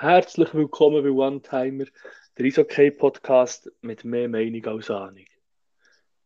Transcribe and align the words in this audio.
Herzlich 0.00 0.54
willkommen 0.54 1.02
bei 1.02 1.10
One 1.10 1.42
Timer, 1.42 1.84
der 2.36 2.46
Eishockey-Podcast 2.46 3.68
mit 3.80 4.04
mehr 4.04 4.28
Meinung 4.28 4.64
als 4.66 4.88
Ahnung. 4.90 5.24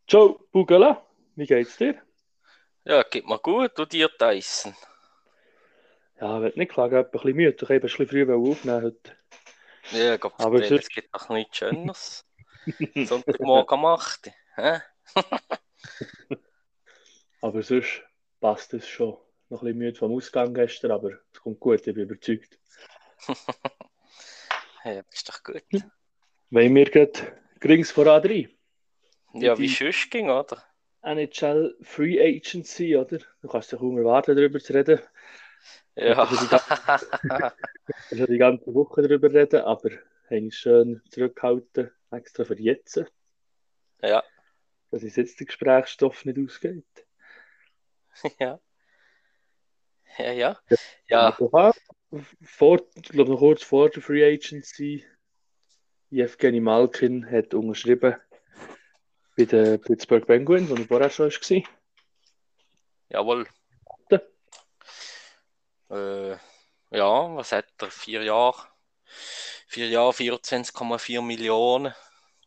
Ciao, 0.06 0.46
Bugala, 0.52 1.02
wie 1.36 1.46
geht's 1.46 1.78
dir? 1.78 2.00
Ja, 2.84 3.02
geht 3.02 3.26
mir 3.26 3.38
gut, 3.38 3.70
du 3.76 3.86
dir, 3.86 4.10
Tyson. 4.18 4.74
Ja, 6.20 6.36
ich 6.36 6.42
will 6.42 6.52
nicht 6.56 6.72
klagen, 6.72 7.00
ich 7.00 7.10
bin 7.10 7.20
ein 7.20 7.22
bisschen 7.22 7.36
müde, 7.36 7.56
ich 7.56 7.62
habe 7.62 7.74
ein 7.74 7.80
bisschen 7.80 8.06
früh 8.08 8.30
aufnehmen 8.34 8.82
heute. 8.82 9.16
Ja, 9.92 10.16
Gott, 10.18 10.34
Aber 10.36 10.60
es 10.60 10.68
sonst- 10.68 10.90
gibt 10.90 11.10
noch 11.14 11.28
nichts 11.30 11.56
Schöneres. 11.56 12.26
Sonntagmorgen 13.06 13.78
um 13.78 13.86
8 13.86 14.26
Uhr, 14.26 14.32
hä? 14.56 14.80
Aber 17.40 17.62
sonst 17.62 18.02
passt 18.38 18.74
es 18.74 18.86
schon. 18.86 19.16
Noch 19.48 19.62
ein 19.62 19.66
bisschen 19.66 19.78
müde 19.78 19.98
vom 19.98 20.12
Ausgang 20.12 20.52
gestern, 20.54 20.92
aber 20.92 21.10
es 21.32 21.40
kommt 21.40 21.58
gut, 21.58 21.86
ich 21.86 21.94
bin 21.94 22.04
überzeugt. 22.04 22.58
Ja, 24.84 25.02
ist 25.12 25.28
doch 25.28 25.42
gut. 25.44 25.62
Wenn 26.50 26.74
wir 26.74 26.86
gerade 26.90 27.40
Grings 27.60 27.92
vor 27.92 28.06
A3, 28.06 28.48
Ja, 29.34 29.54
Die- 29.54 29.62
wie 29.62 29.68
sonst 29.68 30.10
ging, 30.10 30.28
oder? 30.28 30.62
NHL 31.02 31.76
Free 31.82 32.20
Agency, 32.20 32.96
oder? 32.96 33.18
Du 33.40 33.48
kannst 33.48 33.70
dich 33.72 33.78
kaum 33.78 33.96
erwarten, 33.98 34.36
darüber 34.36 34.58
zu 34.60 34.72
reden. 34.74 35.00
Ja. 35.94 36.28
Ich 36.32 36.40
schon 38.18 38.26
die 38.26 38.38
ganze 38.38 38.74
Woche 38.74 39.02
darüber 39.02 39.32
reden, 39.32 39.62
aber 39.62 39.90
habe 40.26 40.36
ich 40.46 40.56
schön 40.56 41.00
zurückgehalten, 41.10 41.90
extra 42.10 42.44
für 42.44 42.58
jetzt, 42.58 43.04
ja, 44.02 44.22
dass 44.90 45.02
uns 45.02 45.16
jetzt 45.16 45.38
der 45.40 45.46
Gesprächsstoff 45.46 46.24
nicht 46.24 46.38
ausgeht. 46.38 47.06
ja. 48.38 48.58
Ja, 50.18 50.32
ja. 50.32 50.60
Ja, 51.06 51.28
Aha. 51.28 51.72
Vor, 52.42 52.80
ich 52.94 53.02
glaube 53.04 53.30
noch 53.30 53.38
kurz 53.38 53.62
vor 53.62 53.88
der 53.88 54.02
Free 54.02 54.24
Agency, 54.24 55.04
Evgeny 56.10 56.60
Malkin 56.60 57.30
hat 57.30 57.54
unterschrieben 57.54 58.16
bei 59.36 59.44
den 59.46 59.80
Pittsburgh 59.80 60.26
Penguins, 60.26 60.68
wo 60.68 60.74
er 60.74 60.84
vorher 60.86 61.10
schon 61.10 61.62
war. 61.62 61.68
jawohl. 63.08 63.46
Ja. 64.10 64.20
Äh, 65.90 66.36
ja, 66.90 67.36
was 67.36 67.52
hat 67.52 67.72
er? 67.78 67.90
Vier 67.90 68.22
Jahre? 68.22 68.68
Vier 69.66 69.88
Jahre, 69.88 70.12
24,4 70.12 71.22
Millionen 71.22 71.94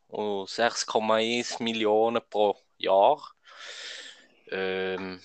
und 0.09 0.47
6,1 0.47 1.63
Millionen 1.63 2.21
pro 2.29 2.55
Jahr. 2.77 3.33
Ähm, 4.51 5.19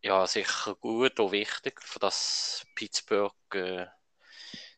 ja, 0.00 0.26
sicher 0.26 0.74
gut 0.76 1.20
und 1.20 1.32
wichtig, 1.32 1.82
für 1.82 1.98
das 1.98 2.64
Pittsburgh 2.74 3.34
äh, 3.56 3.86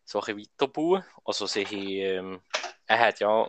so 0.05 0.21
ein 0.23 0.39
weiterbauen. 0.39 1.05
Also 1.25 1.47
sie 1.47 1.65
haben, 1.67 1.89
ähm, 1.89 2.43
er 2.87 2.99
hat 2.99 3.21
ja 3.21 3.49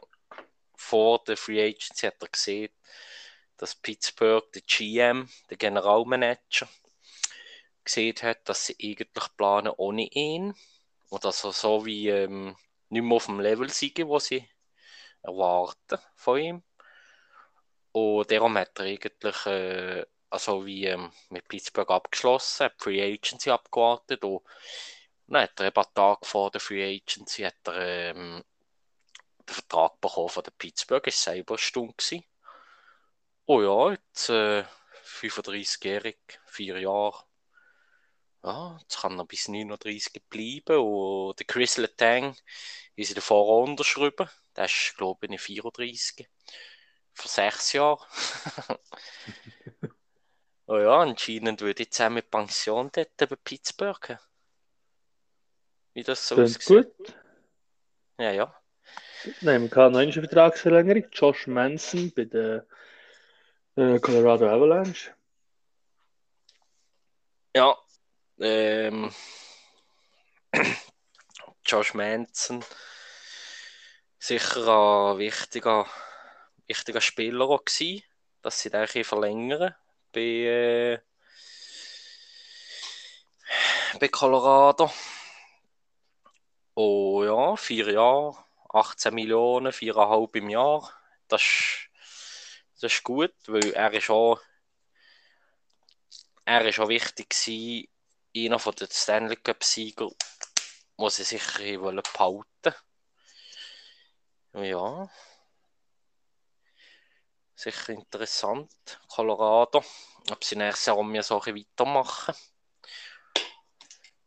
vor 0.75 1.23
der 1.23 1.38
Free 1.38 1.61
Agency 1.61 2.08
hat 2.08 2.22
er 2.22 2.30
gesehen, 2.30 2.73
dass 3.57 3.75
Pittsburgh 3.75 4.52
der 4.53 4.61
GM, 4.61 5.30
der 5.50 5.57
Generalmanager, 5.57 6.67
gesehen 7.83 8.16
hat, 8.22 8.47
dass 8.47 8.66
sie 8.66 8.75
eigentlich 8.81 9.38
planen 9.38 9.73
ohne 9.77 10.03
ihn 10.03 10.55
und 11.09 11.25
dass 11.25 11.44
er 11.44 11.53
so 11.53 11.85
wie 11.85 12.09
ähm, 12.09 12.55
nicht 12.89 13.03
mehr 13.03 13.16
auf 13.16 13.25
dem 13.25 13.39
Level 13.39 13.69
siege, 13.69 14.07
wo 14.07 14.19
sie 14.19 14.47
erwarten 15.22 15.97
von 16.16 16.39
ihm. 16.39 16.63
Und 17.91 18.31
darum 18.31 18.57
hat 18.57 18.80
er 18.80 18.85
eigentlich 18.85 19.45
äh, 19.45 20.05
also 20.30 20.66
wie 20.66 20.85
ähm, 20.85 21.11
mit 21.30 21.47
Pittsburgh 21.47 21.89
abgeschlossen, 21.89 22.66
hat 22.66 22.81
Free 22.81 23.02
Agency 23.02 23.50
abgewartet 23.50 24.23
und 24.23 24.44
dann 25.30 25.44
hat 25.44 25.59
er 25.59 25.67
eben 25.67 25.77
einen 25.77 25.94
Tag 25.94 26.25
vor 26.25 26.52
der 26.52 26.61
Free 26.61 26.83
Agency 26.97 27.44
hat 27.44 27.55
er, 27.66 27.75
ähm, 27.75 28.44
den 29.47 29.53
Vertrag 29.53 29.99
bekommen 30.02 30.30
von 30.30 30.44
der 30.44 30.52
Pittsburgh, 30.52 31.05
ist 31.08 31.22
selber 31.22 31.55
eine 31.55 31.94
gewesen. 31.94 32.23
Oh 33.45 33.62
ja, 33.62 33.91
jetzt 33.91 34.29
äh, 34.29 34.63
35-jährig, 35.03 36.17
vier 36.45 36.79
Jahre. 36.79 37.23
Ja, 38.44 38.78
jetzt 38.81 39.01
kann 39.01 39.19
er 39.19 39.25
bis 39.25 39.47
39 39.47 40.23
bleiben. 40.29 40.78
Und 40.78 41.40
der 41.40 41.46
Chris 41.46 41.78
Letang 41.78 42.35
ist 42.96 43.09
in 43.09 43.16
der 43.16 43.23
Vorrunde 43.23 43.72
unterschrieben. 43.72 44.29
Der 44.56 44.66
ist, 44.66 44.94
glaube 44.97 45.28
ich, 45.28 45.41
34. 45.41 46.28
Für 47.13 47.28
sechs 47.28 47.73
Jahre. 47.73 48.06
oh 50.67 50.78
ja, 50.78 51.00
anscheinend 51.01 51.61
würde 51.61 51.84
ich 51.84 51.91
zusammen 51.91 52.16
mit 52.16 52.31
Pension 52.31 52.90
dort 52.94 53.17
bei 53.17 53.35
Pittsburgh. 53.35 54.19
Wie 55.99 56.03
das 56.03 56.25
so 56.25 56.35
Klingt 56.35 56.55
aussieht. 56.55 56.97
gut. 56.97 57.13
Ja, 58.19 58.31
ja. 58.31 58.55
Nein, 59.41 59.69
wir 59.69 59.75
haben 59.75 59.91
noch 59.91 59.99
eine 59.99 60.13
Vertragsverlängerung. 60.13 61.09
Josh 61.11 61.45
Manson 61.47 62.09
bei 62.15 62.23
der 62.23 62.65
äh, 63.75 63.99
Colorado 63.99 64.47
Avalanche. 64.47 65.13
Ja, 67.53 67.77
ähm, 68.39 69.13
Josh 71.65 71.93
Manson, 71.93 72.63
sicher 74.19 75.11
ein 75.11 75.17
wichtiger, 75.17 75.85
wichtiger 76.66 77.01
Spieler 77.01 77.49
auch 77.49 77.66
gewesen, 77.66 78.03
dass 78.41 78.61
sie 78.61 78.69
den 78.69 78.87
verlängern 79.03 79.75
bei, 80.13 80.21
äh, 80.21 80.99
bei 83.99 84.07
Colorado. 84.07 84.89
Oh 86.81 87.25
ja, 87.25 87.57
vier 87.57 87.91
Jahre, 87.91 88.38
18 88.69 89.13
Millionen, 89.13 89.73
viereinhalb 89.73 90.34
im 90.38 90.50
Jahr. 90.50 90.90
Das 91.28 91.41
ist, 91.41 91.90
das 92.75 92.94
ist 92.94 93.03
gut, 93.03 93.34
weil 93.47 93.73
er 93.73 93.91
ist 93.91 94.09
auch 94.09 94.40
er 96.45 96.66
ist 96.66 96.79
auch 96.79 96.88
wichtig 96.88 97.31
gewesen, 97.31 97.90
einer 98.34 98.59
von 98.59 98.75
den 98.75 98.88
Stanley 98.90 99.35
Cup 99.35 99.62
Sieger, 99.62 100.09
wo 100.95 101.09
sie 101.09 101.25
sicher 101.25 101.81
wollen 101.81 102.01
behalten. 102.13 102.73
Ja. 104.53 105.09
Sicher 107.56 107.90
interessant. 107.90 109.01
Colorado. 109.09 109.84
Ob 110.31 110.44
sie 110.46 110.56
nächstes 110.56 110.85
Jahr 110.85 111.03
mehr 111.03 111.23
so 111.23 111.46
weitermachen. 111.46 112.35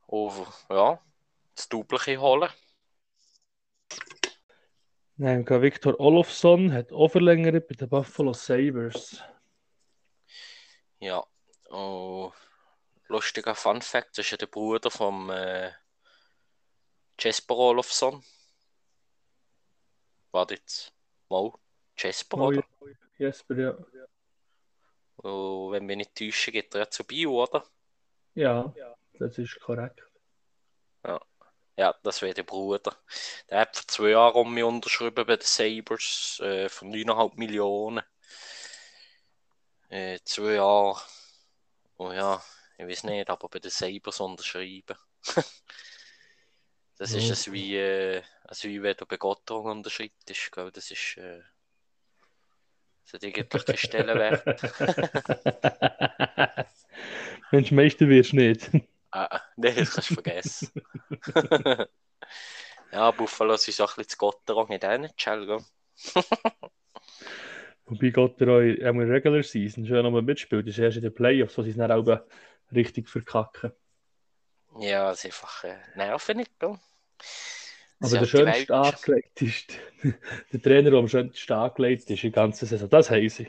Und 0.07 0.47
ja, 0.69 1.01
das 1.55 1.69
Double 1.69 1.99
holen. 2.19 2.51
Nein, 5.17 5.47
Victor 5.47 6.01
Olofsson 6.01 6.73
hat 6.73 6.93
auch 6.93 7.09
verlängert 7.09 7.69
bei 7.69 7.75
den 7.75 7.89
Buffalo 7.89 8.33
Sabres. 8.33 9.23
Ja. 10.99 11.25
Und 11.69 12.33
lustiger 13.09 13.55
Fun 13.55 13.83
Fact, 13.83 14.19
das 14.19 14.27
ist 14.27 14.31
ja 14.33 14.37
der 14.37 14.47
Bruder 14.47 14.91
vom 14.91 15.31
äh, 15.31 15.71
Jesper 17.21 17.57
Olofsson. 17.57 18.25
Warte 20.33 20.55
jetzt. 20.55 20.93
Mal. 21.29 21.53
Jesper, 21.97 22.39
Oh, 22.39 22.47
oder? 22.49 22.65
Jesper, 23.19 23.59
ja. 23.59 23.77
Und 25.17 25.73
wenn 25.73 25.89
wir 25.89 25.97
nicht 25.97 26.15
täuschen, 26.17 26.53
geht 26.53 26.75
er 26.75 26.81
ja 26.81 26.91
zu 26.91 27.05
Bio, 27.05 27.43
oder? 27.43 27.65
Ja, 28.35 28.75
das 29.19 29.39
ist 29.39 29.61
korrekt. 29.61 30.03
Ja, 31.05 31.21
das 32.03 32.23
wäre 32.23 32.35
der 32.35 32.43
Bruder. 32.45 32.97
Der 33.51 33.61
hat 33.61 33.77
vor 33.77 33.89
zwei 33.89 34.09
Jahren 34.11 34.35
um 34.37 34.53
mich 34.55 34.65
unterschrieben 34.65 35.25
bei 35.27 35.37
den 35.37 35.41
Sabres 35.47 36.41
äh, 36.43 36.69
für 36.69 36.85
9,5 36.87 37.37
Millionen. 37.37 38.03
Äh, 39.91 40.19
zwei 40.25 40.55
Jahre. 40.55 41.01
Oh 41.99 42.13
ja, 42.13 42.43
ich 42.79 42.87
weiß 42.87 43.05
nicht, 43.05 43.31
aber 43.31 43.49
bei 43.49 43.59
den 43.59 43.71
Sabres 43.71 44.21
unterschreiben. 44.21 44.97
das 46.99 47.13
ist 47.13 47.29
Ja. 47.29 47.33
es 47.33 47.51
wie, 47.53 47.77
äh, 47.77 48.23
also 48.45 48.69
wie 48.69 48.83
wenn 48.83 48.97
du 48.97 49.07
bei 49.07 49.17
Gotthard 49.17 49.65
unterschreibst. 49.67 50.53
Gell? 50.53 50.71
Das 50.73 50.91
ist. 50.91 51.17
Äh, 51.17 51.43
das 53.05 53.15
hat 53.15 53.25
eigentlich 53.25 53.65
keinen 53.67 53.79
Stellenwert. 53.79 54.45
Mensch, 57.51 57.71
Meister 57.71 58.09
wirst 58.09 58.33
du 58.33 58.37
nicht. 58.37 58.71
Ah, 59.13 59.41
nee, 59.57 59.75
das 59.75 59.93
kannst 59.93 60.11
du 60.11 60.15
vergessen. 60.15 60.73
ja, 62.93 63.11
Buffalo 63.11 63.55
ist 63.55 63.81
auch 63.81 63.93
ein 63.93 63.97
bisschen 63.97 64.09
zu 64.09 64.17
Gotthard 64.17 64.71
in 64.71 64.81
NHL, 64.81 65.47
gell? 65.47 65.65
Wobei 67.85 68.11
Gott 68.11 68.41
der 68.41 68.49
euch 68.49 68.79
in 68.79 68.99
der 68.99 69.09
Regular 69.09 69.43
Season 69.43 69.87
schon 69.87 70.03
nochmal 70.03 70.23
mitspielt, 70.23 70.67
das 70.67 70.75
ist 70.75 70.79
erst 70.79 70.97
in 70.97 71.03
den 71.03 71.15
Playoffs, 71.15 71.59
wo 71.59 71.63
sie 71.63 71.71
es 71.71 71.77
dann 71.77 71.93
auch 71.93 72.21
richtig 72.73 73.09
verkacken. 73.09 73.73
Ja, 74.79 75.11
es 75.11 75.19
ist 75.19 75.27
einfach 75.27 75.65
äh, 75.65 75.77
nervig, 75.95 76.49
gell? 76.59 76.79
Aber 78.01 78.19
der 78.19 78.27
schönste 78.27 78.75
angelegt 78.75 79.43
ist, 79.43 79.75
der 80.53 80.63
Trainer, 80.63 80.91
der 80.91 80.99
am 80.99 81.09
schönsten 81.09 81.53
angelegt 81.53 82.11
ist, 82.11 82.23
die 82.23 82.33
ganze 82.33 82.67
Saison, 82.67 82.89
das 82.89 83.11
haben 83.11 83.29
sie. 83.29 83.49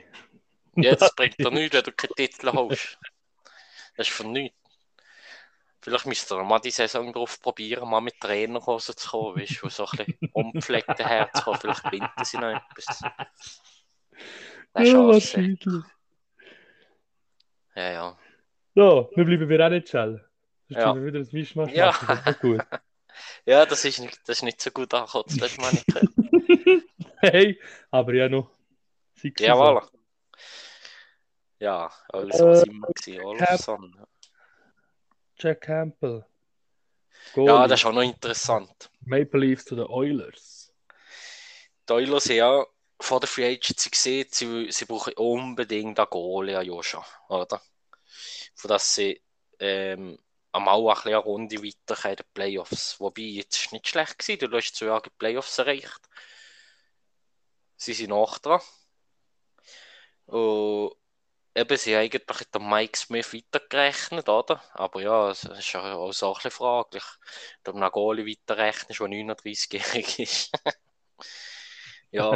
Jetzt 0.75 1.15
bringt 1.15 1.39
er 1.39 1.51
nichts, 1.51 1.75
wenn 1.75 1.83
du 1.83 1.92
keinen 1.94 2.15
Titel 2.15 2.51
hast. 2.51 3.00
Das 3.95 4.07
ist 4.07 4.13
für 4.13 4.27
nichts. 4.27 4.62
Vielleicht 5.83 6.06
müsst 6.06 6.31
ihr 6.31 6.41
mal 6.44 6.59
die 6.59 6.71
Saison 6.71 7.12
drauf 7.12 7.41
probieren, 7.41 7.89
mal 7.89 8.00
mit 8.00 8.18
Trainerhosen 8.21 8.95
zu 8.95 9.09
kommen, 9.09 9.35
weißt 9.38 9.62
du, 9.62 9.68
so 9.69 9.85
ein 9.85 10.06
bisschen 10.06 10.30
unpflegte 10.31 11.03
Herz 11.06 11.44
kommen. 11.44 11.59
Vielleicht 11.59 11.83
gewinnen 11.83 12.09
sie 12.24 12.38
noch 12.38 12.47
etwas. 12.51 13.01
Das 14.74 14.88
Ja, 14.88 15.07
wahrscheinlich. 15.07 15.65
Ja, 17.75 17.91
ja. 17.91 18.18
So, 18.75 19.12
wir 19.13 19.25
bleiben 19.25 19.47
bei 19.50 19.56
NHL. 19.56 20.25
Sonst 20.69 20.80
Ja. 20.81 20.94
tun 20.94 21.01
wir 21.03 21.06
wieder 21.13 21.19
ein 21.19 21.30
Mischmasch 21.31 21.71
Ja. 21.74 21.88
machen. 21.88 22.07
Das 22.07 22.25
nicht 22.25 22.39
gut. 22.39 22.62
Ja, 23.45 23.63
das 23.65 23.86
ist 23.86 24.00
nicht, 24.00 24.18
das 24.27 24.38
ist 24.38 24.44
nicht 24.44 24.59
so 24.59 24.71
gut 24.71 24.91
angekommen, 24.94 25.25
das 25.27 25.39
letzte 25.39 25.62
Mal 25.62 25.71
nicht 25.74 25.86
gehört. 25.86 26.09
hey, 27.18 27.62
aber 27.91 28.13
ja 28.15 28.27
noch. 28.27 28.50
Ja, 29.38 29.56
Saison. 29.56 29.77
voilà. 29.77 29.89
Ja, 31.59 31.91
also 32.09 32.44
Äh, 32.44 32.47
was 32.47 32.63
immer 32.63 32.88
gewesen, 32.88 33.21
Olofsson. 33.21 34.06
Jack 35.38 35.62
Campbell. 35.62 36.25
Ja, 37.35 37.44
Goalie. 37.44 37.68
das 37.68 37.80
ist 37.80 37.85
auch 37.85 37.94
noch 37.94 38.01
interessant. 38.01 38.89
Maple 39.01 39.39
Leafs 39.39 39.65
zu 39.65 39.75
den 39.75 39.88
Oilers. 39.88 40.74
Die 41.88 41.94
Oilers 41.94 42.25
haben 42.25 42.35
ja 42.35 42.65
vor 43.00 43.19
der 43.19 43.27
Free 43.27 43.45
Agency 43.45 43.89
gesehen, 43.89 44.27
sie, 44.30 44.71
sie 44.71 44.85
brauchen 44.85 45.13
unbedingt 45.13 46.00
einen 46.00 46.09
Goalie 46.09 46.57
an 46.57 46.65
Joscha, 46.65 47.06
oder? 47.27 47.62
Von 48.56 48.69
dass 48.69 48.95
sie 48.95 49.21
ähm, 49.59 50.18
einmal 50.51 50.80
ein 50.80 50.95
bisschen 50.95 51.07
eine 51.13 51.18
Runde 51.18 51.63
weiter 51.63 52.09
in 52.09 52.15
den 52.15 52.25
Playoffs. 52.33 53.00
Wobei, 53.00 53.21
jetzt 53.24 53.57
ist 53.57 53.74
nicht 53.74 53.88
schlecht 53.88 54.19
gewesen, 54.19 54.50
du 54.50 54.57
hast 54.57 54.75
zwei 54.75 54.86
Jahre 54.86 55.01
die 55.03 55.09
Playoffs 55.18 55.57
erreicht. 55.57 56.01
Sie 57.75 57.94
sind 57.94 58.12
nach 58.12 58.39
dran. 58.39 58.62
Und 60.27 60.94
eben, 61.55 61.77
sie 61.77 61.95
haben 61.95 62.03
eigentlich 62.03 62.47
dem 62.50 62.69
Mike 62.69 62.97
Smith 62.97 63.33
weitergerechnet, 63.33 64.29
oder? 64.29 64.61
Aber 64.73 65.01
ja, 65.01 65.31
es 65.31 65.44
ist 65.44 65.73
ja 65.73 65.94
auch 65.95 66.11
so 66.11 66.29
ein 66.29 66.33
bisschen 66.35 66.51
fraglich. 66.51 67.03
Ob 67.67 67.73
man 67.75 67.83
einen 67.83 67.91
Goalie 67.91 68.25
weiterrechnet, 68.25 69.00
der 69.00 69.07
39-jährig 69.07 70.19
ist. 70.19 70.51
ja. 72.11 72.31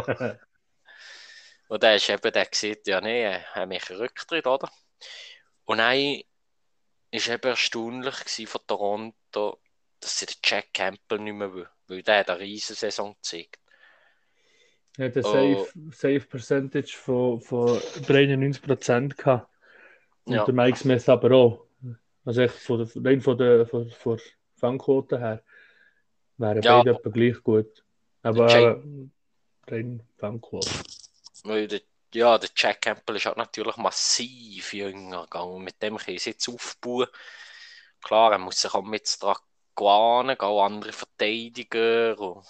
Und 1.68 1.84
dann 1.84 1.96
ist 1.96 2.10
eben 2.10 2.32
der 2.32 2.46
gesagt, 2.46 2.88
ja, 2.88 3.02
nee, 3.02 3.24
er 3.24 3.44
hat 3.54 3.68
mich 3.68 3.90
Rücktritt, 3.90 4.48
oder? 4.48 4.72
Und 5.66 5.80
dann 5.80 5.98
war 5.98 6.24
eben 7.12 7.50
erstaunlich 7.50 8.48
von 8.48 8.62
Toronto, 8.68 9.62
dass 10.00 10.20
sie 10.20 10.28
den 10.28 10.38
Jack 10.44 10.74
Campbell 10.74 11.20
nicht 11.20 11.34
mehr 11.34 11.54
will, 11.54 11.70
weil 11.88 12.04
der 12.04 12.20
hat 12.20 12.30
eine 12.30 12.40
riesen 12.40 12.76
Saison 12.76 13.16
gezeigt. 13.16 13.60
Er 14.98 15.06
hat 15.06 15.18
eine 15.18 15.26
Oh. 15.26 15.66
Safe, 15.66 15.92
Safe 15.92 16.20
Percentage 16.22 16.94
von, 16.98 17.40
von 17.40 17.80
93% 18.08 19.16
gehabt. 19.16 19.48
Und 20.26 20.36
Ja. 20.36 20.46
der 20.46 20.54
Mike 20.54 20.78
Smith 20.78 21.08
aber 21.08 21.32
auch. 21.32 21.66
Also 22.26 22.42
echt 22.42 22.56
von 22.56 22.80
der, 22.80 23.06
rein 23.06 23.22
von 23.22 23.38
der, 23.38 23.66
von, 23.66 23.90
von 23.90 24.20
Fangquote 24.56 25.20
her 25.20 25.44
wären 26.38 26.62
Ja. 26.62 26.80
beide 26.80 26.98
etwa 26.98 27.10
gleich 27.10 27.42
gut. 27.44 27.84
Aber 28.24 28.84
äh, 28.84 29.72
rein 29.72 30.02
Fangquote. 30.18 30.70
Ja, 32.14 32.38
der 32.38 32.50
Jack 32.56 32.82
Campbell 32.82 33.18
ist 33.18 33.26
halt 33.26 33.38
natürlich 33.38 33.78
massiv 33.78 34.74
jünger 34.74 35.24
gegangen. 35.24 35.64
Mit 35.64 35.82
dem 35.82 35.98
können 35.98 36.18
sie 36.18 36.32
jetzt 36.32 36.50
aufbauen. 36.50 37.08
Klar, 38.02 38.32
er 38.32 38.38
muss 38.40 38.62
sich 38.62 38.74
auch 38.74 38.84
mit 38.84 39.18
dran 39.22 39.36
gewöhnen, 39.76 40.40
auch 40.40 40.66
andere 40.66 40.92
Verteidiger 40.94 42.20
und 42.20 42.46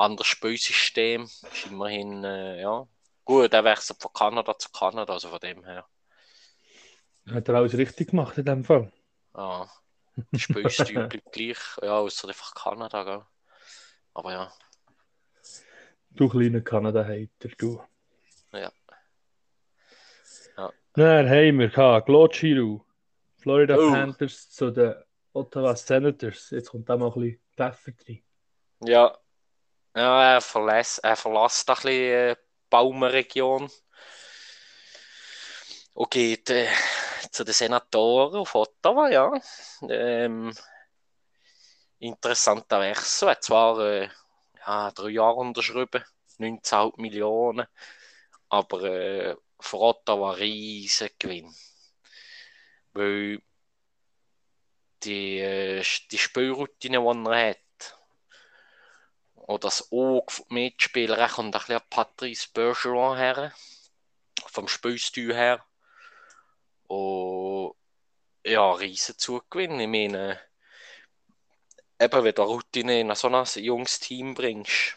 anderes 0.00 0.26
Spielsystem. 0.26 1.24
Ist 1.24 1.66
immerhin, 1.66 2.24
äh, 2.24 2.60
ja. 2.60 2.86
Gut, 3.24 3.52
er 3.52 3.64
wechselt 3.64 4.00
von 4.02 4.12
Kanada 4.12 4.58
zu 4.58 4.70
Kanada, 4.70 5.12
also 5.12 5.28
von 5.28 5.38
dem 5.38 5.64
her. 5.64 5.86
Hat 7.30 7.48
er 7.48 7.54
alles 7.54 7.76
richtig 7.76 8.10
gemacht 8.10 8.36
in 8.38 8.44
dem 8.44 8.64
Fall. 8.64 8.90
Ja, 9.36 9.70
Spielstil 10.34 11.06
bleibt 11.06 11.32
gleich, 11.32 11.58
ja, 11.82 11.98
außer 11.98 12.28
einfach 12.28 12.54
Kanada, 12.54 13.04
gell. 13.04 13.22
Aber 14.14 14.32
ja, 14.32 14.52
Du 16.12 16.28
kleiner 16.28 16.60
Kanada-Hater, 16.60 17.50
du. 17.56 17.80
Ja. 18.52 18.72
Ja. 20.56 20.72
Dann 20.94 21.28
haben 21.28 21.58
wir 21.60 21.68
Giroux, 22.32 22.84
Florida 23.38 23.76
Oh. 23.78 23.92
Panthers 23.92 24.50
zu 24.50 24.72
den 24.72 24.94
Ottawa 25.32 25.76
Senators. 25.76 26.50
Jetzt 26.50 26.70
kommt 26.70 26.88
da 26.88 26.96
mal 26.96 27.06
ein 27.06 27.14
bisschen 27.14 27.40
Pfeffer 27.56 27.92
drin. 27.92 28.22
ja. 28.80 29.16
Ja, 29.94 30.34
er 30.34 30.40
verlässt, 30.40 30.98
er 31.04 31.16
verlässt 31.16 31.68
ein 31.68 31.74
bisschen 31.76 31.92
äh, 31.92 32.36
die 32.36 32.40
Baumenregion 32.70 33.70
und 35.94 36.10
geht 36.10 36.50
äh, 36.50 36.68
zu 37.32 37.44
den 37.44 37.54
Senatoren 37.54 38.36
auf 38.40 38.54
Ottawa, 38.54 39.08
ja. 39.10 39.32
Ähm, 39.88 40.52
interessanter 41.98 42.80
Wechsel. 42.80 43.28
Er 43.28 43.32
hat 43.32 43.44
zwar 43.44 43.78
äh, 43.80 44.08
ja, 44.66 44.90
drei 44.92 45.08
Jahre 45.10 45.36
unterschrieben, 45.36 46.04
19 46.38 46.92
Millionen, 46.96 47.66
aber 48.48 48.84
äh, 48.84 49.36
für 49.60 49.78
Ottawa 49.80 50.32
ein 50.32 50.38
riesen 50.38 51.10
Gewinn. 51.18 51.54
Weil 52.92 53.40
die, 55.02 55.38
äh, 55.38 55.82
die 56.10 56.18
Spielroutine, 56.18 57.00
die 57.00 57.30
er 57.30 57.50
hat, 57.50 57.58
oder 59.50 59.68
das 59.68 59.90
Auge 59.92 60.32
vom 60.32 60.46
Mitspieler, 60.50 61.18
er 61.18 61.28
kommt 61.28 61.54
ein 61.54 61.58
bisschen 61.58 61.76
an 61.76 61.82
Patrice 61.90 62.48
Bergeron 62.54 63.16
her, 63.18 63.52
vom 64.46 64.68
Spielstil 64.68 65.34
her. 65.34 65.64
Und 66.86 67.74
ja, 68.44 68.72
riesen 68.72 69.18
Zugewinn. 69.18 69.80
Ich 69.80 69.88
meine, 69.88 70.40
eben, 72.00 72.24
wenn 72.24 72.34
du 72.34 72.42
Routine 72.42 73.00
in 73.00 73.14
so 73.14 73.28
ein 73.28 73.44
junges 73.56 73.98
Team 73.98 74.34
bringst, 74.34 74.96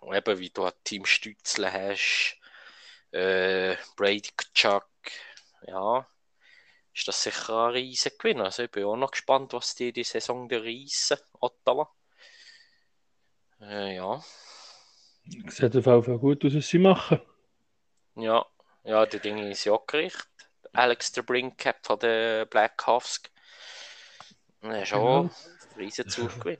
und 0.00 0.14
eben 0.14 0.38
wie 0.38 0.50
du 0.50 0.64
ein 0.64 0.72
Team 0.84 1.06
Stützle 1.06 1.72
hast, 1.72 2.36
äh, 3.12 3.76
Brady 3.96 4.30
Kachuk, 4.36 4.86
ja, 5.66 6.06
ist 6.94 7.08
das 7.08 7.22
sicher 7.22 7.68
ein 7.68 7.72
riesen 7.72 8.12
Gewinn. 8.18 8.40
Also 8.42 8.64
ich 8.64 8.70
bin 8.70 8.84
auch 8.84 8.96
noch 8.96 9.12
gespannt, 9.12 9.54
was 9.54 9.74
die 9.74 9.92
die 9.92 10.04
Saison 10.04 10.48
der 10.48 10.62
reissen, 10.62 11.18
Ottawa. 11.40 11.95
Äh, 13.60 13.96
ja, 13.96 14.22
Sieht 15.48 15.76
auf 15.76 15.86
jeden 15.86 16.02
Fall 16.02 16.18
gut 16.18 16.44
aus, 16.44 16.54
was 16.54 16.68
sie 16.68 16.78
machen. 16.78 17.20
ja, 18.14 18.44
ja, 18.84 19.06
die 19.06 19.18
Dinge 19.18 19.50
ist 19.50 19.64
ja 19.64 19.76
gerichtet. 19.86 20.28
Alex 20.72 21.12
de 21.12 21.24
Brinkett 21.24 21.76
von 21.82 21.98
den 21.98 22.48
Blackhawks. 22.48 23.22
Er 24.60 24.82
ist 24.82 24.92
auch 24.92 25.24
ein 25.24 25.30
riesen 25.76 26.08
Zugewinn. 26.08 26.58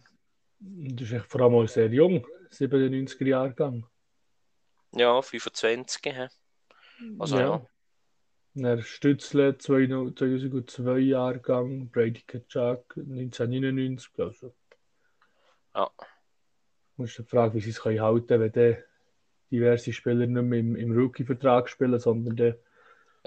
Das 0.58 1.10
ist 1.10 1.26
vor 1.26 1.42
allem 1.42 1.54
auch 1.54 1.66
sehr 1.66 1.88
jung, 1.88 2.26
97er 2.50 3.26
Jahrgang. 3.26 3.86
Ja, 4.92 5.20
25. 5.20 6.02
hä? 6.04 6.28
Also 7.18 7.38
ja. 7.38 7.66
Er 8.54 8.82
Stützle 8.82 9.58
2002 9.58 10.98
Jahrgang, 10.98 11.90
Brady 11.90 12.22
Kachuk 12.22 12.96
1999, 12.96 14.12
glaube 14.14 14.34
ich. 14.34 14.42
Ja. 15.74 15.90
Du 16.96 17.02
musst 17.02 17.18
die 17.18 17.24
Frage, 17.24 17.54
wie 17.54 17.60
sie 17.60 17.70
es 17.70 17.80
können 17.80 18.00
halten 18.00 18.26
können, 18.26 18.52
wenn 18.52 18.52
dann 18.52 18.82
diverse 19.50 19.92
Spieler 19.92 20.26
nicht 20.26 20.42
mehr 20.42 20.58
im, 20.58 20.76
im 20.76 20.92
Rookie-Vertrag 20.92 21.68
spielen, 21.68 21.98
sondern 21.98 22.36
den 22.36 22.54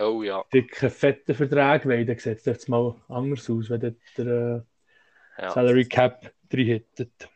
Oh 0.02 0.24
ja, 0.24 0.46
dicken, 0.54 0.90
fetten 0.90 1.36
Vertrag 1.36 1.86
wollen, 1.86 2.08
dann 2.08 2.18
sieht 2.18 2.38
es 2.38 2.46
jetzt 2.46 2.70
mal 2.70 2.96
anders 3.10 3.50
aus, 3.50 3.70
wenn 3.70 3.82
der 3.82 3.96
äh, 4.18 5.42
ja. 5.42 5.52
Salary 5.52 5.86
Cap 5.86 6.32
drin 6.50 6.68
hittet. 6.68 7.30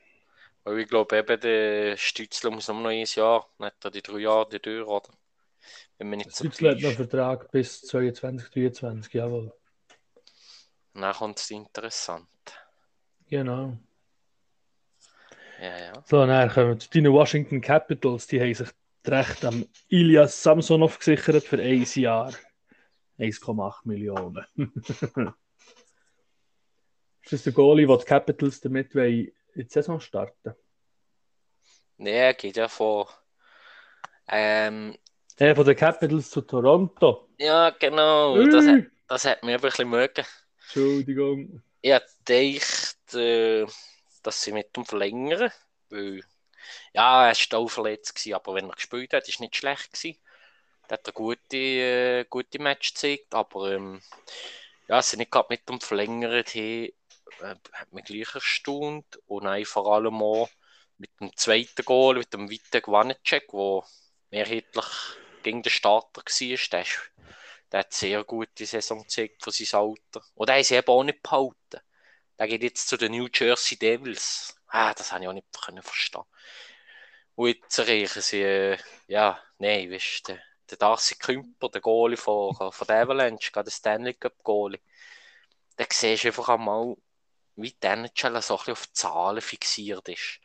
Weil 0.64 0.80
ich 0.80 0.88
glaube 0.88 1.18
eben, 1.18 1.40
der 1.42 1.98
Stützler 1.98 2.52
muss 2.52 2.70
noch 2.70 2.86
ein 2.86 3.06
Jahr, 3.06 3.50
nicht 3.60 3.96
die 3.96 4.02
drei 4.02 4.20
Jahre 4.20 4.48
die 4.50 4.60
Tür, 4.60 4.88
oder? 4.88 5.10
Wenn 5.98 6.10
man 6.10 6.20
nicht 6.20 6.34
so 6.34 6.46
Stützle 6.46 6.70
hat 6.70 6.78
noch 6.78 6.92
ist. 6.92 7.00
einen 7.00 7.10
Vertrag 7.10 7.52
bis 7.52 7.82
22, 7.82 8.50
23, 8.50 9.14
jawohl. 9.14 9.54
Dann 10.94 11.14
kommt 11.14 11.40
es 11.40 11.52
interessant. 11.52 12.28
Genau. 13.30 13.78
Ja, 15.64 15.78
ja. 15.78 15.94
So, 16.06 16.26
dann 16.26 16.50
kommen 16.50 16.72
wir 16.72 16.80
zu 16.80 16.90
deinen 16.90 17.14
Washington 17.14 17.62
Capitals. 17.62 18.28
Die 18.28 18.38
haben 18.42 18.54
sich 18.54 18.68
das 18.68 18.76
Recht 19.14 19.46
am 19.46 19.66
Ilias 19.88 20.44
Samsonov 20.44 21.00
gesichert 21.00 21.46
für 21.46 21.58
ein 21.62 21.86
Jahr. 21.96 22.34
1,8 23.18 23.86
Millionen. 23.86 24.46
ist 27.24 27.32
das 27.32 27.44
der 27.44 27.54
Goalie, 27.54 27.88
den 27.88 27.98
die 27.98 28.04
Capitals 28.06 28.60
damit 28.60 28.94
in 28.94 29.32
die 29.56 29.70
Saison 29.70 30.02
starten 30.02 30.54
Nee, 31.96 32.34
geht 32.34 32.58
ja 32.58 32.68
von. 32.68 33.06
Ähm, 34.28 34.98
äh, 35.38 35.56
Von 35.56 35.64
den 35.66 35.78
Capitals 35.78 36.30
zu 36.30 36.42
Toronto. 36.42 37.30
ja, 37.38 37.70
genau. 37.70 38.36
Das, 38.48 38.68
hat- 38.68 38.74
Hey! 38.76 38.90
das 39.08 39.24
hat 39.26 39.44
mir 39.44 39.62
wirklich 39.64 39.88
mögen. 39.88 40.26
Entschuldigung. 40.64 41.62
Ich 41.82 41.94
gedacht, 42.26 43.14
äh, 43.14 43.66
dass 44.24 44.42
sie 44.42 44.52
mit 44.52 44.76
ihm 44.78 44.86
verlängern. 44.86 45.52
Weil, 45.90 46.24
ja, 46.94 47.28
er 47.28 47.36
war 47.36 47.60
auch 47.60 47.70
verletzt, 47.70 48.16
gewesen, 48.16 48.34
aber 48.36 48.56
wenn 48.56 48.70
er 48.70 48.76
gespielt 48.76 49.14
hat, 49.14 49.28
war 49.28 49.42
nicht 49.42 49.56
schlecht. 49.56 49.94
Gewesen. 49.94 50.18
Da 50.88 50.96
hat 50.96 51.08
er 51.08 51.14
gute, 51.14 51.58
äh, 51.58 52.26
gute 52.30 52.60
Match 52.60 52.94
gezeigt, 52.94 53.34
aber 53.34 53.72
ähm, 53.72 54.02
ja, 54.88 55.02
sie 55.02 55.18
nicht 55.18 55.32
gerade 55.32 55.48
mit 55.50 55.68
dem 55.70 55.80
Verlängern 55.80 56.44
haben, 56.44 56.56
äh, 56.56 57.56
hat 57.74 57.92
mich 57.92 58.06
gleich 58.06 58.36
erstaunt. 58.36 59.20
Und 59.28 59.46
dann 59.46 59.66
vor 59.66 59.94
allem 59.94 60.22
auch 60.22 60.50
mit 60.98 61.12
dem 61.20 61.36
zweiten 61.36 61.86
Goal, 61.86 62.16
mit 62.18 62.34
dem 62.34 62.50
weiten 62.52 62.82
Gewannencheck, 62.82 63.50
der 63.52 63.84
mehrheitlich 64.30 64.86
gegen 65.44 65.62
den 65.62 65.70
Starter 65.70 66.22
war. 66.22 66.58
Der, 66.72 66.86
der 67.72 67.80
hat 67.80 67.94
sehr 67.94 68.24
gute 68.24 68.66
Saison 68.66 69.04
gezeigt 69.04 69.44
für 69.44 69.52
sein 69.52 69.80
Alter. 69.80 70.26
Und 70.36 70.50
der 70.50 70.60
ist 70.60 70.72
eben 70.72 70.88
auch 70.88 71.04
nicht 71.04 71.24
behalten. 71.24 71.82
Der 72.38 72.48
geht 72.48 72.64
jetzt 72.64 72.88
zu 72.88 72.98
den 72.98 73.12
New 73.12 73.28
Jersey 73.34 73.78
Devils. 73.78 74.56
Ah, 74.68 74.94
das 74.94 75.12
habe 75.12 75.24
ich 75.24 75.28
auch 75.30 75.34
nicht 75.34 75.48
können 75.66 75.84
verstehen. 75.84 76.24
Und 77.36 77.48
jetzt 77.48 77.78
erreichen 77.80 78.22
sie, 78.22 78.42
äh, 78.42 78.78
ja, 79.08 79.42
nein, 79.58 79.92
weißt 79.92 80.30
du, 80.30 80.40
der 80.70 80.78
Darcy 80.78 81.16
Kümper, 81.16 81.70
der 81.70 81.82
Goalie 81.82 82.18
von, 82.18 82.56
von 82.56 82.88
der 82.88 83.02
Avalanche, 83.02 83.52
gerade 83.52 83.66
der 83.66 83.72
Stanley 83.72 84.14
Cup 84.16 84.44
Goalie, 84.44 84.80
da 85.78 85.86
siehst 85.92 86.24
du 86.24 86.28
einfach 86.30 86.50
einmal, 86.50 86.96
wie 87.56 87.72
die 87.72 87.88
NHL 87.88 88.42
so 88.42 88.56
ein 88.56 88.58
bisschen 88.60 88.74
auf 88.74 88.92
Zahlen 88.94 89.42
fixiert 89.42 90.08
ist. 90.10 90.40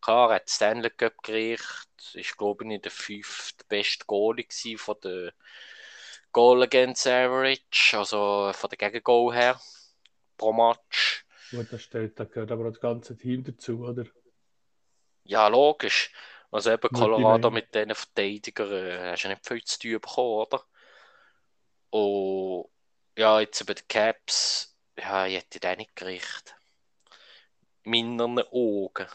Klar, 0.00 0.30
er 0.30 0.36
hat 0.36 0.50
Stanley 0.50 0.90
Cup 0.90 1.22
gekriegt, 1.22 1.88
ist 2.14 2.36
glaube 2.36 2.72
ich 2.72 2.82
der 2.82 2.92
fünfte 2.92 3.64
beste 3.68 4.04
Goalie 4.06 4.46
von 4.76 4.96
der 5.02 5.32
Goal 6.32 6.62
Against 6.62 7.06
Average, 7.06 7.98
also 7.98 8.52
von 8.54 8.70
der 8.70 8.78
Gegengoal 8.78 9.34
her, 9.34 9.60
pro 10.36 10.52
Match. 10.52 11.24
Gut, 11.50 11.66
das 11.70 11.82
stellt, 11.82 12.18
da 12.18 12.24
gehört 12.24 12.52
aber 12.52 12.64
das 12.64 12.80
ganze 12.80 13.16
Team 13.16 13.44
dazu, 13.44 13.80
oder? 13.80 14.04
Ja, 15.24 15.48
logisch. 15.48 16.12
Also 16.50 16.70
eben 16.72 16.88
Colorado 16.90 17.50
mit 17.50 17.74
diesen 17.74 17.94
Verteidigern 17.94 18.72
äh, 18.72 19.10
hast 19.12 19.24
du 19.24 19.28
nicht 19.28 19.46
viel 19.46 19.62
zu 19.62 19.78
tun 19.78 20.00
bekommen, 20.00 20.46
oder? 20.46 20.64
Und 21.90 22.68
ja, 23.16 23.40
jetzt 23.40 23.66
bei 23.66 23.74
den 23.74 23.88
Caps, 23.88 24.74
ja, 24.98 25.26
ich 25.26 25.36
hätte 25.36 25.60
den 25.60 25.78
nicht 25.78 25.96
gerichtet. 25.96 26.54
Meinen 27.84 28.20
Augen. 28.20 29.06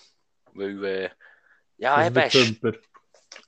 Weil, 0.53 0.85
äh, 0.85 1.09
ja, 1.77 2.05
eben. 2.05 2.79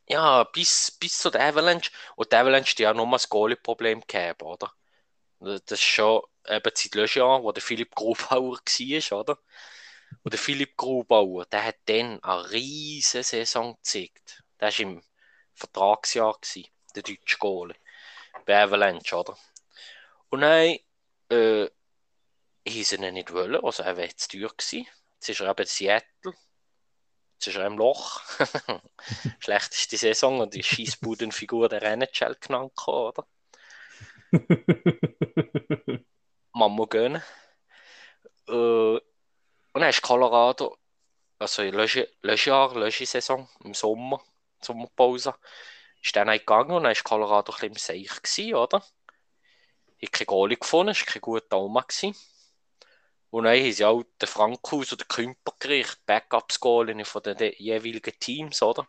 Ja, 0.07 0.43
bis, 0.43 0.91
bis 0.91 1.19
zu 1.19 1.29
der 1.29 1.41
Avalanche. 1.41 1.91
Und 2.15 2.31
die 2.31 2.35
Avalanche, 2.35 2.75
die 2.75 2.87
auch 2.87 2.93
nur 2.93 3.07
ein 3.07 3.19
Goalie-Problem 3.29 4.01
gehabt, 4.07 4.43
oder? 4.43 4.71
Das 5.45 5.79
ist 5.79 5.81
schon 5.81 6.23
eben 6.47 6.71
seit 6.73 6.95
Löschjahr, 6.95 7.43
wo 7.43 7.51
der 7.51 7.61
Philipp 7.61 7.93
Grubauer 7.93 8.57
war, 8.57 9.19
oder? 9.19 9.37
Und 10.23 10.33
der 10.33 10.39
Philipp 10.39 10.75
Grubauer, 10.75 11.45
der 11.45 11.65
hat 11.65 11.77
dann 11.85 12.23
eine 12.23 12.51
riesige 12.51 13.23
Saison 13.23 13.75
gezeigt. 13.75 14.43
Der 14.59 14.69
war 14.69 14.79
im 14.79 15.03
Vertragsjahr, 15.53 16.33
gewesen, 16.41 16.67
der 16.95 17.03
deutsche 17.03 17.37
Goalie. 17.37 17.75
Bei 18.45 18.63
Avalanche, 18.63 19.15
oder? 19.15 19.37
Und 20.29 20.41
dann 20.41 20.79
äh, 21.29 21.69
hieß 22.67 22.93
ihn 22.93 23.13
nicht 23.13 23.31
wollen, 23.31 23.63
also 23.63 23.83
er 23.83 23.97
wäre 23.97 24.15
zu 24.15 24.29
teuer 24.29 24.49
gewesen. 24.49 24.87
Jetzt 25.15 25.29
ist 25.29 25.41
er 25.41 25.51
eben 25.51 25.65
Seattle. 25.67 26.33
Jetzt 27.33 27.47
ist 27.47 27.55
er 27.55 27.67
im 27.67 27.77
Loch. 27.77 28.21
Schlechteste 29.39 29.97
Saison 29.97 30.39
und 30.39 30.55
die 30.55 30.63
Schießbudenfigur 30.63 31.69
der 31.69 31.83
NHL 31.83 32.35
genannt, 32.39 32.87
oder? 32.87 33.27
Muss 36.53 36.89
gehen. 36.89 37.22
Äh, 38.48 38.51
und 38.51 39.01
dann 39.74 39.89
ist 39.89 40.01
Colorado, 40.01 40.77
also 41.39 41.62
in 41.62 41.74
Löschjahr, 41.74 42.75
Löschi-Saison, 42.75 43.48
im 43.63 43.74
Sommer, 43.74 44.22
Sommerpause, 44.62 45.36
ist 46.01 46.15
dann 46.15 46.29
gegangen 46.29 46.72
und 46.72 46.84
dann 46.84 46.91
ist 46.91 47.03
Colorado 47.03 47.51
ein 47.51 47.72
bisschen 47.74 47.98
im 48.00 48.05
Seich 48.08 48.22
gewesen, 48.22 48.55
oder? 48.55 48.84
Ich 49.98 50.10
habe 50.10 50.17
keinen 50.17 50.27
Goalie 50.27 50.58
gefunden, 50.58 50.91
es 50.91 51.00
war 51.01 51.08
kein 51.13 51.22
guter 51.22 51.58
Oma. 51.58 51.82
Gewesen. 51.82 52.15
Und 53.32 53.44
dann 53.44 53.58
haben 53.58 53.72
sie 53.72 53.84
auch 53.84 54.03
den 54.22 54.27
Frankhaus 54.27 54.94
oder 54.94 55.03
den 55.03 55.08
Kümper 55.08 55.53
gerichtet, 55.60 56.05
Backups-Goalie 56.05 57.03
von 57.05 57.24
den 57.24 57.53
jeweiligen 57.58 58.17
Teams, 58.20 58.62
oder? 58.62 58.88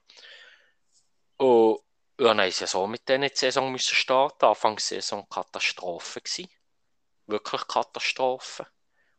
Und 1.38 1.81
ja, 2.18 2.30
haben 2.30 2.50
sie 2.50 2.61
ja 2.62 2.66
so 2.66 2.87
mit 2.87 3.08
denen 3.08 3.28
die 3.28 3.37
Saison 3.37 3.70
müssen 3.70 3.94
starten. 3.94 4.46
Anfangssaison 4.46 5.28
Katastrophe 5.28 6.20
gewesen. 6.20 6.50
Wirklich 7.26 7.66
Katastrophe. 7.68 8.66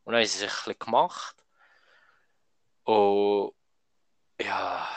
Und 0.04 0.14
dann 0.14 0.22
haben 0.22 0.28
sie 0.28 0.40
sich 0.40 0.50
ein 0.50 0.56
bisschen 0.56 0.80
gemacht. 0.80 1.36
Und 2.84 3.54
ja, 4.42 4.88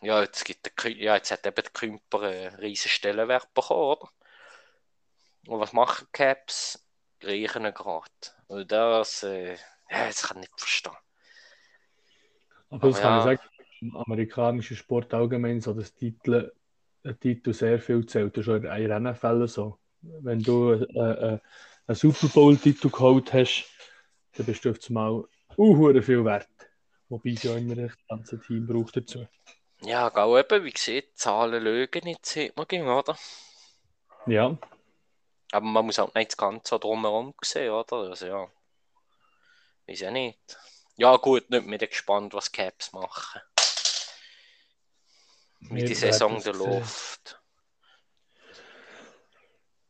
ja, 0.00 0.22
jetzt, 0.22 0.44
gibt 0.44 0.66
der, 0.66 0.90
ja, 0.92 1.16
jetzt 1.16 1.30
hat 1.30 1.46
eben 1.46 1.54
der 1.54 1.64
Kümper 1.64 2.20
einen 2.22 2.54
riesen 2.56 2.88
Stellenwert 2.88 3.52
bekommen, 3.54 3.80
oder? 3.80 4.08
Und 5.46 5.60
was 5.60 5.72
machen 5.72 6.08
Caps? 6.12 6.80
Riechen 7.22 7.64
gerade. 7.72 8.10
Und 8.48 8.70
das, 8.70 9.22
äh, 9.22 9.54
ja, 9.90 10.06
das 10.06 10.22
kann 10.22 10.38
ich 10.38 10.48
nicht 10.48 10.60
verstehen. 10.60 10.92
Aber 12.70 12.88
das 12.88 13.00
Aber 13.00 13.02
kann 13.02 13.12
ja. 13.12 13.18
ich 13.32 13.40
sagen, 13.40 13.50
im 13.80 13.96
amerikanischen 13.96 14.76
Sport 14.76 15.12
allgemein 15.14 15.60
so, 15.60 15.72
dass 15.72 15.94
Titel, 15.94 16.52
ein 17.04 17.20
Titel 17.20 17.52
sehr 17.52 17.78
viel 17.78 18.04
zählt. 18.06 18.36
Das 18.36 18.40
ist 18.40 18.44
schon 18.46 18.64
in 18.64 19.02
NFL 19.02 19.46
so. 19.46 19.78
Wenn 20.00 20.42
du 20.42 20.72
äh, 20.72 21.34
äh, 21.34 21.38
einen 21.86 21.96
Super 21.96 22.28
Bowl-Titel 22.28 22.90
geholt 22.90 23.32
hast, 23.32 23.64
dann 24.36 24.46
bist 24.46 24.64
du 24.64 24.70
auf 24.70 24.78
einmal 24.88 25.24
uh, 25.56 26.02
viel 26.02 26.24
wert. 26.24 26.48
Wobei 27.08 27.30
es 27.30 27.42
ja 27.42 27.56
immer 27.56 27.76
das 27.76 27.92
ganze 28.08 28.40
Team 28.40 28.66
braucht 28.66 28.96
dazu. 28.96 29.26
Ja, 29.82 30.08
genau 30.08 30.38
eben, 30.38 30.64
wie 30.64 30.72
gesagt, 30.72 31.18
Zahlen 31.18 31.62
lügen 31.62 32.04
nicht, 32.04 32.24
sieht 32.24 32.56
man 32.56 32.66
ging, 32.66 32.88
oder? 32.88 33.16
Ja. 34.26 34.56
Aber 35.52 35.66
man 35.66 35.86
muss 35.86 35.98
auch 35.98 36.14
nicht 36.14 36.32
das 36.32 36.36
Ganze 36.36 36.78
drumherum 36.78 37.34
sehen, 37.42 37.70
oder? 37.70 38.10
Also 38.10 38.26
ja. 38.26 38.48
Weiß 39.86 40.00
ja 40.00 40.10
nicht. 40.10 40.58
Ja, 40.96 41.16
gut, 41.16 41.50
nicht 41.50 41.66
mehr 41.66 41.78
gespannt, 41.78 42.32
was 42.32 42.50
Caps 42.50 42.92
machen. 42.92 43.40
Wie 45.70 45.84
die 45.84 45.94
Saison 45.94 46.42
der 46.42 46.54
Luft. 46.54 47.40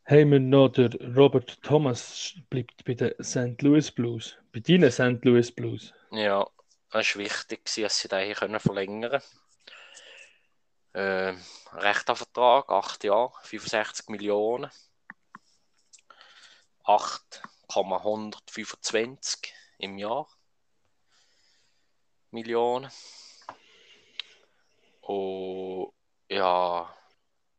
Haben 0.07 0.33
wir 0.33 0.41
noch 0.41 0.69
der 0.69 0.91
Robert 1.17 1.63
Thomas 1.63 2.35
bleibt 2.51 2.85
bei 2.85 2.93
den 2.95 3.15
St. 3.23 3.63
Louis 3.63 3.91
Blues. 3.91 4.37
Bei 4.53 4.61
deinen 4.61 4.91
St. 4.91 5.25
Louis 5.25 5.51
Blues. 5.51 5.95
Ja, 6.11 6.47
es 6.93 7.17
war 7.17 7.23
wichtig, 7.23 7.65
dass 7.65 7.99
sie 7.99 8.09
den 8.09 8.27
hier 8.27 8.61
verlängern 8.61 9.11
können. 9.11 9.23
Äh, 10.93 11.33
rechter 11.73 12.15
Vertrag, 12.15 12.69
8 12.69 13.05
Jahre, 13.05 13.33
65 13.43 14.11
Millionen. 14.11 14.71
8,125 16.85 19.55
im 19.79 19.97
Jahr. 19.99 20.29
Millionen. 22.31 22.91
Und 25.07 25.93
ja, 26.29 26.95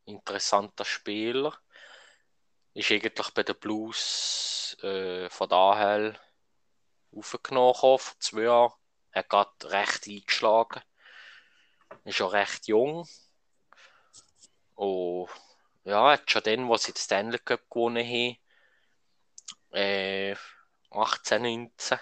interessanter 0.06 0.86
Spieler. 0.86 1.58
Ist 2.74 2.92
eigentlich 2.92 3.32
bei 3.32 3.44
den 3.44 3.56
Blues 3.60 4.78
äh, 4.82 5.30
von 5.30 5.50
daher 5.50 6.20
aufgenommen 7.12 7.76
vor 7.76 8.00
zwei 8.20 8.42
Jahren 8.44 8.74
er 9.16 9.20
hat 9.20 9.30
gerade 9.30 9.72
recht 9.72 10.08
eingeschlagen. 10.08 10.82
Ist 12.04 12.22
auch 12.22 12.34
recht 12.34 12.68
jung. 12.68 13.08
Und 14.76 15.30
ja, 15.86 16.12
hat 16.12 16.30
schon 16.30 16.44
dann, 16.44 16.70
als 16.70 16.84
sie 16.84 16.92
den 16.92 16.98
Stanley 16.98 17.40
Cup 17.40 17.70
gewonnen 17.70 18.06
haben, 18.06 18.38
äh, 19.72 20.36
18, 20.92 21.44
19, 21.44 21.98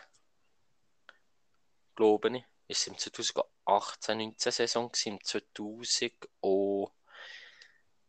glaube 1.96 2.38
ich, 2.38 2.46
ist 2.74 2.88
im 2.88 2.98
2018, 2.98 4.18
19 4.18 4.52
Saison 4.52 4.92
gewesen, 4.92 5.14
im 5.14 5.24
2000 5.24 6.14
und 6.42 6.92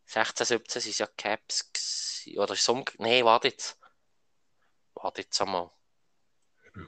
16, 0.05 0.45
17 0.45 0.81
sind 0.81 0.97
ja 0.99 1.07
Caps 1.17 1.71
gewesen, 1.71 2.39
oder 2.39 2.53
ist 2.53 2.67
es. 2.67 2.99
Nein, 2.99 3.25
warte 3.25 3.47
jetzt. 3.47 3.79
Warte 4.95 5.21
jetzt 5.21 5.41
einmal. 5.41 5.71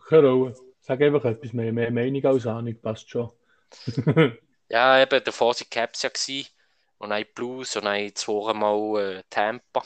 Keine 0.07 0.27
Rolle. 0.27 0.55
Sag 0.79 1.01
einfach 1.01 1.25
etwas 1.25 1.53
mehr, 1.53 1.73
mehr 1.73 1.91
Meinung 1.91 2.23
als 2.25 2.45
Ahnung, 2.45 2.79
passt 2.79 3.09
schon. 3.09 3.31
ja, 4.69 5.01
eben, 5.01 5.23
davor 5.23 5.53
waren 5.53 5.69
Caps 5.69 6.03
ja 6.03 6.09
gewesen, 6.09 6.47
und 6.99 7.11
ein 7.11 7.25
Blues 7.33 7.75
und 7.75 7.87
ein 7.87 8.15
zweimal 8.15 9.17
äh, 9.17 9.23
Tampa. 9.29 9.83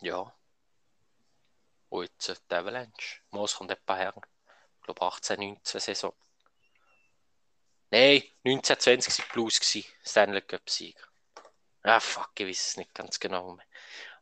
Ja. 0.00 0.34
Und 1.88 2.04
jetzt 2.04 2.28
äh, 2.28 2.36
die 2.50 2.54
Avalanche. 2.54 3.20
Moos 3.30 3.54
kommt 3.54 3.70
etwa 3.70 3.96
her. 3.96 4.14
Ich 4.84 4.86
glaube 4.86 5.00
18, 5.00 5.40
19 5.40 5.80
Saison. 5.80 6.12
Nein, 7.90 8.22
19, 8.44 8.78
20 8.78 9.18
war 9.18 9.32
Blues 9.32 9.58
gewesen. 9.58 9.88
Stanley 10.04 10.42
Cup 10.42 10.68
Sieger. 10.68 11.00
Ah, 11.82 12.00
fuck, 12.00 12.32
ich 12.38 12.46
weiß 12.46 12.68
es 12.68 12.76
nicht 12.76 12.92
ganz 12.92 13.18
genau 13.18 13.54
mehr. 13.54 13.64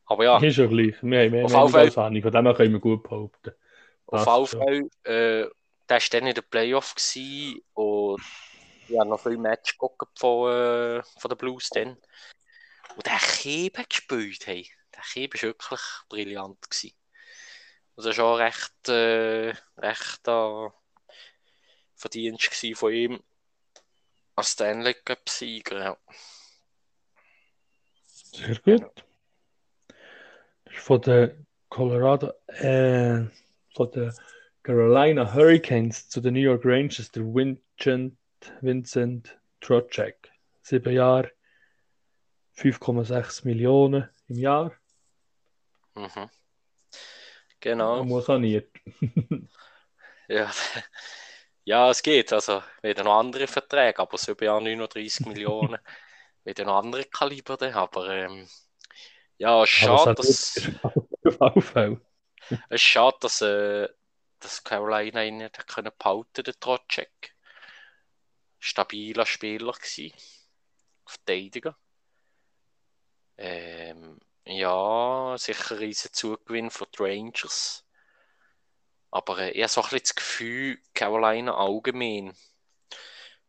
Aber 0.05 0.23
ja. 0.23 0.39
Ist 0.39 0.55
schon 0.55 0.69
gleich. 0.69 0.95
Wir 1.03 1.23
haben 1.25 1.31
mehr 1.33 1.45
als 1.45 1.99
Ahnung, 1.99 2.23
von 2.23 2.33
dem 2.33 2.55
können 2.55 2.73
wir 2.75 2.79
gut 2.79 3.03
behaupten. 3.03 3.55
Auf 4.07 4.53
jeden 4.53 4.63
Fall, 4.63 5.13
äh, 5.13 5.51
der 5.89 6.01
war 6.01 6.09
dann 6.13 6.27
in 6.29 6.35
der 6.35 6.43
Playoff 6.43 6.95
und 7.75 8.23
ich 8.87 8.99
habe 8.99 9.09
noch 9.09 9.21
viel 9.21 9.39
Match 9.39 9.73
geguckt 9.73 10.17
von, 10.17 10.49
äh, 10.49 11.03
von 11.19 11.29
den 11.29 11.39
Blues 11.39 11.71
dann. 11.71 11.97
Und 12.95 13.05
der 13.05 13.19
Kebe 13.19 13.83
gespielt, 13.89 14.47
hey. 14.47 14.71
Der 14.95 15.03
Kebe 15.13 15.35
war 15.39 15.43
wirklich 15.43 15.81
brillant. 16.09 16.71
Gewesen. 16.71 16.95
Also 17.97 18.13
schon 18.13 18.37
recht, 18.37 18.89
äh, 18.89 19.53
recht 19.79 20.29
äh, 20.29 20.69
Verdienst 21.95 22.67
von 22.75 22.93
ihm 22.93 23.23
als 24.35 24.53
Stanley 24.53 24.95
Cup-Sieger, 24.95 25.79
ja. 25.79 25.97
Sehr 28.05 28.59
gut. 28.61 29.05
Von 30.71 31.01
der 31.03 31.37
Colorado, 31.69 32.33
äh, 32.47 33.25
von 33.75 33.91
der 33.93 34.15
Carolina 34.63 35.33
Hurricanes 35.35 36.09
zu 36.09 36.21
den 36.21 36.35
New 36.35 36.41
York 36.41 36.65
Rangers, 36.65 37.11
der 37.11 37.25
Vincent, 37.25 38.17
Vincent 38.61 39.39
Trocek. 39.61 40.33
Sieben 40.63 40.95
Jahre, 40.95 41.31
5,6 42.57 43.45
Millionen 43.45 44.09
im 44.29 44.39
Jahr. 44.39 44.73
Mhm. 45.95 46.31
Genau. 47.63 47.99
Er 47.99 48.05
muss 48.05 48.27
saniert. 48.27 48.69
ja. 50.29 50.51
ja, 51.65 51.91
es 51.91 52.03
geht. 52.03 52.33
Also, 52.33 52.61
wieder 52.83 53.05
noch 53.05 53.21
andere 53.21 53.47
Verträge, 53.47 54.01
aber 54.01 54.19
sieben 54.19 54.45
Jahre 54.45 54.63
39 54.63 55.27
Millionen. 55.27 55.79
Wieder 56.45 56.65
noch 56.65 56.83
andere 56.83 57.05
Kaliber, 57.05 57.57
aber 57.77 58.09
ähm, 58.09 58.49
ja, 59.39 59.65
schade, 59.65 60.17
dass. 60.17 60.57
es 60.57 60.71
ist 62.69 62.83
schade, 62.83 63.17
dass, 63.21 63.41
äh, 63.43 63.89
dass 64.41 64.65
Carolina 64.65 65.23
ihn 65.23 65.37
nicht 65.37 65.69
können 65.69 65.93
behalten 65.97 66.43
den 66.43 66.55
Trotschek. 66.59 67.37
Stabiler 68.59 69.25
Spieler 69.25 69.71
gewesen. 69.71 70.13
Verteidiger. 71.07 71.77
Ähm, 73.39 74.19
ja, 74.53 75.37
sicher 75.39 75.75
ein 75.75 75.79
riesen 75.79 76.13
Zugewinn 76.13 76.71
für 76.71 76.87
die 76.87 77.03
Rangers. 77.03 77.85
Aber 79.11 79.39
äh, 79.39 79.51
ich 79.51 79.63
habe 79.63 79.69
so 79.69 79.81
ein 79.83 79.85
bisschen 79.85 80.03
das 80.05 80.15
Gefühl, 80.15 80.79
Carolina 80.95 81.55
allgemein, 81.55 82.37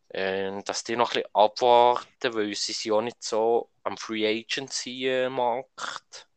äh, 0.09 0.61
dass 0.63 0.83
die 0.83 0.95
noch 0.95 1.11
ein 1.11 1.23
bisschen 1.23 1.35
abwarten, 1.35 2.33
weil 2.33 2.53
sie 2.55 2.73
sind 2.73 2.91
ja 2.91 3.01
nicht 3.01 3.23
so 3.23 3.69
am 3.83 3.97
Free 3.97 4.25
Agency 4.27 5.27
Markt 5.29 6.27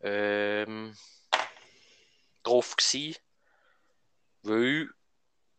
ähm, 0.00 0.96
drauf 2.42 2.76
gewesen, 2.76 3.16
weil 4.42 4.88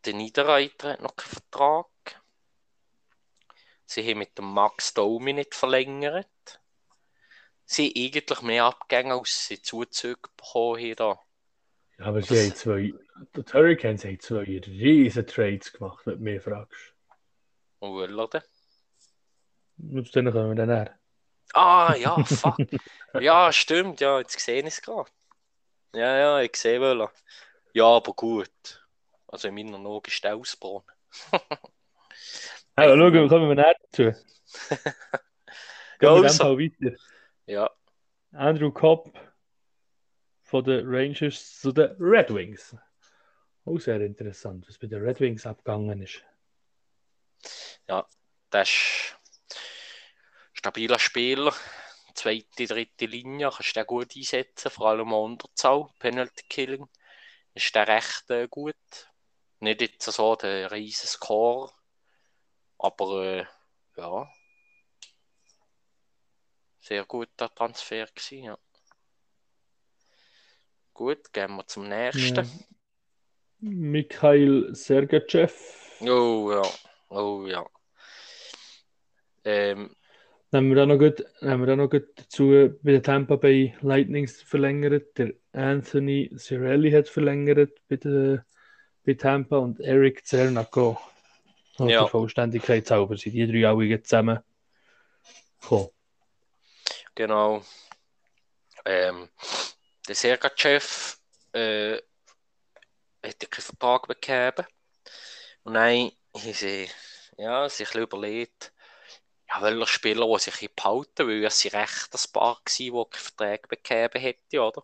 der 0.06 0.14
Niederreiter 0.14 0.94
hat 0.94 1.02
noch 1.02 1.16
keinen 1.16 1.30
Vertrag. 1.30 1.88
Sie 3.86 4.10
haben 4.10 4.20
mit 4.20 4.38
dem 4.38 4.46
Max 4.46 4.94
Domi 4.94 5.34
nicht 5.34 5.54
verlängert 5.54 6.61
sie 7.72 7.94
eigentlich 7.96 8.42
mehr 8.42 8.66
Abgänge 8.66 9.14
als 9.14 9.48
sie 9.48 9.62
Zuzüge 9.62 10.30
bekommen 10.38 10.80
haben. 10.80 10.96
Da. 10.96 11.20
Ja, 12.00 12.06
aber 12.06 12.22
sie 12.22 12.40
haben 12.40 12.56
zwei, 12.56 12.94
die 13.36 13.54
Hurricanes 13.54 14.06
haben 14.06 14.20
zwei 14.20 14.44
riesen 14.44 15.28
Trades 15.28 15.72
gemacht, 15.72 16.06
wenn 16.06 16.18
du 16.18 16.24
mich 16.24 16.42
fragst. 16.42 16.94
Und 17.80 18.00
er 18.02 18.44
Und 19.78 20.16
dann 20.16 20.32
kommen 20.32 20.50
wir 20.50 20.56
dann 20.56 20.70
her. 20.70 21.00
Ah, 21.54 21.96
ja, 21.96 22.24
fuck. 22.24 22.58
ja, 23.20 23.52
stimmt, 23.52 24.00
ja, 24.00 24.20
jetzt 24.20 24.40
sehe 24.40 24.62
ich 24.62 24.68
es 24.68 24.82
gerade. 24.82 25.10
Ja, 25.94 26.18
ja, 26.18 26.42
ich 26.42 26.56
sehe 26.56 26.80
wohl. 26.80 27.10
Ja, 27.74 27.86
aber 27.86 28.14
gut. 28.14 28.88
Also 29.28 29.48
in 29.48 29.56
meiner 29.56 29.78
Augen 29.78 30.10
ist 30.10 30.24
der 30.24 30.36
Ausbrunnen. 30.36 30.86
ja, 31.32 31.40
schauen, 32.78 33.30
kommen 33.30 33.50
wir 33.50 33.56
näher 33.56 33.76
dazu. 33.84 34.04
Gehen 36.00 36.16
wir 36.16 36.24
also. 36.24 36.58
weiter. 36.58 36.96
Ja. 37.46 37.70
Andrew 38.32 38.72
Cobb 38.72 39.12
von 40.42 40.64
den 40.64 40.86
Rangers 40.86 41.60
zu 41.60 41.72
den 41.72 41.96
Red 42.00 42.34
Wings. 42.34 42.76
Auch 43.66 43.80
sehr 43.80 44.02
interessant, 44.02 44.68
was 44.68 44.78
bei 44.78 44.88
den 44.88 45.02
Red 45.02 45.20
Wings 45.20 45.46
abgegangen 45.46 46.02
ist. 46.02 46.24
Ja, 47.88 48.08
das 48.50 48.70
ist 48.70 49.18
ein 49.50 49.58
stabiler 50.54 51.00
Spieler. 51.00 51.54
Zweite, 52.14 52.66
dritte 52.66 53.06
Linie 53.06 53.50
kannst 53.50 53.76
du 53.76 53.80
den 53.80 53.88
gut 53.88 54.16
einsetzen, 54.16 54.70
vor 54.72 54.90
allem 54.90 55.14
an 55.14 55.32
Unterzahl, 55.32 55.88
Penalty 56.00 56.44
Killing. 56.50 56.88
Ist 57.54 57.74
der 57.76 57.88
recht 57.88 58.30
äh, 58.30 58.48
gut. 58.48 58.76
Nicht 59.60 59.82
jetzt 59.82 60.04
so 60.04 60.36
der 60.36 60.72
riesen 60.72 61.08
Score, 61.08 61.72
aber 62.78 63.24
äh, 63.24 63.46
ja, 63.96 64.28
sehr 66.92 67.06
guter 67.06 67.48
Transfer 67.56 68.06
gewesen, 68.06 68.44
ja. 68.44 68.58
Gut, 70.94 71.32
gehen 71.32 71.56
wir 71.56 71.66
zum 71.66 71.88
nächsten. 71.88 72.36
Ja. 72.36 72.46
Mikhail 73.60 74.76
Sergachev. 74.76 75.54
Oh 76.02 76.52
ja, 76.52 76.62
oh 77.08 77.46
ja. 77.48 77.66
Ähm, 79.46 79.96
Nehmen 80.52 80.68
wir 80.68 80.76
da 80.76 80.86
noch 80.86 80.98
gut, 80.98 81.24
nehmen 81.40 81.62
wir 81.62 81.68
da 81.68 81.76
noch 81.78 81.90
gut 81.90 82.10
dazu 82.16 82.50
bei 82.84 82.92
der 82.92 83.02
Tampa 83.02 83.38
Bay 83.38 83.74
Lightnings 83.80 84.42
verlängert. 84.42 85.18
Der 85.18 85.32
Anthony 85.54 86.30
Cirelli 86.36 86.92
hat 86.92 87.08
verlängert 87.08 87.80
bei, 87.88 87.96
der, 87.96 88.46
bei 89.06 89.14
Tampa 89.14 89.60
und 89.60 89.80
Eric 89.80 90.26
Zernaco. 90.26 91.00
Und 91.78 91.88
ja. 91.88 92.02
der 92.02 92.10
Vollständigkeit 92.10 92.86
sauber 92.86 93.16
sind 93.16 93.32
die 93.32 93.48
drei 93.48 93.70
alle 93.70 94.04
zusammen 94.04 94.40
gekommen. 95.62 95.88
Genau. 97.16 97.64
Ähm, 98.86 99.30
der 100.08 100.16
Sergachev 100.16 101.18
äh, 101.54 102.02
hätte 103.24 103.48
keinen 103.48 103.64
Vertrag 103.64 104.08
bekommen. 104.08 104.68
Und 105.64 105.74
dann 105.76 106.12
haben 106.36 106.54
sie 106.54 106.90
ja, 107.38 107.70
sich 107.70 107.94
überlegt, 107.96 108.74
ja, 109.48 109.62
welcher 109.62 109.88
Spieler, 109.88 110.28
der 110.28 110.40
sich 110.40 110.74
behalten 110.76 111.28
weil 111.28 111.44
es 111.46 111.66
recht 111.74 112.14
das 112.14 112.28
Paar 112.28 112.56
war, 112.56 112.62
die 112.66 112.90
keinen 112.90 113.10
Vertrag 113.10 113.68
bekommen 113.68 114.22
hätte, 114.22 114.62
oder? 114.62 114.84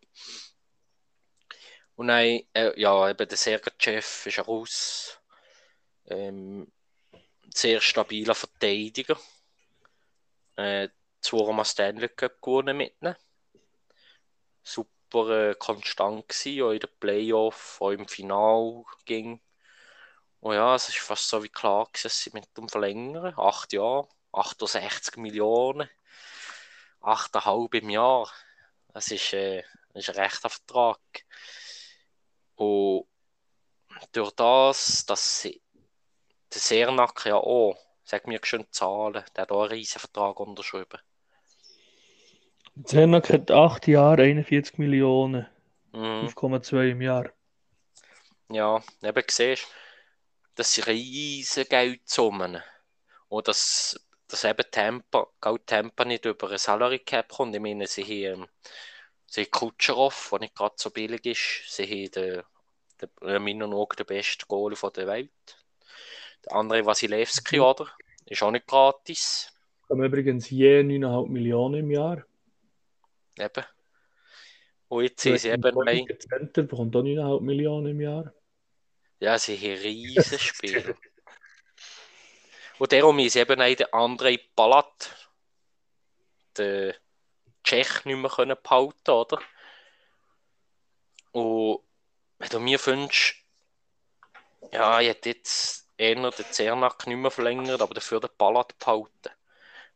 Und 1.96 2.08
dann, 2.10 2.42
äh, 2.54 2.80
ja, 2.80 3.10
eben 3.10 3.28
der 3.28 3.38
Sergachev 3.38 4.28
ist 4.30 4.48
Russ. 4.48 5.20
Ähm, 6.06 6.72
sehr 7.54 7.82
stabiler 7.82 8.36
Verteidiger. 8.36 9.20
Äh, 10.58 10.90
zweimal 11.28 11.66
Stanley 11.66 12.10
Cup 12.10 12.42
gewonnen 12.42 12.78
mit 12.78 12.96
ihnen. 13.02 13.16
Super 14.64 15.50
äh, 15.52 15.56
konstant 15.56 16.28
gewesen, 16.28 16.64
auch 16.64 16.72
in 16.72 16.80
den 16.80 17.00
Playoff, 17.00 17.78
auch 17.82 17.92
im 17.92 18.08
Final 18.08 18.84
ging. 19.06 19.42
Und 20.40 20.56
ja, 20.56 20.76
es 20.76 20.90
ist 20.90 21.00
fast 21.00 21.28
so 21.28 21.44
wie 21.44 21.50
klar 21.50 21.90
dass 22.02 22.20
sie 22.22 22.32
mit 22.34 22.46
dem 22.58 22.70
verlängern. 22.70 23.34
Acht 23.38 23.74
Jahre, 23.74 24.08
68 24.32 25.18
Millionen, 25.18 25.90
8,5 27.02 27.74
im 27.82 27.90
Jahr. 27.90 28.32
Das 28.94 29.12
ist, 29.12 29.34
äh, 29.34 29.64
das 29.94 30.08
ist 30.08 30.16
ein 30.16 30.24
rechter 30.24 30.50
Vertrag. 30.50 31.00
Und 32.56 33.08
durch 34.12 34.32
das, 34.32 35.06
dass 35.06 35.42
sie 35.42 35.62
der 36.54 36.62
Sernack 36.62 37.26
ja 37.26 37.36
auch, 37.36 37.78
sag 38.04 38.28
mir 38.28 38.40
schon 38.44 38.72
Zahlen, 38.72 39.24
der 39.36 39.42
hat 39.44 39.52
auch 39.52 39.64
einen 39.64 39.72
riesen 39.72 40.00
Vertrag 40.00 40.40
unterschrieben. 40.40 41.00
Zernak 42.84 43.30
hat 43.30 43.52
8 43.52 43.88
Jahre, 43.88 44.24
41 44.24 44.78
Millionen. 44.78 45.48
Mhm. 45.94 46.28
5,2 46.28 46.92
im 46.92 47.02
Jahr. 47.02 47.32
Ja, 48.50 48.82
eben 49.04 49.24
siehst 49.28 49.68
das 50.58 50.74
sind 50.74 50.88
riesige 50.88 51.70
Geldsummen. 51.70 52.62
Und 53.30 53.48
dass, 53.48 54.08
dass 54.28 54.44
eben 54.44 54.66
Tampa, 54.72 55.28
Geld 55.40 55.68
Tampa 55.68 56.04
nicht 56.04 56.26
über 56.26 56.52
ein 56.52 56.58
Salary 56.58 57.00
Cap 57.00 57.30
kommt. 57.30 57.56
Ich 57.56 57.62
meine, 57.62 57.88
sie 57.88 58.04
haben, 58.04 58.42
ähm, 58.42 58.48
sie 59.28 59.42
haben 59.42 59.52
Kutscherow, 59.52 60.30
der 60.32 60.40
nicht 60.40 60.56
gerade 60.56 60.76
so 60.78 60.90
billig 60.90 61.26
ist. 61.26 61.76
Sie 61.76 61.84
haben 61.84 62.12
den, 62.12 62.44
den, 63.02 63.36
in 63.36 63.44
meinen 63.44 63.74
Augen 63.74 63.96
den 63.98 64.06
besten 64.08 64.46
Goalie 64.48 64.78
der 64.96 65.08
Welt. 65.08 65.32
Der 66.46 66.54
andere 66.54 66.86
Wasilewski, 66.86 67.58
mhm. 67.58 67.64
oder? 67.64 67.88
Ist 68.26 68.42
auch 68.42 68.52
nicht 68.52 68.68
gratis. 68.68 69.54
Kommen 69.88 70.06
übrigens 70.06 70.50
je 70.50 70.82
9,5 70.82 71.30
Millionen 71.30 71.82
im 71.82 71.92
Jahr. 71.92 72.26
Eben. 73.38 73.66
Und 74.88 75.04
jetzt 75.04 75.22
sind 75.22 75.40
sie 75.40 75.50
eben 75.50 75.76
mein... 75.76 76.06
Center 76.20 76.64
bekommt 76.64 76.96
auch 76.96 77.04
9,5 77.04 77.42
Millionen 77.42 77.88
im 77.88 78.02
Jahr. 78.02 78.34
Ja, 79.20 79.38
sie 79.38 79.58
haben 79.58 79.82
riesen 79.82 80.40
Spiel. 80.40 80.96
Und 82.80 82.92
darum 82.92 83.18
ist 83.20 83.36
eben 83.36 83.62
auch 83.62 83.76
der 83.76 83.94
andere 83.94 84.38
Palat, 84.56 85.32
der 86.56 86.96
Tschech, 87.64 88.06
nicht 88.06 88.18
mehr 88.18 88.30
können 88.30 88.56
behalten 88.62 89.12
oder? 89.12 89.42
Und 91.32 91.80
wenn 92.38 92.50
du 92.50 92.60
mir 92.60 92.86
wünschst, 92.86 93.36
ja, 94.72 95.02
ich 95.02 95.10
hätte 95.10 95.30
jetzt 95.30 95.90
eher 95.98 96.16
den 96.16 96.46
Zernack 96.52 97.08
nicht 97.08 97.18
mehr 97.18 97.32
verlängert, 97.32 97.82
aber 97.82 97.94
dafür 97.94 98.20
den 98.20 98.30
Palat 98.38 98.78
behalten. 98.78 99.30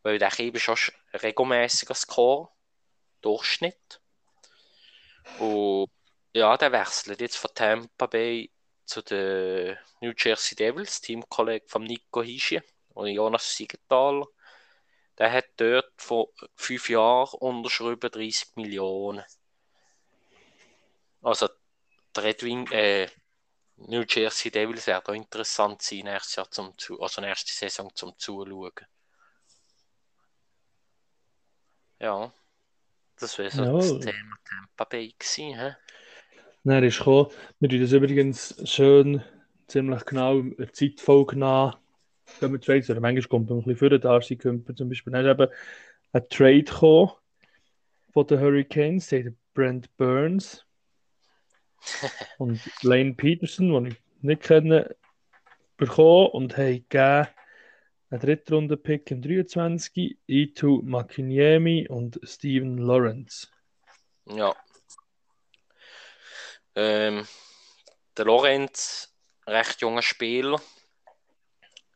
Weil 0.01 0.17
der 0.17 0.39
eben 0.39 0.59
schon 0.59 0.77
regelmäßiger 1.13 1.93
Score. 1.93 2.49
Durchschnitt. 3.21 4.01
Und 5.39 5.89
ja, 6.33 6.57
der 6.57 6.71
wechselt 6.71 7.21
jetzt 7.21 7.37
von 7.37 7.51
Tampa 7.53 8.07
Bay 8.07 8.51
zu 8.85 9.01
den 9.01 9.77
New 10.01 10.13
Jersey 10.17 10.55
Devils, 10.55 11.01
Teamkollege 11.01 11.67
von 11.67 11.83
Nico 11.83 12.21
Hischi 12.21 12.61
und 12.93 13.07
Jonas 13.07 13.55
Siegenthaler. 13.55 14.27
Der 15.17 15.31
hat 15.31 15.45
dort 15.57 15.93
vor 15.97 16.29
fünf 16.55 16.89
Jahren 16.89 17.37
unterschrieben 17.39 18.11
30 18.11 18.55
Millionen. 18.55 19.23
Also 21.21 21.49
der 22.15 22.23
Red 22.23 22.43
Wing, 22.43 22.67
äh, 22.71 23.07
New 23.77 24.03
Jersey 24.07 24.51
Devils 24.51 24.87
wäre 24.87 25.01
da 25.03 25.13
interessant 25.13 25.81
sein, 25.81 25.99
nächstes 26.05 26.35
Jahr 26.35 26.49
zum, 26.51 26.73
also 26.99 27.21
nächste 27.21 27.51
Saison 27.53 27.93
zum 27.95 28.17
Zuschauen. 28.17 28.71
Ja, 31.99 32.33
das 33.21 33.37
wäre 33.37 33.51
so 33.51 33.63
ja. 33.63 33.73
das 33.73 33.99
Thema 33.99 34.35
Tampa 34.43 34.83
Bay 34.89 35.13
gewesen. 35.17 35.59
He? 35.59 35.71
Dann 36.63 36.83
ist 36.83 36.97
gekommen, 36.97 37.29
wir 37.59 37.69
tun 37.69 37.81
das 37.81 37.91
übrigens 37.91 38.55
schön, 38.65 39.23
ziemlich 39.67 40.05
genau 40.05 40.39
in 40.39 40.55
der 40.57 40.73
Zeitfolge 40.73 41.37
nach. 41.37 41.79
Gehen 42.39 42.51
wir 42.51 42.61
Trades, 42.61 42.89
oder 42.89 42.99
manchmal 42.99 43.27
kommt 43.27 43.49
man 43.49 43.59
ein 43.59 43.63
bisschen 43.63 43.77
für 43.77 43.89
den 43.89 44.01
Darcy 44.01 44.35
Kümper 44.37 44.75
zum 44.75 44.89
Beispiel. 44.89 45.13
Dann 45.13 45.25
ist 45.25 45.31
eben 45.31 45.51
ein 46.13 46.29
Trade 46.29 46.63
gekommen 46.63 47.11
von 48.13 48.27
den 48.27 48.39
Hurricanes, 48.39 49.07
der 49.07 49.33
Brent 49.53 49.95
Burns 49.97 50.65
und 52.37 52.59
Lane 52.83 53.13
Peterson, 53.13 53.73
den 53.73 53.85
ich 53.87 54.01
nicht 54.21 54.43
kenne, 54.43 54.95
bekommen 55.77 56.27
und 56.27 56.57
haben 56.57 56.85
gegeben 56.89 57.27
einen 58.11 58.19
Drittrunden-Pick 58.19 59.09
im 59.11 59.21
23, 59.21 60.17
Itu 60.27 60.81
Makiniemi 60.83 61.87
und 61.87 62.19
Steven 62.23 62.77
Lawrence. 62.77 63.47
Ja. 64.25 64.53
Ähm, 66.75 67.25
der 68.17 68.25
Lorenz, 68.25 69.15
recht 69.47 69.81
junger 69.81 70.01
Spieler, 70.01 70.61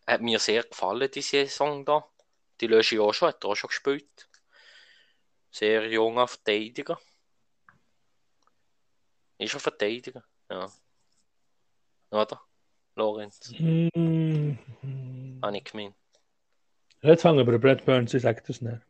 hat 0.08 0.22
mir 0.22 0.40
sehr 0.40 0.64
gefallen, 0.64 1.12
die 1.12 1.22
Saison 1.22 1.84
da. 1.84 2.06
Die 2.62 2.68
lösche 2.68 2.96
ich 2.96 3.02
auch 3.02 3.14
schon, 3.14 3.28
hat 3.30 3.44
er 3.44 3.50
auch 3.50 3.56
schon 3.56 3.68
gespielt. 3.68 4.30
Sehr 5.52 5.86
junger 5.90 6.28
Verteidiger. 6.30 6.98
Ist 9.38 9.54
er 9.54 9.60
Verteidiger? 9.60 10.24
Ja. 10.50 10.72
Oder? 12.12 12.42
Lorenz. 12.96 13.52
Mm 13.60 13.90
-hmm. 13.90 15.42
Habe 15.42 15.58
ich 15.58 15.66
gemeint. 15.66 15.96
Jetzt 17.06 17.22
fangen 17.22 17.38
wir 17.38 17.46
bei 17.46 17.58
Brad 17.60 17.86
Burns, 17.86 18.16
ich 18.16 18.24
sage 18.24 18.42
das 18.48 18.62
nicht. 18.62 18.82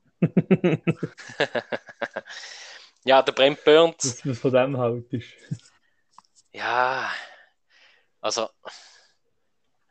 ja, 3.03 3.21
der 3.21 3.31
Brent 3.33 3.61
Burns. 3.65 4.25
Was 4.25 4.39
von 4.39 4.53
dem 4.53 4.77
halt 4.77 5.11
ist. 5.11 5.33
Ja, 6.53 7.11
also, 8.21 8.49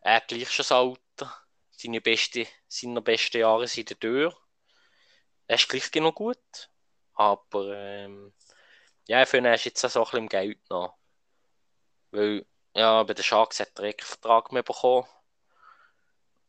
er 0.01 0.17
hat 0.17 0.29
gleich 0.29 0.51
schon 0.51 0.63
das 0.63 0.73
Alter. 0.73 1.37
Seine, 1.71 2.01
beste, 2.01 2.47
seine 2.67 3.03
besten 3.03 3.37
Jahre 3.39 3.69
sind 3.69 3.91
in 3.91 3.99
der 3.99 4.01
Tür. 4.01 4.37
Er 5.47 5.57
ist 5.57 5.69
gleich 5.69 5.91
genug 5.91 6.15
gut. 6.15 6.71
Aber, 7.13 7.77
ähm, 7.77 8.33
ja, 9.07 9.23
ich 9.23 9.29
finde, 9.29 9.51
er 9.51 9.57
ist 9.57 9.67
jetzt 9.67 9.85
auch 9.85 9.91
so 9.91 10.01
ein 10.01 10.05
bisschen 10.05 10.19
im 10.21 10.29
Geld 10.29 10.71
noch. 10.71 10.97
Weil, 12.11 12.47
ja, 12.75 13.03
bei 13.03 13.13
den 13.13 13.23
Sharks 13.23 13.61
hat 13.61 13.79
er 13.79 13.85
einen 13.85 13.95
Vertrag 13.99 14.51
mehr 14.51 14.63
bekommen. 14.63 15.07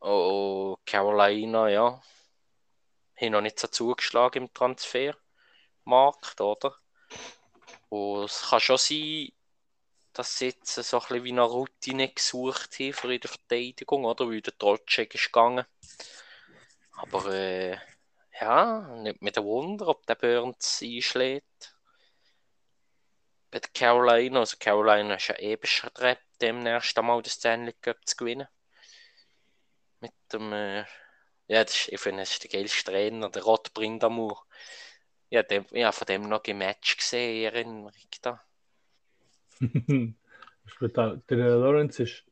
Oh, 0.08 0.78
Carolina, 0.86 1.68
ja. 1.68 2.00
Haben 3.20 3.32
noch 3.32 3.41
nicht 3.41 3.60
so 3.60 3.68
zugeschlagen 3.68 4.44
im 4.44 4.54
Transfermarkt, 4.54 6.39
oder? 6.41 6.76
Und 7.89 8.26
es 8.26 8.50
kann 8.50 8.60
schon 8.60 8.78
sein, 8.78 9.30
dass 10.13 10.38
sie 10.38 10.50
jetzt 10.50 10.76
so 10.76 10.98
ein 10.98 11.08
bisschen 11.08 11.24
wie 11.24 11.32
eine 11.32 11.41
Routine 11.41 12.10
gesucht 12.10 12.80
haben 12.80 12.94
für 12.94 13.12
ihre 13.12 13.28
Verteidigung, 13.28 14.06
oder? 14.06 14.30
Weil 14.30 14.41
der 14.41 14.56
Trollcheck 14.56 15.15
ist 15.15 15.26
gegangen. 15.26 15.65
Aber 16.91 17.26
äh, 17.34 17.80
ja, 18.39 18.82
nicht 18.98 19.24
mit 19.24 19.38
dem 19.38 19.46
Wunder, 19.46 19.88
ob 19.88 20.06
der 20.06 20.15
Burns 20.15 20.82
einschlägt. 20.84 21.76
Bei 23.50 23.60
Carolina, 23.74 24.41
also 24.41 24.58
Carolina 24.60 25.15
ist 25.15 25.30
ja 25.30 25.39
eh 25.39 25.56
bestrebt, 25.56 26.22
demnächst 26.41 26.96
einmal 26.96 27.24
das 27.24 27.34
Stanley 27.34 27.74
Cup 27.74 27.98
zu 28.06 28.18
gewinnen 28.18 28.48
mit 30.06 30.13
dem, 30.34 30.54
äh, 30.54 30.86
ja, 31.48 31.63
das 31.63 31.76
ist, 31.76 31.89
ich 31.89 32.00
finde, 32.00 32.22
das 32.22 32.32
ist 32.32 32.44
der 32.44 32.52
geilste 32.52 32.91
Trainer, 32.91 33.30
der 33.30 33.44
Rod 33.44 33.74
Brindamur. 33.74 34.46
Ja, 35.30 35.44
dem, 35.44 35.65
ja, 35.72 35.91
von 35.91 36.06
dem 36.06 36.30
noch 36.30 36.44
ein 36.46 36.58
Match 36.58 36.98
gesehen, 36.98 37.46
Erinnerung 37.46 37.91
da. 40.94 41.15
der 41.30 41.38
Lawrence 41.38 42.04
ist 42.04 42.24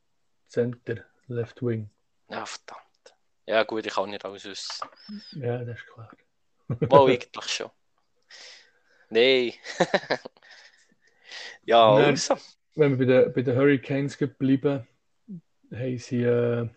Center, 0.48 1.06
Left 1.28 1.62
Wing. 1.62 1.90
Ja, 2.30 2.46
verdammt. 2.46 3.16
Ja, 3.46 3.64
gut, 3.64 3.86
ich 3.86 3.94
kann 3.94 4.10
nicht 4.10 4.24
alles 4.24 4.46
wissen. 4.46 4.88
Ja, 5.32 5.64
das 5.64 5.80
ist 5.80 5.88
klar. 5.88 6.12
Wohl, 6.68 7.12
eigentlich 7.12 7.48
schon. 7.48 7.72
Nein. 9.10 9.54
ja, 11.66 11.94
Nein, 11.96 12.06
also. 12.06 12.38
Wenn 12.76 12.98
wir 12.98 13.06
bei 13.06 13.14
den, 13.14 13.34
bei 13.34 13.42
den 13.42 13.56
Hurricanes 13.56 14.18
bleiben, 14.18 14.88
haben 15.72 15.98
sie 15.98 16.24
äh, 16.24 16.70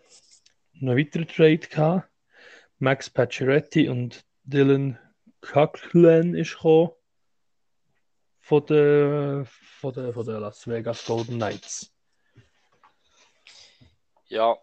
einen 0.81 0.97
weiteren 0.97 1.27
Trade 1.27 1.57
gehabt. 1.59 2.09
Max 2.79 3.09
Pacioretty 3.09 3.89
und 3.89 4.23
Dylan 4.43 4.99
Coughlin 5.41 6.35
ist 6.35 6.53
gekommen 6.55 6.95
von 8.39 8.65
den, 8.65 9.45
von 9.45 9.93
den, 9.93 10.13
von 10.13 10.25
den 10.25 10.39
Las 10.39 10.67
Vegas 10.67 11.05
Golden 11.05 11.35
Knights. 11.35 11.93
Ja, 14.27 14.57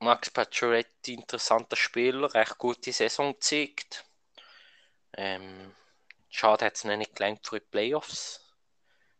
Max 0.00 0.30
Pacioretty, 0.30 1.14
interessanter 1.14 1.76
Spieler, 1.76 2.32
recht 2.34 2.58
gute 2.58 2.92
Saison 2.92 3.32
gezeigt. 3.32 4.04
Ähm, 5.16 5.72
schade 6.28 6.66
hat 6.66 6.76
es 6.76 6.84
nicht 6.84 7.16
gelangt 7.16 7.46
für 7.46 7.60
die 7.60 7.66
Playoffs. 7.66 8.40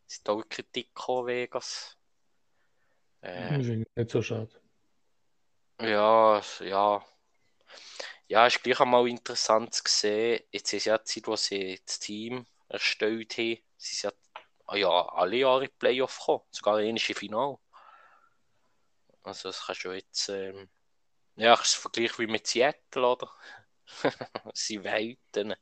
Es 0.07 0.17
ist 0.17 0.29
auch 0.29 0.43
Kritik 0.47 0.93
gekommen, 0.93 1.27
Vegas. 1.27 1.97
Äh, 3.21 3.57
nicht 3.57 4.11
so 4.11 4.21
schade. 4.21 4.61
Ja, 5.81 6.41
ja. 6.61 7.05
Ja, 8.27 8.47
ist 8.47 8.63
gleich 8.63 8.79
einmal 8.79 9.07
interessant 9.07 9.73
zu 9.73 9.83
sehen. 9.85 10.43
Jetzt 10.51 10.73
ist 10.73 10.85
ja 10.85 10.97
die 10.97 11.03
Zeit, 11.03 11.27
wo 11.27 11.35
sie 11.35 11.79
das 11.85 11.99
Team 11.99 12.45
erstellt 12.69 13.37
haben. 13.37 13.59
Sie 13.77 13.95
sind 13.95 14.13
ja, 14.69 14.75
ja 14.75 15.09
alle 15.09 15.37
Jahre 15.37 15.65
in 15.65 15.69
die 15.69 15.77
Playoff 15.77 16.17
gekommen, 16.17 16.43
sogar 16.51 16.79
in 16.79 16.87
ähnliche 16.87 17.13
Final. 17.13 17.57
Also 19.23 19.49
das 19.49 19.65
kannst 19.65 19.83
du 19.83 19.91
jetzt, 19.91 20.29
ähm, 20.29 20.69
ja, 21.35 21.53
ich 21.53 21.67
vergleiche 21.69 22.19
wie 22.19 22.27
mit 22.27 22.47
Seattle, 22.47 23.07
oder? 23.07 23.29
sie 24.53 24.83
weiten. 24.83 25.55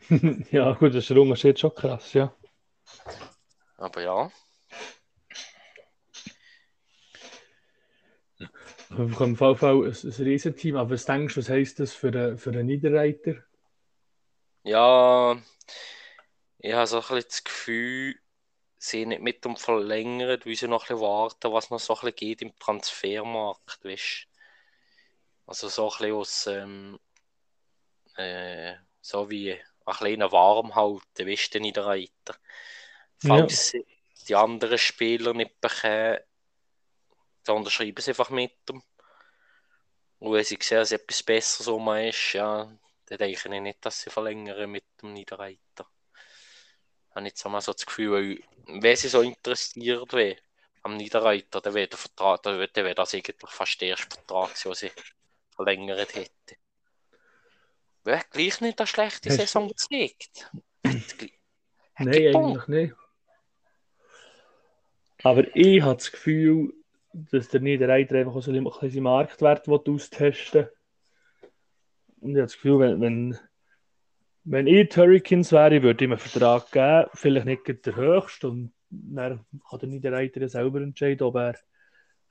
ja, 0.50 0.72
gut, 0.72 0.90
das 0.90 1.04
ist 1.04 1.10
der 1.10 1.18
Unterschied 1.18 1.58
schon 1.58 1.74
krass, 1.74 2.12
ja. 2.12 2.34
Aber 3.76 4.02
ja. 4.02 4.30
Im 8.90 9.36
VV 9.36 9.62
ein, 9.62 9.84
ein 9.84 10.24
Riesenteam, 10.24 10.76
aber 10.76 10.90
was 10.90 11.04
denkst 11.04 11.34
du, 11.34 11.40
was 11.40 11.48
heisst 11.48 11.78
das 11.80 11.92
für 11.92 12.08
einen, 12.08 12.38
für 12.38 12.50
einen 12.50 12.66
Niederreiter? 12.66 13.36
Ja, 14.64 15.40
ich 16.58 16.72
habe 16.72 16.86
so 16.86 16.96
ein 16.96 17.02
bisschen 17.02 17.24
das 17.28 17.44
Gefühl, 17.44 18.14
sie 18.78 19.06
nicht 19.06 19.22
mit 19.22 19.44
dem 19.44 19.56
verlängern, 19.56 20.40
weil 20.44 20.54
sie 20.54 20.68
noch 20.68 20.84
ein 20.84 20.88
bisschen 20.88 21.00
warten, 21.00 21.52
was 21.52 21.70
noch 21.70 21.80
so 21.80 21.94
ein 21.94 22.00
bisschen 22.00 22.16
geht 22.16 22.42
im 22.42 22.58
Transfermarkt, 22.58 23.84
weißt 23.84 24.28
Also 25.46 25.68
so 25.68 25.90
ein 25.90 25.98
bisschen 25.98 26.14
aus, 26.14 26.46
ähm, 26.46 26.98
äh, 28.16 28.74
so 29.00 29.30
wie 29.30 29.52
ein 29.52 29.94
kleiner 29.94 30.32
warm 30.32 30.74
halten, 30.74 31.26
weißt 31.26 31.54
du, 31.54 31.60
Niederreiter. 31.60 32.36
Falls 33.18 33.72
ja. 33.72 33.80
die 34.28 34.34
anderen 34.34 34.78
Spieler 34.78 35.34
nicht 35.34 35.60
bekommen, 35.60 36.18
dann 37.48 37.56
unterschreiben 37.56 38.00
sie 38.00 38.10
einfach 38.10 38.30
mit 38.30 38.52
dem. 38.68 38.82
Und 40.18 40.32
wenn 40.32 40.44
sie 40.44 40.58
sehen, 40.60 40.78
dass 40.78 40.92
etwas 40.92 41.22
besser 41.22 41.64
so 41.64 41.92
ist, 41.94 42.32
ja, 42.34 42.64
dann 43.06 43.18
denke 43.18 43.38
ich 43.54 43.60
nicht, 43.60 43.84
dass 43.84 44.02
sie 44.02 44.10
verlängern 44.10 44.70
mit 44.70 44.84
dem 45.00 45.12
Niederreiter. 45.12 45.86
Ich 47.10 47.14
habe 47.14 47.26
jetzt 47.26 47.44
einmal 47.46 47.60
so 47.60 47.72
das 47.72 47.86
Gefühl, 47.86 48.12
weil, 48.12 48.80
wenn 48.80 48.96
sie 48.96 49.08
so 49.08 49.22
interessiert 49.22 50.12
wäre 50.12 50.38
am 50.82 50.96
Niederreiter, 50.96 51.60
dann 51.60 51.74
wäre 51.74 51.88
der 51.88 51.98
Vertrag, 51.98 52.42
dann 52.42 52.58
wäre 52.58 52.94
das 52.94 53.14
eigentlich 53.14 53.36
fast 53.46 53.80
der 53.80 53.88
erste 53.88 54.16
Vertrag, 54.16 54.54
den 54.62 54.74
sie 54.74 54.92
verlängert 55.54 56.14
hätte. 56.14 56.56
Wäre 58.04 58.24
gleich 58.30 58.60
nicht 58.60 58.78
eine 58.78 58.86
schlechte 58.86 59.30
Saison 59.30 59.68
gezeigt. 59.68 60.50
Nein, 61.98 62.36
eigentlich 62.36 62.66
nicht. 62.68 62.94
Aber 65.24 65.56
ich 65.56 65.82
habe 65.82 65.96
das 65.96 66.12
Gefühl, 66.12 66.72
dass 67.30 67.48
der 67.48 67.60
Niederreiter 67.60 68.16
einfach 68.16 68.40
so 68.40 68.50
ein 68.50 68.64
bisschen 68.64 68.90
seinen 68.90 69.02
Marktwert 69.02 69.68
austesten 69.68 70.68
Und 72.20 72.30
ich 72.30 72.36
habe 72.36 72.42
das 72.42 72.54
Gefühl, 72.54 72.80
wenn, 72.80 73.00
wenn, 73.00 73.38
wenn 74.44 74.66
ich 74.66 74.88
die 74.88 74.96
Hurricanes 75.00 75.52
wäre, 75.52 75.82
würde 75.82 76.04
ich 76.04 76.08
mir 76.08 76.16
einen 76.16 76.28
Vertrag 76.28 76.70
geben, 76.70 77.10
vielleicht 77.14 77.46
nicht 77.46 77.86
der 77.86 77.96
höchste 77.96 78.48
und 78.48 78.72
dann 78.90 79.44
kann 79.68 79.78
der 79.80 79.88
Niederreiter 79.88 80.48
selber 80.48 80.80
entscheiden, 80.80 81.26
ob 81.26 81.36
er 81.36 81.54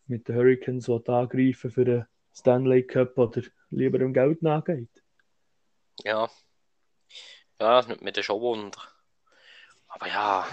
mit 0.08 0.28
den 0.28 0.36
Hurricanes 0.36 0.90
angreifen 0.90 1.72
für 1.72 1.86
den 1.86 2.06
Stanley 2.34 2.84
Cup 2.84 3.18
oder 3.18 3.42
lieber 3.70 4.00
im 4.00 4.14
Geld 4.14 4.42
nachgeht. 4.42 5.04
Ja. 6.04 6.30
Ja, 7.60 7.78
das 7.78 7.88
nimmt 7.88 8.04
mir 8.04 8.12
das 8.12 8.26
schon 8.26 8.40
Wunder. 8.40 8.80
Aber 9.88 10.08
ja. 10.08 10.48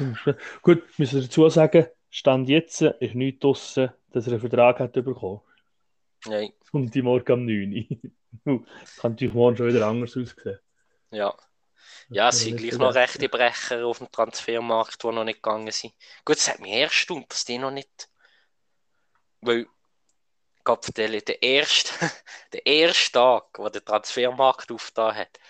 Gut, 0.62 0.83
müssen 0.99 1.16
wir 1.16 1.23
dazu 1.23 1.49
sagen, 1.49 1.87
Stand 2.11 2.49
jetzt 2.49 2.81
ist 2.81 3.14
nichts 3.14 3.40
draussen, 3.40 3.90
dass 4.14 4.27
er 4.27 4.35
einen 4.35 4.40
Vertrag 4.40 4.79
hat 4.79 4.92
bekommen. 4.92 5.40
Nein. 6.27 6.53
Und 6.72 6.94
die 6.94 7.03
morgen 7.03 7.33
am 7.33 7.44
9. 7.44 8.12
Kann 8.44 8.66
natürlich 9.03 9.35
morgen 9.35 9.57
schon 9.57 9.68
wieder 9.68 9.87
anders 9.87 10.16
aussehen. 10.16 10.59
Ja. 11.11 11.35
Ja, 12.09 12.29
es 12.29 12.40
sind 12.40 12.59
gleich 12.59 12.79
noch 12.79 12.94
rechte 12.94 13.29
Brecher 13.29 13.87
auf 13.87 13.98
dem 13.98 14.11
Transfermarkt, 14.11 15.03
die 15.03 15.07
noch 15.09 15.24
nicht 15.24 15.42
gegangen 15.42 15.70
sind. 15.70 15.94
Gut, 16.24 16.37
es 16.37 16.48
hat 16.48 16.61
mich 16.61 16.72
erstaunt, 16.72 17.31
dass 17.33 17.44
die 17.44 17.59
noch 17.59 17.70
nicht. 17.70 18.09
Weil, 19.40 19.66
Gott 20.64 20.87
der 20.96 21.42
erste, 21.42 21.90
der 22.53 22.66
erste 22.66 23.12
Tag, 23.12 23.59
wo 23.59 23.68
der 23.68 23.85
Transfermarkt 23.85 24.70
aufgetan 24.70 25.14
hat, 25.14 25.40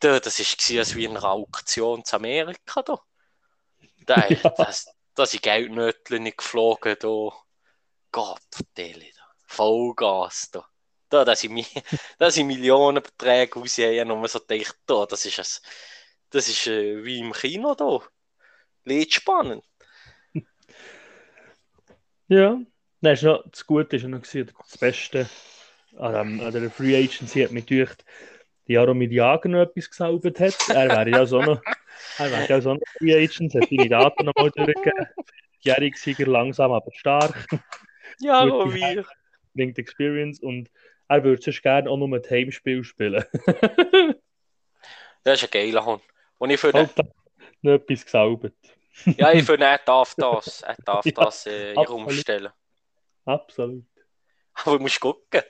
da, 0.00 0.20
das 0.20 0.38
war 0.38 0.78
als 0.78 0.94
wie 0.94 1.08
eine 1.08 1.22
Auktion 1.22 2.04
zu 2.04 2.16
Amerika. 2.16 2.82
Da, 2.82 3.00
da, 4.06 4.26
ja. 4.28 4.50
das, 4.50 4.86
da 5.14 5.26
sind 5.26 5.42
Geldnötchen 5.42 6.24
geflogen. 6.36 6.96
Da. 7.00 7.43
Gott, 8.14 8.40
Deli, 8.76 9.12
da. 9.16 9.22
Vollgas. 9.44 10.48
Da. 10.52 10.64
Da, 11.08 11.34
sind, 11.34 11.66
da 12.16 12.30
sind 12.30 12.46
Millionenbeträge 12.46 13.58
rausgehen 13.58 14.08
und 14.08 14.20
man 14.20 14.28
so 14.28 14.38
denkt, 14.38 14.78
da, 14.86 15.04
das 15.04 15.26
ist, 15.26 15.40
ein, 15.40 15.46
das 16.30 16.48
ist 16.48 16.68
äh, 16.68 17.04
wie 17.04 17.18
im 17.18 17.32
Kino 17.32 17.74
da. 17.74 18.00
Lied. 18.84 19.20
Ja, 22.28 22.58
Nein, 23.00 23.18
noch, 23.20 23.44
das 23.50 23.66
Gute 23.66 24.00
war 24.02 24.08
noch 24.08 24.22
das 24.22 24.78
Beste 24.78 25.28
an, 25.98 26.40
an 26.40 26.52
der 26.52 26.70
Free 26.70 26.96
Agency 26.96 27.42
hat 27.42 27.50
mich 27.50 27.66
gedacht, 27.66 28.04
die 28.66 28.72
Jaromir 28.74 29.10
Jager 29.10 29.48
noch 29.48 29.60
etwas 29.60 29.90
gesaubert 29.90 30.40
hat. 30.40 30.54
Er 30.68 30.88
wäre 30.88 31.10
ja 31.10 31.26
so 31.26 31.42
noch, 31.42 31.60
ja 32.48 32.60
so 32.60 32.74
noch 32.74 32.80
Free 32.96 33.14
Agent, 33.14 33.54
hat 33.54 33.68
seine 33.68 33.88
Daten 33.88 34.24
nochmal 34.24 34.50
durchgegeben. 34.52 35.06
Jähriger 35.60 35.98
Sieger 35.98 36.26
langsam, 36.26 36.72
aber 36.72 36.92
stark. 36.92 37.46
Jaromir. 38.20 39.04
Bringt 39.54 39.78
Experience 39.78 40.40
und 40.40 40.70
er 41.08 41.22
würde 41.22 41.42
sonst 41.42 41.62
gerne 41.62 41.88
auch 41.88 41.96
nur 41.96 42.08
ein 42.08 42.22
Heimspiel 42.28 42.82
spielen. 42.82 43.24
das 45.22 45.42
ist 45.42 45.44
ein 45.44 45.50
geiler 45.50 45.84
Hund. 45.84 46.02
Und 46.38 46.50
ich 46.50 46.60
finde... 46.60 46.78
Halt 46.78 46.96
noch 47.62 47.72
etwas 47.72 48.04
gesaubert. 48.04 48.54
ja, 49.16 49.32
ich 49.32 49.44
finde, 49.44 49.66
er 49.66 49.78
darf 49.78 50.14
das. 50.18 50.62
Er 50.62 50.76
darf 50.84 51.04
ja, 51.04 51.12
das 51.12 51.46
äh, 51.46 51.74
umstellen. 51.74 52.52
Absolut. 53.24 53.84
Aber 54.54 54.76
du 54.76 54.82
musst 54.82 55.00
gucken. 55.00 55.42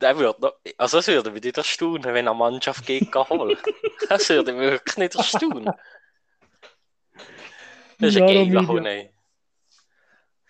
Der 0.00 0.18
wird 0.18 0.40
noch, 0.40 0.54
also 0.76 0.98
das 0.98 1.06
würde 1.06 1.30
mich 1.30 1.44
nicht 1.44 1.56
erstaunen, 1.56 2.02
wenn 2.02 2.26
eine 2.26 2.34
Mannschaft 2.34 2.84
geht 2.84 3.14
holen. 3.14 3.56
das 4.08 4.28
würde 4.28 4.52
mich 4.52 4.70
wirklich 4.72 4.96
nicht 4.96 5.14
erstaunen. 5.14 5.72
Das 8.00 8.16
ist 8.16 8.20
ein 8.20 8.26
geiler 8.26 8.66
Hund, 8.66 9.11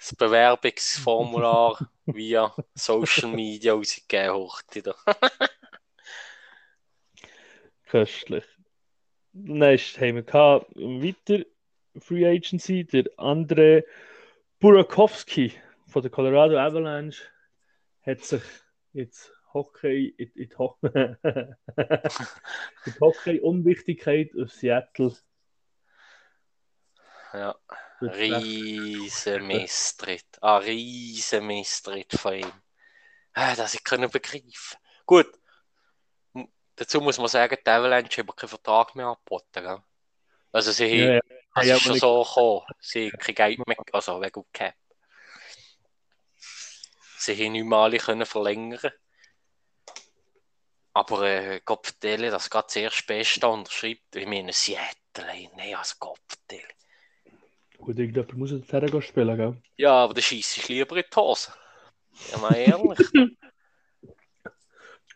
Das 0.02 0.16
Bewerbungsformular 0.16 1.78
via 2.06 2.52
Social 2.74 3.30
Media 3.30 3.72
rausgegeben 3.72 4.34
heute. 4.34 4.96
Köstlich. 7.86 8.44
Nächstes 9.32 10.00
haben 10.00 10.16
wir 10.16 10.22
gehabt, 10.24 10.74
weiter 10.74 11.44
Free 12.00 12.26
Agency, 12.26 12.82
der 12.82 13.04
André 13.16 13.84
Burakowski 14.58 15.52
von 15.86 16.02
der 16.02 16.10
Colorado 16.10 16.58
Avalanche 16.58 17.22
hat 18.04 18.24
sich 18.24 18.42
jetzt 18.92 19.32
Hockey, 19.54 20.08
in, 20.18 20.32
in, 20.34 20.58
Ho 20.58 20.78
in 20.82 21.54
Hockey-Unwichtigkeit 23.00 24.32
aus 24.36 24.58
Seattle. 24.58 25.16
Ja, 27.32 27.54
riesen 28.02 29.46
Misstritt. 29.46 30.26
Ein 30.40 30.48
ah, 30.48 30.56
riesen 30.58 31.46
Misstritt 31.46 32.12
von 32.12 32.34
ihm. 32.34 32.52
Ah, 33.34 33.54
das 33.54 33.74
ich 33.74 33.84
können 33.84 34.10
begreifen. 34.10 34.78
Gut, 35.06 35.32
dazu 36.76 37.00
muss 37.00 37.18
man 37.18 37.28
sagen, 37.28 37.56
die 37.64 37.70
Avalanche 37.70 38.20
haben 38.20 38.36
keinen 38.36 38.48
Vertrag 38.48 38.94
mehr 38.94 39.06
angeboten. 39.06 39.62
Gell? 39.62 39.82
Also 40.52 40.72
sie 40.72 40.86
ja, 40.86 41.14
ja. 41.14 41.20
Es 41.54 41.66
ja, 41.66 41.76
ist 41.76 41.82
schon 41.82 41.98
so 41.98 42.22
gekommen. 42.22 42.66
Sie 42.80 43.10
haben 43.10 43.18
kein 43.18 43.34
Geld 43.34 43.66
mehr, 43.66 43.76
also 43.92 44.20
wegen 44.20 44.44
Cap. 44.52 44.74
Sie 47.18 47.36
haben 47.36 47.52
nicht 47.52 47.64
mal 47.64 47.96
können 47.98 48.26
verlängern 48.26 48.90
Aber 50.94 51.22
äh, 51.22 51.60
Kopfdele, 51.60 52.30
das 52.30 52.50
geht 52.50 52.70
sehr 52.70 52.90
Beste 53.06 53.46
unterschreibt. 53.46 54.16
Ich 54.16 54.26
meine, 54.26 54.52
Seattle, 54.52 55.50
nein, 55.56 55.74
als 55.74 55.98
Kopfdele. 55.98 56.66
Gut, 57.82 57.98
irgendjemand 57.98 58.38
muss 58.38 58.52
jetzt 58.52 58.72
hergehen 58.72 59.02
spielen, 59.02 59.36
gell? 59.36 59.56
Ja, 59.76 60.04
aber 60.04 60.14
dann 60.14 60.22
schieße 60.22 60.60
ich 60.60 60.68
lieber 60.68 60.96
in 60.96 61.02
die 61.02 61.16
Hose. 61.16 61.52
Ja, 62.30 62.38
mal 62.38 62.54
ehrlich. 62.54 62.98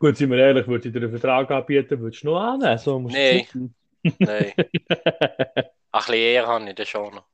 Gut, 0.01 0.17
sind 0.17 0.31
wir 0.33 0.39
ehrlich, 0.39 0.67
würde 0.67 0.89
ich 0.89 0.93
dir 0.93 1.01
einen 1.01 1.11
Vertrag 1.11 1.49
anbieten, 1.53 2.01
würdest 2.01 2.25
du 2.25 2.27
noch 2.27 2.41
annehmen? 2.41 2.77
So 2.79 2.99
Nein. 2.99 3.73
Nein. 4.19 4.53
Ein 4.59 5.69
bisschen 5.93 6.15
eher 6.15 6.47
habe 6.49 6.69
ich 6.69 6.75
das 6.75 6.89
schon 6.89 7.15
noch. 7.15 7.25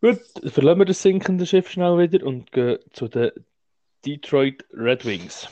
Gut, 0.00 0.20
verlassen 0.46 0.78
wir 0.78 0.84
das 0.84 1.02
sinkende 1.02 1.46
Schiff 1.46 1.68
schnell 1.68 1.98
wieder 1.98 2.24
und 2.24 2.52
gehen 2.52 2.78
zu 2.92 3.08
den 3.08 3.32
Detroit 4.06 4.64
Red 4.72 5.04
Wings. 5.04 5.48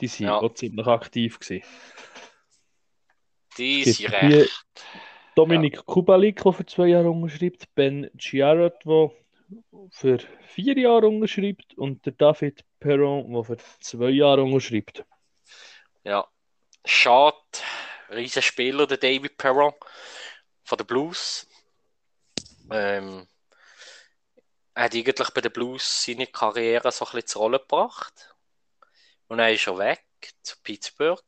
Die 0.00 0.08
waren 0.08 0.22
ja. 0.24 0.38
auch 0.38 0.54
ziemlich 0.54 0.86
aktiv. 0.86 1.40
Gewesen. 1.40 1.66
Die 3.58 3.82
sind 3.82 4.12
recht. 4.12 4.64
Dominik 5.38 5.76
ja. 5.76 5.82
Kubalik, 5.82 6.42
der 6.42 6.52
für 6.52 6.66
zwei 6.66 6.88
Jahre 6.88 7.10
unterschreibt, 7.10 7.72
Ben 7.76 8.10
Giarrat, 8.14 8.84
der 8.84 9.12
für 9.92 10.18
vier 10.48 10.76
Jahre 10.76 11.06
unterschreibt 11.06 11.78
und 11.78 12.04
der 12.04 12.14
David 12.14 12.64
Perron, 12.80 13.32
der 13.32 13.44
für 13.44 13.56
zwei 13.78 14.10
Jahre 14.10 14.42
unterschreibt. 14.42 15.04
Ja, 16.02 16.26
schade 16.84 17.36
Riesenspieler, 18.10 18.88
der 18.88 18.96
David 18.96 19.38
Perron 19.38 19.72
von 20.64 20.76
den 20.76 20.86
Blues. 20.88 21.46
Ähm, 22.72 23.28
er 24.74 24.82
hat 24.82 24.94
eigentlich 24.96 25.30
bei 25.30 25.40
den 25.40 25.52
Blues 25.52 26.02
seine 26.02 26.26
Karriere 26.26 26.90
so 26.90 27.04
ein 27.04 27.12
bisschen 27.12 27.26
zur 27.28 27.42
Rolle 27.42 27.60
gebracht. 27.60 28.34
Und 29.28 29.38
er 29.38 29.52
ist 29.52 29.60
schon 29.60 29.78
weg 29.78 30.04
zu 30.42 30.56
Pittsburgh. 30.64 31.22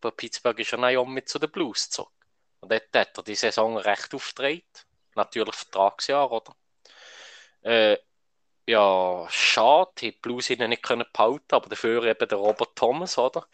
Bei 0.00 0.10
Pittsburgh 0.10 0.58
ist 0.58 0.72
er 0.72 0.78
dann 0.78 0.96
auch 0.96 1.04
mit 1.04 1.28
zu 1.28 1.38
den 1.38 1.50
Blues 1.50 1.90
zurück. 1.90 2.19
Und 2.60 2.70
dort 2.70 2.94
hat 2.94 3.16
er 3.16 3.22
die 3.24 3.34
Saison 3.34 3.76
recht 3.76 4.14
aufgedreht. 4.14 4.86
Natürlich 5.14 5.54
Vertragsjahr, 5.54 6.30
oder? 6.30 6.54
Äh, 7.62 7.98
ja, 8.66 9.26
schade, 9.30 9.90
die 9.98 10.12
Blues 10.12 10.50
ihn 10.50 10.68
nicht 10.68 10.82
können 10.82 11.06
behalten, 11.12 11.54
aber 11.54 11.68
dafür 11.68 12.04
eben 12.04 12.28
der 12.28 12.38
Robert 12.38 12.76
Thomas, 12.76 13.18
oder? 13.18 13.46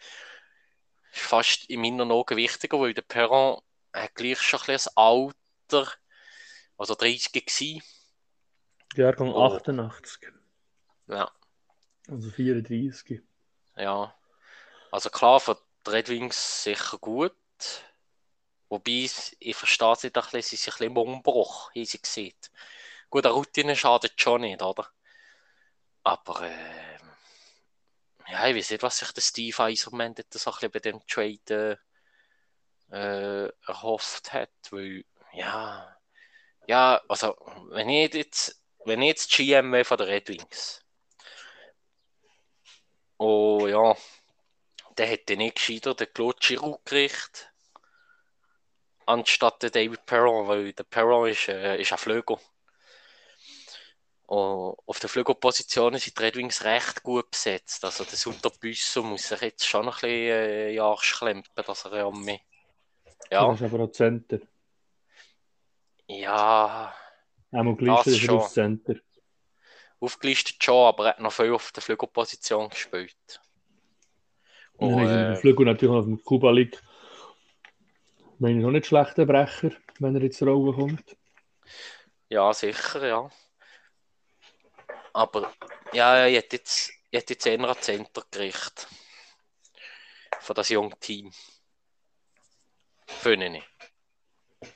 ist 1.17 1.25
fast 1.25 1.69
in 1.69 1.81
meinen 1.81 2.11
Augen 2.11 2.37
wichtiger, 2.37 2.79
weil 2.79 2.93
der 2.93 3.01
Perron 3.01 3.61
hat 3.93 4.15
gleich 4.15 4.41
schon 4.41 4.59
ein 4.61 4.65
bisschen 4.67 4.91
Alter, 4.95 5.93
also 6.77 6.95
30 6.95 7.31
gewesen. 7.31 7.83
Jahrgang 8.95 9.33
oh. 9.33 9.55
88. 9.55 10.31
Ja. 11.07 11.31
Also 12.07 12.29
34. 12.29 13.21
Ja. 13.75 14.15
Also 14.91 15.09
klar, 15.09 15.39
für 15.39 15.57
die 15.85 15.89
Red 15.89 16.09
Wings 16.09 16.63
sicher 16.63 16.97
gut. 16.99 17.35
Wobei, 18.69 19.09
ich 19.39 19.55
verstehe 19.55 19.95
sie 19.95 20.11
doch 20.11 20.27
ein 20.27 20.31
bisschen, 20.31 20.57
sie 20.57 20.63
sind 20.63 20.73
ein 20.73 20.77
bisschen 20.77 20.91
im 20.91 20.97
Umbruch, 20.97 21.71
wie 21.73 21.85
sie 21.85 21.99
sieht. 22.03 22.51
Gut, 23.09 23.25
eine 23.25 23.33
Routine 23.33 23.75
schadet 23.75 24.19
schon 24.21 24.41
nicht, 24.41 24.61
oder? 24.61 24.91
Aber, 26.03 26.41
äh, 26.41 26.97
ja, 28.29 28.47
ich 28.47 28.55
weiß 28.55 28.71
nicht, 28.71 28.83
was 28.83 28.97
sich 28.97 29.11
der 29.13 29.21
Steve 29.21 29.63
Eiserman 29.63 30.15
so 30.15 30.23
ein 30.23 30.27
bisschen 30.29 30.71
bei 30.71 30.79
dem 30.79 31.05
Trade 31.07 31.79
äh, 32.91 33.47
erhofft 33.67 34.33
hat, 34.33 34.51
weil, 34.71 35.05
ja, 35.33 35.97
ja, 36.67 37.01
also, 37.07 37.35
wenn 37.69 37.89
ich 37.89 38.13
jetzt, 38.13 38.61
wenn 38.85 39.01
ich 39.01 39.09
jetzt 39.09 39.31
GM 39.31 39.71
wäre 39.71 39.85
von 39.85 39.97
der 39.97 40.07
Red 40.07 40.29
Wings, 40.29 40.83
oh 43.17 43.67
ja, 43.67 43.95
der 44.97 45.07
hätte 45.07 45.37
nicht 45.37 45.55
gescheiter 45.55 45.95
den 45.95 46.11
Claude 46.13 46.39
Giroux 46.41 46.79
gerichtet, 46.85 47.51
anstatt 49.07 49.63
den 49.63 49.71
David 49.71 50.05
Perron, 50.05 50.47
weil 50.47 50.73
der 50.73 50.83
Perron 50.83 51.29
ist, 51.29 51.47
äh, 51.47 51.81
ist 51.81 51.91
ein 51.91 51.97
Flügel. 51.97 52.37
Und 54.27 54.75
auf 54.85 54.99
der 54.99 55.09
Flügelposition 55.09 55.97
sind 55.97 56.19
die 56.19 56.21
Red 56.21 56.35
Wings 56.35 56.63
recht 56.65 57.01
gut 57.01 57.31
besetzt. 57.31 57.83
Also 57.85 58.03
der 58.03 58.17
Sutter 58.17 58.51
Büsser 58.59 59.01
muss 59.01 59.29
sich 59.29 59.41
jetzt 59.41 59.65
schon 59.65 59.85
ein 59.85 59.91
bisschen 59.91 60.09
äh, 60.09 60.71
Jahre 60.71 61.01
klempen, 61.01 61.63
dass 61.65 61.85
er 61.85 62.07
um 62.07 62.23
mich. 62.23 62.41
Ja. 63.31 63.47
Das 63.47 63.61
ist 63.61 63.73
aber 63.73 63.85
auch 63.85 63.91
Center. 63.91 64.39
Ja. 66.07 66.93
Einmal 67.51 67.75
gelistet 67.75 68.15
ist 68.15 68.27
er 68.27 68.33
auf 68.33 68.49
Center. 68.49 68.95
Aufgelistet 69.99 70.61
schon, 70.61 70.87
aber 70.87 71.05
er 71.05 71.09
hat 71.11 71.19
noch 71.21 71.31
viel 71.31 71.53
auf 71.53 71.71
der 71.71 71.81
Flügelposition 71.81 72.69
gespielt. 72.69 73.41
Und, 74.73 74.93
und 74.93 75.05
dann 75.05 75.09
äh, 75.09 75.33
ist 75.33 75.39
Flügel 75.39 75.65
natürlich 75.65 75.95
auf 75.95 76.05
dem 76.05 76.21
Kuba 76.21 76.51
liegt. 76.51 76.83
Ich 78.37 78.41
meine, 78.41 78.59
noch 78.59 78.69
nicht 78.69 78.85
schlechter 78.85 79.25
Brecher, 79.25 79.71
wenn 79.97 80.15
er 80.15 80.21
jetzt 80.21 80.43
Rolle 80.43 80.71
kommt. 80.71 81.17
Ja, 82.29 82.53
sicher, 82.53 83.07
ja. 83.07 83.31
Aber 85.11 85.51
ja, 85.91 86.27
ich 86.27 86.35
hätte 86.35 86.57
jetzt, 86.57 86.91
ich 87.09 87.19
hätte 87.19 87.33
jetzt 87.33 87.47
eher 87.47 87.59
an 87.67 87.81
Center 87.81 88.21
gerichtet. 88.29 88.87
Von 90.39 90.55
das 90.55 90.69
junge 90.69 90.95
Team. 90.99 91.31
Finde 93.07 93.57
ich. 93.57 94.69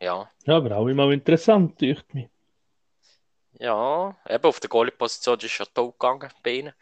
Ja. 0.00 0.30
Ja, 0.44 0.56
aber 0.58 0.76
auch 0.76 0.86
immer 0.86 1.10
interessant, 1.12 1.80
durch 1.80 2.04
mich. 2.12 2.28
Ja, 3.54 4.14
eben 4.28 4.44
auf 4.44 4.60
der 4.60 4.68
Goalie-Position 4.68 5.38
ist 5.38 5.56
ja 5.56 5.64
toll 5.64 5.92
gegangen 5.92 6.30
bei 6.42 6.50
ihnen. 6.50 6.74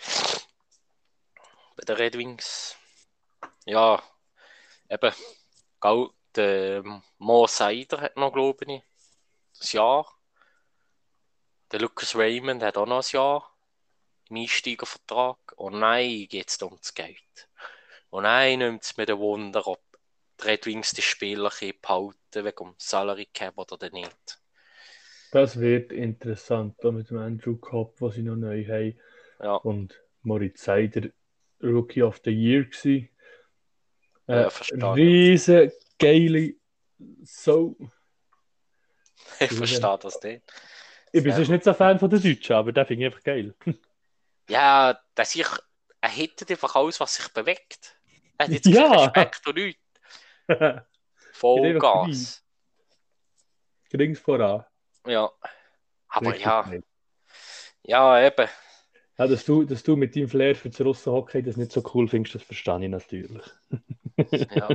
Bei 1.77 1.85
den 1.85 1.95
Red 1.95 2.19
Wings. 2.19 2.77
Ja, 3.65 4.03
eben. 4.91 5.13
Gell, 5.83 6.11
der 6.37 6.85
Mo 7.19 7.47
Seider 7.49 8.01
hat 8.01 8.17
noch, 8.17 8.33
glaube 8.33 8.65
ich, 8.67 8.83
das 9.59 9.73
Jahr. 9.73 10.07
Der 11.73 11.81
Lucas 11.81 12.15
Raymond 12.15 12.63
hat 12.63 12.77
auch 12.77 12.87
noch 12.87 13.03
ein 13.05 13.13
Jahr 13.13 13.53
im 14.31 14.37
Einsteigervertrag. 14.37 15.55
Und 15.57 15.81
nein, 15.81 16.27
geht 16.29 16.49
es 16.49 16.63
um 16.63 16.77
das 16.77 16.95
Geld. 16.95 17.49
Und 18.11 18.23
nein, 18.23 18.61
nimmt 18.61 18.85
es 18.85 18.97
mir 18.97 19.07
den 19.07 19.19
Wunder, 19.19 19.67
ob 19.67 19.81
die 20.41 20.47
Red 20.47 20.67
Wings 20.67 20.93
die 20.93 21.03
Spieler 21.03 21.51
behalten 21.51 22.15
wegen 22.33 22.57
dem 22.57 22.75
Salary 22.79 23.27
Cap 23.33 23.59
oder 23.59 23.91
nicht. 23.91 24.39
Das 25.33 25.59
wird 25.59 25.91
interessant 25.91 26.77
da 26.81 26.93
mit 26.93 27.11
dem 27.11 27.19
Andrew 27.19 27.57
Cobb, 27.57 28.01
was 28.01 28.15
sie 28.15 28.23
noch 28.23 28.37
neu 28.37 28.65
haben. 28.67 29.01
Ja. 29.41 29.55
Und 29.57 30.01
Moritz 30.23 30.63
Seider, 30.63 31.09
Rookie 31.61 32.03
of 32.03 32.21
the 32.25 32.31
Year 32.31 32.65
gewesen. 32.65 33.09
Äh, 34.27 34.49
ja, 34.77 34.93
riesen 34.93 35.73
geile 35.99 36.55
so. 37.25 37.77
Ich 39.41 39.53
verstehe 39.53 39.99
das 40.01 40.23
nicht. 40.23 40.43
Ich 41.13 41.23
bin 41.23 41.35
sonst 41.35 41.49
nicht 41.49 41.65
so 41.65 41.75
Fan 41.75 41.99
von 41.99 42.09
den 42.09 42.23
Deutschen, 42.23 42.57
aber 42.57 42.73
der 42.73 42.87
finde 42.87 43.03
ich 43.03 43.07
einfach 43.07 43.25
geil. 43.25 43.55
Ja, 44.49 45.01
dass 45.15 45.37
ich, 45.37 45.47
er 46.01 46.09
hätte 46.09 46.45
einfach 46.51 46.75
alles, 46.75 46.99
was 46.99 47.15
sich 47.15 47.29
bewegt. 47.29 47.97
Er 48.37 48.47
hat 48.47 48.53
jetzt 48.53 48.67
ja. 48.67 48.83
keinen 48.83 48.99
Respekt 48.99 49.47
und 49.47 49.55
nichts. 49.55 49.81
Vollgas. 51.33 52.45
Gerings 53.89 54.19
voran. 54.19 54.65
Ja. 55.07 55.31
Aber 56.09 56.31
Richtig 56.31 56.45
ja. 56.45 56.67
Nicht. 56.67 56.85
Ja, 57.85 58.21
eben. 58.21 58.49
Ja, 59.19 59.27
dass, 59.27 59.45
du, 59.45 59.65
dass 59.65 59.83
du 59.83 59.97
mit 59.97 60.17
deinem 60.17 60.29
Flair 60.29 60.55
für 60.55 60.71
das 60.71 60.81
Russenhockey 60.81 61.43
das 61.43 61.57
nicht 61.57 61.73
so 61.73 61.83
cool 61.95 62.09
findest, 62.09 62.35
das 62.35 62.43
verstehe 62.43 62.83
ich 62.83 62.89
natürlich. 62.89 63.45
ja. 64.31 64.69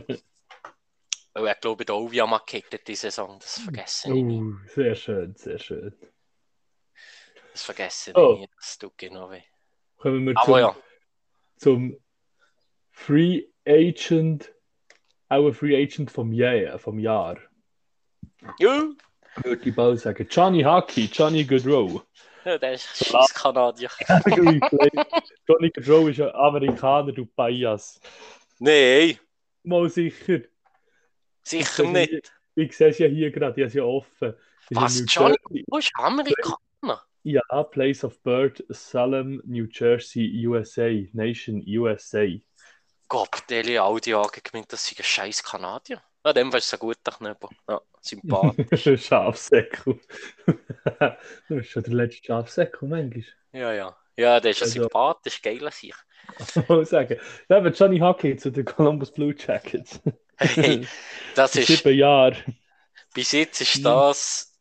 Weil 1.34 1.54
ich 1.54 1.62
glaube, 1.62 1.86
der 1.86 1.96
Ovia 1.96 2.26
markiert 2.26 2.88
die 2.88 2.96
Saison, 2.96 3.38
das 3.40 3.60
vergessen 3.60 4.16
ich 4.16 4.24
nicht. 4.24 4.42
Uh, 4.42 4.56
sehr 4.68 4.96
schön, 4.96 5.36
sehr 5.36 5.60
schön. 5.60 5.94
Das 7.52 7.64
vergessen 7.64 8.14
oh. 8.16 8.34
ich 8.34 8.40
nicht, 8.42 8.54
das 8.56 8.78
tut 8.78 8.98
genau 8.98 9.32
weh. 9.32 9.42
Kommen 9.98 10.26
wir 10.26 10.36
zum, 10.36 10.58
ja. 10.58 10.76
zum 11.58 11.98
Free 12.92 13.46
Agent, 13.68 14.54
auch 15.30 15.48
ein 15.48 15.54
Free 15.54 15.76
Agent 15.76 16.12
vom 16.12 16.32
Jahr. 16.32 16.78
Vom 16.78 17.00
Jahr. 17.00 17.38
Ja. 18.60 18.88
Würde 19.44 19.70
ich 19.70 19.76
bald 19.76 20.00
sagen. 20.00 20.28
Johnny 20.30 20.64
Hockey, 20.64 21.10
Johnny 21.12 21.44
Goodrow. 21.44 22.04
Der 22.62 22.74
ist 22.74 23.06
scheiß 23.06 23.34
Kanadier. 23.34 23.90
Johnny 25.48 25.70
Goodrow 25.70 26.10
ist 26.10 26.22
ein 26.22 26.34
Amerikaner, 26.34 27.12
du 27.12 27.26
Bias. 27.26 28.00
Nein. 28.60 29.20
Mal 29.64 29.90
sicher. 29.90 30.40
Sicher 31.44 31.84
ich 31.84 31.90
nicht. 31.90 32.32
Ich 32.56 32.76
sehe 32.76 32.90
es 32.90 33.00
ja 33.00 33.08
hier 33.08 33.32
gerade, 33.32 33.54
die 33.54 33.62
ist 33.62 33.76
ja 33.76 33.84
offen. 33.84 34.34
Was, 34.70 35.04
Johnny 35.08 35.36
Goodrow 35.44 35.80
ist 35.80 35.92
Amerikaner? 35.96 37.04
Ja, 37.24 37.42
Place 37.64 38.06
of 38.06 38.22
Birth, 38.24 38.64
Salem, 38.70 39.42
New 39.46 39.68
Jersey, 39.70 40.48
USA. 40.48 40.90
Nation, 41.12 41.62
USA. 41.68 42.26
Gott, 43.10 43.44
Deli, 43.50 43.78
all 43.78 44.00
die 44.00 44.12
Jahre 44.12 44.42
gemeint, 44.42 44.72
das 44.72 44.86
sind 44.86 45.04
scheiß 45.04 45.44
Kanadier. 45.44 46.02
Ja, 46.26 46.34
dem 46.34 46.52
war 46.52 46.60
es 46.60 46.74
ein 46.74 46.80
guter 46.80 47.12
Knöbel. 47.12 47.50
Ja, 47.70 47.82
sympathisch. 48.02 49.02
Schafsäckel. 49.06 50.00
du 51.48 51.56
bist 51.56 51.70
schon 51.70 51.84
der 51.84 51.94
letzte 51.94 52.26
Schafsäckel, 52.26 52.90
manchmal. 52.90 53.24
Ja, 53.54 53.74
ja. 53.74 53.98
Ja, 54.18 54.40
der 54.40 54.52
ist 54.52 54.62
also, 54.64 54.82
sympathisch, 54.82 55.42
geil 55.42 55.64
an 55.64 55.72
sich. 55.72 55.94
Ich 56.40 56.56
muss 56.70 56.90
sagen, 56.90 57.20
da 57.48 57.64
wird 57.64 57.78
Johnny 57.80 58.00
Hockey 58.00 58.36
zu 58.36 58.52
den 58.52 58.66
Columbus 58.66 59.12
Blue 59.12 59.36
Jackets. 59.38 60.00
hey, 60.38 60.88
das 61.36 61.56
ist. 61.56 61.68
Sieben 61.68 61.98
Jahre. 61.98 62.36
Bis 63.14 63.32
jetzt 63.32 63.62
ist 63.62 63.86
das 63.86 64.54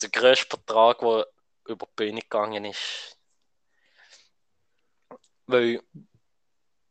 der 0.00 0.08
grösste 0.08 0.46
Vertrag, 0.46 1.00
der 1.00 1.26
über 1.66 1.86
die 1.86 1.92
Bühne 1.96 2.20
gegangen 2.20 2.64
ist. 2.64 3.18
Weil, 5.46 5.80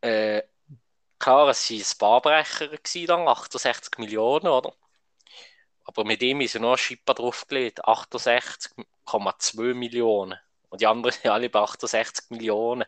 äh, 0.02 0.42
klar, 1.20 1.48
es 1.48 1.70
waren 1.70 1.78
ein 1.80 1.98
Barbrecher, 1.98 2.68
dann, 3.06 3.28
68 3.28 3.98
Millionen, 3.98 4.48
oder? 4.48 4.74
Aber 5.84 6.04
mit 6.04 6.22
ihm 6.22 6.40
ist 6.40 6.54
ja 6.54 6.60
noch 6.60 6.72
ein 6.72 6.78
Schipper 6.78 7.14
draufgelegt, 7.14 7.84
68,2 7.84 9.74
Millionen. 9.74 10.38
Und 10.68 10.80
die 10.80 10.86
anderen 10.86 11.12
sind 11.12 11.30
alle 11.30 11.50
bei 11.50 11.60
68 11.60 12.30
Millionen. 12.30 12.84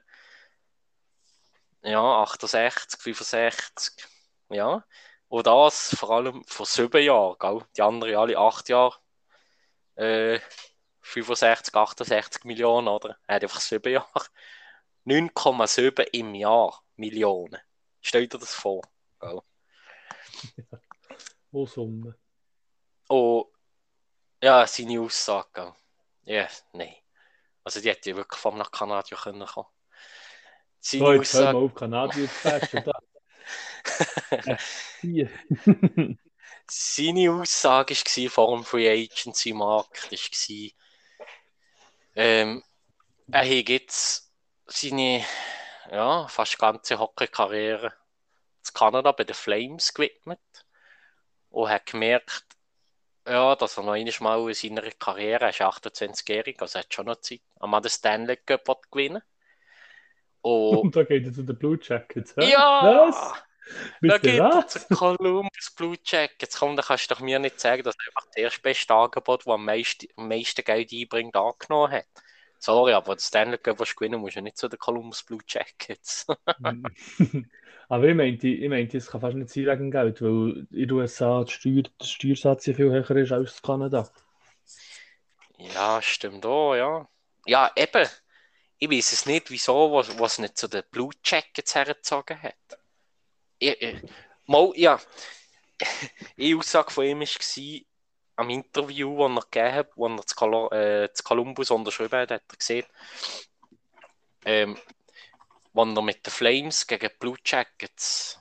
Ja, 1.83 2.23
68, 2.23 3.01
65, 3.01 4.07
ja. 4.51 4.85
Und 5.29 5.47
das 5.47 5.95
vor 5.97 6.11
allem 6.11 6.45
vor 6.45 6.67
sieben 6.67 7.03
Jahren, 7.03 7.37
gell? 7.39 7.67
Die 7.77 7.83
anderen 7.83 8.17
alle 8.17 8.39
acht 8.39 8.69
Jahre. 8.69 8.97
Äh, 9.97 10.41
65, 11.03 11.75
68 11.75 12.45
Millionen, 12.45 12.89
oder? 12.89 13.19
Er 13.27 13.37
hat 13.37 13.43
einfach 13.43 13.61
sieben 13.61 13.93
Jahre. 13.93 14.27
9,7 15.05 16.03
im 16.13 16.35
Jahr 16.35 16.83
Millionen. 16.97 17.61
Stell 18.03 18.29
dir 18.29 18.39
das 18.39 18.53
vor. 18.55 18.83
Gell? 19.21 19.41
Ja. 20.57 20.65
Wo 21.51 21.67
Summe? 21.67 22.19
Oh, 23.09 23.47
ja, 24.43 24.67
seine 24.67 25.01
Aussage. 25.01 25.75
Ja, 26.25 26.43
yes, 26.43 26.65
nein. 26.73 26.95
Also 27.65 27.81
die 27.81 27.89
hätte 27.89 28.11
ja 28.11 28.17
wirklich 28.17 28.41
vom 28.41 28.59
nach 28.59 28.71
Kanada 28.71 29.17
können 29.17 29.47
kommen. 29.47 29.69
Seine 30.81 31.05
so, 31.05 31.13
jetzt 31.13 31.35
Aussage... 31.35 31.59
auf 31.59 31.75
Kanadier 31.75 32.29
zu. 32.29 32.93
Seine 36.67 37.31
Aussage 37.33 37.95
war 37.95 38.31
vor 38.31 38.57
dem 38.57 38.65
Free 38.65 38.89
Agency 38.89 39.53
Markt, 39.53 40.11
war, 40.11 40.71
ähm, 42.15 42.63
er 43.31 43.45
hat 43.45 43.69
jetzt 43.69 44.33
seine 44.67 45.25
ja, 45.93 46.27
fast 46.27 46.59
ganze 46.59 46.99
Hockey-Karriere 46.99 47.87
in 47.87 48.75
Kanada 48.75 49.13
bei 49.13 49.25
den 49.25 49.35
Flames 49.35 49.93
gewidmet 49.93 50.41
und 51.51 51.69
hat 51.69 51.87
gemerkt, 51.87 52.45
ja, 53.29 53.55
dass 53.55 53.77
er 53.77 53.85
noch 53.85 53.93
einmal 53.93 54.49
in 54.49 54.55
seiner 54.55 54.91
Karriere, 54.93 55.45
er 55.45 55.51
ist 55.51 55.61
28-jährig, 55.61 56.61
also 56.61 56.79
hat 56.79 56.93
schon 56.93 57.07
noch 57.07 57.21
Zeit, 57.21 57.43
am 57.61 57.71
den 57.81 57.91
Stanley 57.91 58.37
Cup 58.39 58.91
gewinnen. 58.91 59.23
Und, 60.41 60.79
und 60.79 60.97
da 60.97 61.05
geht 61.05 61.27
er 61.27 61.33
zu 61.33 61.43
den 61.43 61.59
Blue 61.59 61.79
Jackets. 61.81 62.35
Hä? 62.37 62.51
Ja! 62.51 63.09
Was? 63.09 63.45
Da 64.01 64.19
geht 64.19 64.41
er 64.41 64.67
zu 64.67 64.81
Columbus 64.89 65.71
Blue 65.77 65.97
Jackets. 66.05 66.59
Komm, 66.59 66.75
da 66.75 66.83
kannst 66.83 67.11
du 67.11 67.15
doch 67.15 67.21
mir 67.21 67.39
nicht 67.39 67.61
sagen, 67.61 67.85
dass 67.85 67.95
er 67.95 68.09
einfach 68.09 68.27
das 68.27 68.37
erste 68.37 68.61
beste 68.61 68.95
Angebot, 68.95 69.43
das 69.43 69.55
am 69.55 69.65
meisten, 69.65 70.09
am 70.17 70.29
meisten 70.29 70.65
Geld 70.65 70.93
einbringt, 70.93 71.37
angenommen 71.37 71.93
hat. 71.93 72.07
Sorry, 72.65 72.93
aber 72.93 73.17
das 73.17 73.27
Stanley 73.27 73.59
Cup, 73.59 73.81
was 73.81 73.97
gewinnen 73.97 74.21
musst, 74.21 74.37
ja 74.37 74.41
nicht 74.41 74.57
zu 74.57 74.69
den 74.69 74.79
Columbus 74.79 75.25
Blue 75.25 75.41
Jackets. 75.49 76.29
aber 77.89 78.05
ich 78.05 78.15
meinte, 78.15 78.47
ich 78.47 78.69
meinte, 78.69 78.99
es 78.99 79.09
kann 79.09 79.21
fast 79.21 79.35
nicht 79.35 79.51
sein 79.51 79.67
wegen 79.67 79.91
Geld, 79.91 80.23
weil 80.23 80.69
in 80.71 80.89
den 80.89 80.93
USA 80.93 81.43
der, 81.43 81.51
Steuer, 81.51 81.83
der 81.83 82.05
Steuersatz 82.05 82.67
ja 82.67 82.75
viel 82.75 82.89
höher 82.89 83.17
ist 83.17 83.33
als 83.33 83.57
in 83.57 83.63
Kanada. 83.63 84.09
Ja, 85.59 86.01
stimmt 86.03 86.47
auch, 86.47 86.77
ja. 86.77 87.09
Ja, 87.47 87.73
eben. 87.75 88.09
Ich 88.79 88.89
weiß 88.89 89.13
es 89.13 89.27
nicht, 89.27 89.51
wieso, 89.51 89.93
was, 89.93 90.17
was 90.21 90.39
nicht 90.39 90.57
zu 90.57 90.69
den 90.69 90.85
Blue 90.93 91.11
Jackets 91.25 91.75
hergezogen 91.75 92.41
hat. 92.41 92.79
Ich, 93.59 93.83
ich, 93.83 94.03
mal, 94.47 94.71
ja. 94.77 95.01
Die 96.37 96.55
Aussage 96.55 96.93
von 96.93 97.07
ihm 97.07 97.23
war, 97.23 97.81
am 98.37 98.51
Interview, 98.51 99.29
das 99.29 99.37
er 99.37 99.51
gegeben 99.51 99.75
hat, 99.75 99.89
wo 99.97 100.09
er 100.09 100.27
zu, 100.27 100.71
äh, 100.73 101.09
Columbus 101.25 101.71
unterschrieben 101.71 102.19
hat, 102.19 102.31
hat 102.31 102.43
er 102.49 102.57
gesehen, 102.57 102.87
ähm, 104.45 104.77
wenn 105.73 105.97
er 105.97 106.03
mit 106.03 106.27
den 106.27 106.31
Flames 106.31 106.87
gegen 106.87 107.09
die 107.09 107.19
Blue 107.19 107.37
Jackets 107.45 108.39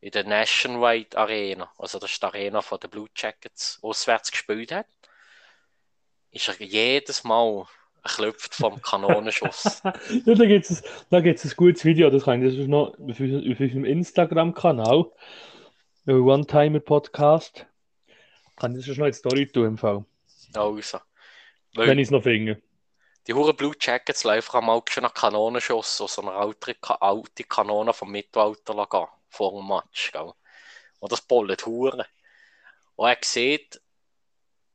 in 0.00 0.10
der 0.10 0.24
Nationwide 0.24 1.16
Arena, 1.16 1.70
also 1.78 1.98
das 1.98 2.10
ist 2.10 2.22
die 2.22 2.26
Arena 2.26 2.60
von 2.60 2.80
den 2.80 2.90
Blue 2.90 3.08
Jackets, 3.14 3.78
auswärts 3.82 4.30
gespielt 4.30 4.72
hat, 4.72 4.86
ist 6.30 6.48
er 6.48 6.60
jedes 6.60 7.24
Mal 7.24 7.66
klopft 8.02 8.54
vom 8.54 8.82
Kanonenschuss. 8.82 9.82
ja, 9.84 10.34
da 10.34 10.44
gibt 10.44 10.68
es 10.68 10.82
da 11.10 11.18
ein 11.18 11.52
gutes 11.56 11.84
Video, 11.84 12.10
das 12.10 12.24
kann 12.24 12.42
ich 12.42 12.50
das 12.50 12.60
ist 12.60 12.68
noch 12.68 12.94
auf 12.98 13.20
unserem 13.20 13.84
Instagram-Kanal, 13.84 15.10
One-Timer-Podcast. 16.06 17.66
Kann 18.62 18.78
ich 18.78 18.86
das 18.86 18.96
noch 18.96 19.06
in 19.06 19.10
die 19.10 19.18
Story 19.18 19.46
tun 19.48 19.66
im 19.66 19.76
Fall. 19.76 20.04
Also. 20.54 21.00
Weil, 21.74 21.88
Wenn 21.88 21.98
ich 21.98 22.06
es 22.06 22.10
noch 22.12 22.22
finde. 22.22 22.62
Die 23.26 23.34
Huren 23.34 23.56
Blue 23.56 23.74
Jackets 23.80 24.22
laufen 24.22 24.56
am 24.56 24.70
auch 24.70 24.84
schon 24.88 25.02
nach 25.02 25.12
Kanonenschuss, 25.12 25.96
so 25.96 26.22
eine 26.22 26.30
alte, 26.30 26.76
alte 26.80 27.42
Kanone 27.42 27.92
vom 27.92 28.12
Mittelalter 28.12 28.86
gehen, 28.88 29.06
vor 29.28 29.50
dem 29.50 29.66
Match. 29.66 30.12
Gell? 30.12 30.32
Und 31.00 31.10
das 31.10 31.22
bollet 31.22 31.66
Huren. 31.66 32.04
Und 32.94 33.08
er 33.08 33.18
sieht, 33.24 33.82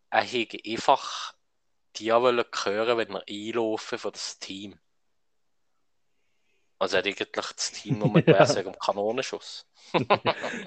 er 0.09 0.21
hätte 0.21 0.59
einfach 0.69 1.33
die 1.95 2.11
wollen 2.11 2.43
hören, 2.65 2.97
wenn 2.97 3.15
er 3.15 3.23
einlaufen 3.25 3.99
für 3.99 4.11
das 4.11 4.37
Team. 4.37 4.77
Also 6.79 6.97
er 6.97 6.99
hat 6.99 7.07
eigentlich 7.07 7.31
das 7.31 7.71
Team 7.71 7.99
mit 8.13 8.27
ja. 8.27 8.45
um 8.65 8.77
Kanonenschuss. 8.79 9.67
ja, 9.93 10.19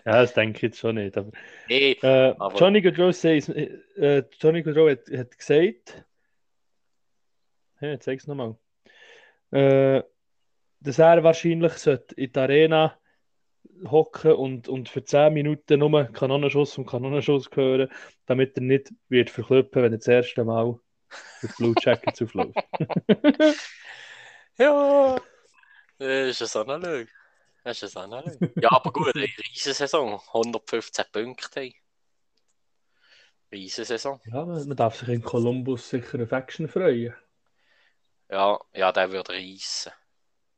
das 0.05 0.35
denke 0.35 0.57
ich 0.57 0.63
jetzt 0.63 0.79
schon 0.79 0.97
nicht. 0.97 1.17
Aber, 1.17 1.31
hey, 1.67 1.93
äh, 2.03 2.35
aber... 2.39 2.57
Johnny 2.57 2.81
Gaudreau, 2.81 3.13
says, 3.13 3.49
äh, 3.49 4.25
Johnny 4.41 4.63
Gaudreau 4.63 4.89
hat, 4.89 5.09
hat 5.11 5.39
gesagt, 5.39 6.05
hey, 7.77 7.93
jetzt 7.93 8.05
sag 8.05 8.19
es 8.19 8.27
nochmal, 8.27 8.57
äh, 9.53 10.03
dass 10.81 10.99
er 10.99 11.23
wahrscheinlich 11.23 11.73
sollte 11.75 12.15
in 12.15 12.33
der 12.33 12.43
Arena 12.43 12.99
hocken 13.91 14.33
und, 14.33 14.69
und 14.69 14.89
für 14.89 15.05
10 15.05 15.33
Minuten 15.33 15.79
nur 15.79 16.05
Kanonenschuss 16.05 16.77
und 16.79 16.87
Kanonenschuss 16.87 17.49
hören, 17.53 17.89
damit 18.27 18.57
er 18.57 18.63
nicht 18.63 18.93
wird 19.09 19.31
verklüppen, 19.31 19.83
wenn 19.83 19.93
er 19.93 19.99
das 19.99 20.09
erste 20.09 20.45
Mal 20.45 20.79
mit 21.43 21.57
Blue 21.57 21.75
Jackets 21.81 22.23
aufläuft. 22.23 22.57
ja, 24.59 25.21
ist 26.01 26.57
eine 26.57 26.77
Lüge. 26.77 27.11
Das 27.63 27.83
ist 27.83 27.97
eine 27.97 28.23
Lüge. 28.23 28.53
Ja, 28.61 28.73
aber 28.73 28.93
gut, 28.93 29.15
eine 29.15 29.27
Riesensaison. 29.27 30.21
115 30.29 31.05
Punkte. 31.13 31.73
Riesensaison. 33.53 34.21
Ja, 34.27 34.45
man 34.45 34.77
darf 34.77 34.99
sich 34.99 35.09
in 35.09 35.23
Columbus 35.23 35.89
sicher 35.91 36.23
auf 36.23 36.33
Action 36.33 36.69
freuen. 36.69 37.15
Ja, 38.29 38.59
ja, 38.73 38.93
der 38.93 39.11
würde 39.11 39.33
reissen. 39.33 39.93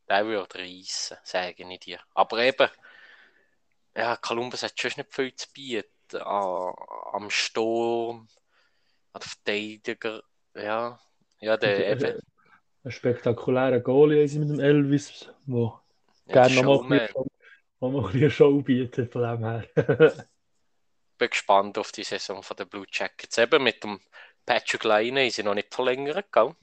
Der 0.08 0.26
würde 0.26 0.58
reissen, 0.58 1.16
sage 1.24 1.64
ich 1.66 1.80
dir. 1.80 2.00
Aber 2.14 2.38
eben, 2.38 2.68
ja, 3.96 4.16
Columbus 4.16 4.62
hat 4.62 4.78
schon 4.78 4.92
nicht 4.96 5.14
viel 5.14 5.34
zu 5.34 5.48
bieten. 5.52 5.88
am 6.20 7.30
Sturm, 7.30 8.28
an 9.12 9.20
den 9.20 9.28
Verteidiger. 9.28 10.22
Ja, 10.54 11.00
ja, 11.40 11.56
der 11.56 11.90
eben. 11.92 12.20
Ein 12.84 12.90
spektakulärer 12.90 13.80
Goalie 13.80 14.26
mit 14.38 14.48
dem 14.48 14.60
Elvis, 14.60 15.28
der 15.46 15.80
ja, 16.26 16.32
gerne 16.32 16.62
noch 16.62 16.82
mal, 16.82 17.08
noch 17.80 18.14
eine 18.14 18.30
Show 18.30 18.60
bietet 18.60 19.12
von 19.12 19.22
dem 19.22 19.44
her. 19.44 19.64
bin 21.22 21.30
gespannt 21.30 21.78
auf 21.78 21.92
die 21.92 22.02
Saison 22.02 22.42
von 22.42 22.56
der 22.56 22.64
Blue 22.64 22.86
Jackets. 22.90 23.38
Eben 23.38 23.62
mit 23.62 23.84
dem 23.84 24.00
Patrick 24.44 24.82
Line 24.82 25.28
ist 25.28 25.36
sie 25.36 25.44
noch 25.44 25.54
nicht 25.54 25.72
verlängert, 25.72 26.32
gell? 26.32 26.56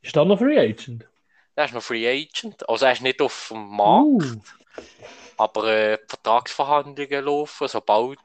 Ist 0.00 0.14
da 0.14 0.24
noch 0.24 0.38
Free 0.38 0.58
Agent? 0.58 1.08
Er 1.56 1.64
ist 1.64 1.74
noch 1.74 1.82
Free 1.82 2.08
Agent. 2.08 2.68
Also 2.68 2.86
er 2.86 2.92
ist 2.92 3.02
nicht 3.02 3.20
auf 3.20 3.48
dem 3.50 3.68
Markt. 3.68 4.06
Uh. 4.06 4.40
Aber 5.38 5.64
äh, 5.66 5.98
Vertragsverhandlungen 6.06 7.24
laufen, 7.24 7.66
sobald 7.66 8.20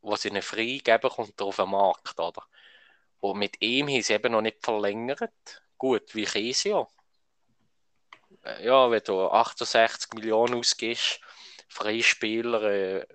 was 0.00 0.24
ihnen 0.24 0.40
freigeben, 0.40 1.10
kommt 1.10 1.38
er 1.38 1.46
auf 1.46 1.56
den 1.56 1.70
Markt, 1.70 2.18
oder? 2.18 2.42
Und 3.20 3.38
mit 3.38 3.60
ihm 3.60 3.88
haben 3.88 4.02
sie 4.02 4.14
eben 4.14 4.32
noch 4.32 4.40
nicht 4.40 4.64
verlängert. 4.64 5.62
Gut, 5.82 6.14
wie. 6.14 6.22
Äh, 8.44 8.64
ja, 8.64 8.88
wenn 8.88 9.02
du 9.04 9.28
68 9.28 10.12
Millionen 10.12 10.54
ausgibst, 10.54 11.20
Freispieler 11.66 12.62
äh, 12.62 13.06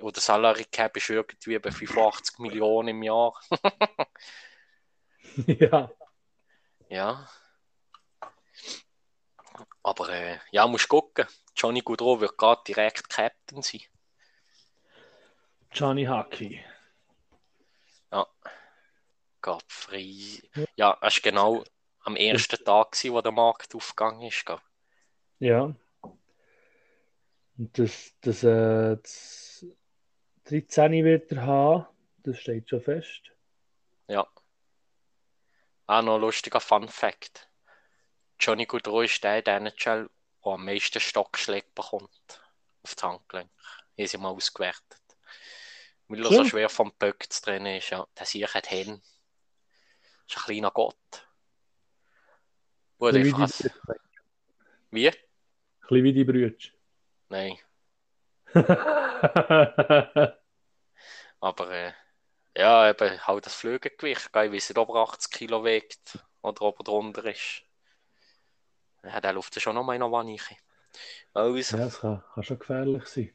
oder 0.00 0.20
Salary 0.20 0.66
Cap 0.66 0.96
ist 0.96 1.10
irgendwie 1.10 1.58
bei 1.58 1.72
85 1.72 2.38
Millionen 2.38 2.90
im 2.90 3.02
Jahr. 3.02 3.34
ja. 5.48 5.90
Ja. 6.90 7.28
Aber 9.82 10.08
äh, 10.08 10.38
ja, 10.52 10.68
musst 10.68 10.86
gucken. 10.86 11.26
Johnny 11.56 11.80
Goudreau 11.80 12.20
wird 12.20 12.38
gerade 12.38 12.62
direkt 12.68 13.10
Captain 13.10 13.62
sein. 13.62 13.82
Johnny 15.72 16.04
Hockey. 16.04 16.64
Ja. 18.12 18.28
Gott 19.40 19.64
frei. 19.66 20.40
Ja, 20.76 20.96
es 21.02 21.16
war 21.16 21.32
genau 21.32 21.64
am 22.06 22.16
ersten 22.16 22.64
Tag, 22.64 22.96
wo 23.04 23.20
der 23.20 23.32
Markt 23.32 23.74
aufgegangen 23.74 24.22
ist. 24.22 24.46
Gell? 24.46 24.58
Ja. 25.40 25.74
Und 27.58 27.78
das, 27.78 28.12
das, 28.20 28.42
äh, 28.42 28.96
das 28.96 29.66
13 30.44 31.04
wird 31.04 31.32
er 31.32 31.42
haben, 31.42 31.86
das 32.18 32.38
steht 32.38 32.68
schon 32.68 32.80
fest. 32.80 33.22
Ja. 34.08 34.26
Ah, 35.86 36.02
noch 36.02 36.16
ein 36.16 36.20
lustiger 36.20 36.60
Fun 36.60 36.88
Fact. 36.88 37.48
Johnny 38.38 38.66
Goudreau 38.66 39.02
ist 39.02 39.24
der 39.24 39.42
der 39.42 39.56
NHL, 39.56 40.10
der 40.44 40.52
am 40.52 40.64
meisten 40.64 41.00
Stockschläge 41.00 41.66
bekommt 41.74 42.40
auf 42.82 42.94
das 42.94 43.02
Handgelenk. 43.02 43.50
Hier 43.94 44.06
sind 44.06 44.20
mal 44.20 44.30
ausgewertet. 44.30 45.00
Weil 46.08 46.24
er 46.24 46.32
so 46.32 46.44
schwer 46.44 46.68
vom 46.68 46.92
Böck 46.98 47.26
zu 47.30 47.42
trennen 47.42 47.78
ist. 47.78 47.90
Ja. 47.90 48.06
Der 48.16 48.26
Sieg 48.26 48.54
hat 48.54 48.70
Hände 48.70 49.00
ist 50.28 50.36
ein 50.36 50.42
kleiner 50.42 50.70
Gott. 50.70 51.25
Gut, 52.98 53.14
ich 53.14 53.30
fass... 53.30 53.70
Wie? 54.90 55.08
Ein 55.08 55.14
bisschen 55.80 56.04
wie 56.04 56.12
die 56.12 56.24
Brüder. 56.24 56.56
Nein. 57.28 57.58
Aber 61.40 61.70
äh, 61.70 61.92
ja, 62.56 62.88
eben 62.88 63.26
halt 63.26 63.46
das 63.46 63.54
Flügelgewicht. 63.54 64.26
Ich 64.26 64.34
weiß 64.34 64.70
nicht, 64.70 64.78
ob 64.78 64.88
er 64.88 64.96
80 64.96 65.30
Kilo 65.30 65.64
wiegt 65.64 66.18
oder 66.42 66.62
ob 66.62 66.80
er 66.80 66.84
drunter 66.84 67.24
ist. 67.24 67.62
Ja, 69.02 69.20
der 69.20 69.34
Luft 69.34 69.54
ist 69.56 69.62
schon 69.62 69.74
noch 69.74 69.84
mal 69.84 69.94
in 69.94 70.00
der 70.00 70.10
Wanne. 70.10 70.36
Also. 71.34 71.76
Ja, 71.76 71.84
das 71.84 72.00
kann, 72.00 72.22
kann 72.34 72.42
schon 72.42 72.58
gefährlich 72.58 73.06
sein. 73.06 73.30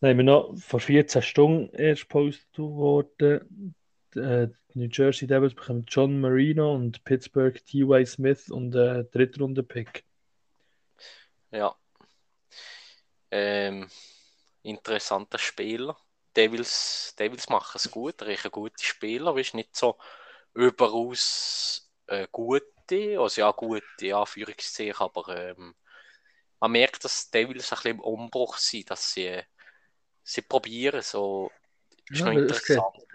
Dann 0.00 0.10
haben 0.10 0.16
wir 0.18 0.24
noch 0.24 0.54
vor 0.56 0.80
14 0.80 1.22
Stunden 1.22 1.74
erst 1.74 2.02
gepostet 2.02 2.58
worden. 2.58 3.74
Äh, 4.16 4.48
New 4.74 4.88
Jersey 4.90 5.26
Devils 5.26 5.54
bekommen 5.54 5.84
John 5.88 6.20
Marino 6.20 6.74
und 6.74 7.02
Pittsburgh 7.04 7.64
T.Y. 7.64 8.06
Smith 8.06 8.50
und 8.50 8.74
äh, 8.74 9.04
Drittrunde-Pick. 9.04 10.04
Ja. 11.50 11.74
Ähm, 13.30 13.88
interessanter 14.62 15.38
Spieler. 15.38 15.96
Devils, 16.36 17.14
Devils 17.18 17.48
machen 17.48 17.72
es 17.74 17.90
gut, 17.90 18.22
ein 18.22 18.36
guter 18.50 18.82
Spieler, 18.82 19.36
ist 19.36 19.54
nicht 19.54 19.74
so 19.74 19.96
überaus 20.54 21.90
äh, 22.06 22.28
gute, 22.30 23.18
also 23.18 23.40
ja, 23.40 23.50
gute 23.50 24.16
Anführungszeichen, 24.16 25.00
aber 25.00 25.36
ähm, 25.36 25.74
man 26.60 26.72
merkt, 26.72 27.04
dass 27.04 27.30
Devils 27.30 27.72
ein 27.72 27.76
bisschen 27.76 27.90
im 27.92 28.00
Umbruch 28.00 28.58
sind, 28.58 28.90
dass 28.90 29.12
sie, 29.12 29.40
sie 30.22 30.42
probieren, 30.42 31.02
so, 31.02 31.50
ist 32.08 32.20
ja, 32.20 32.26
noch 32.26 32.40
interessant 32.40 33.09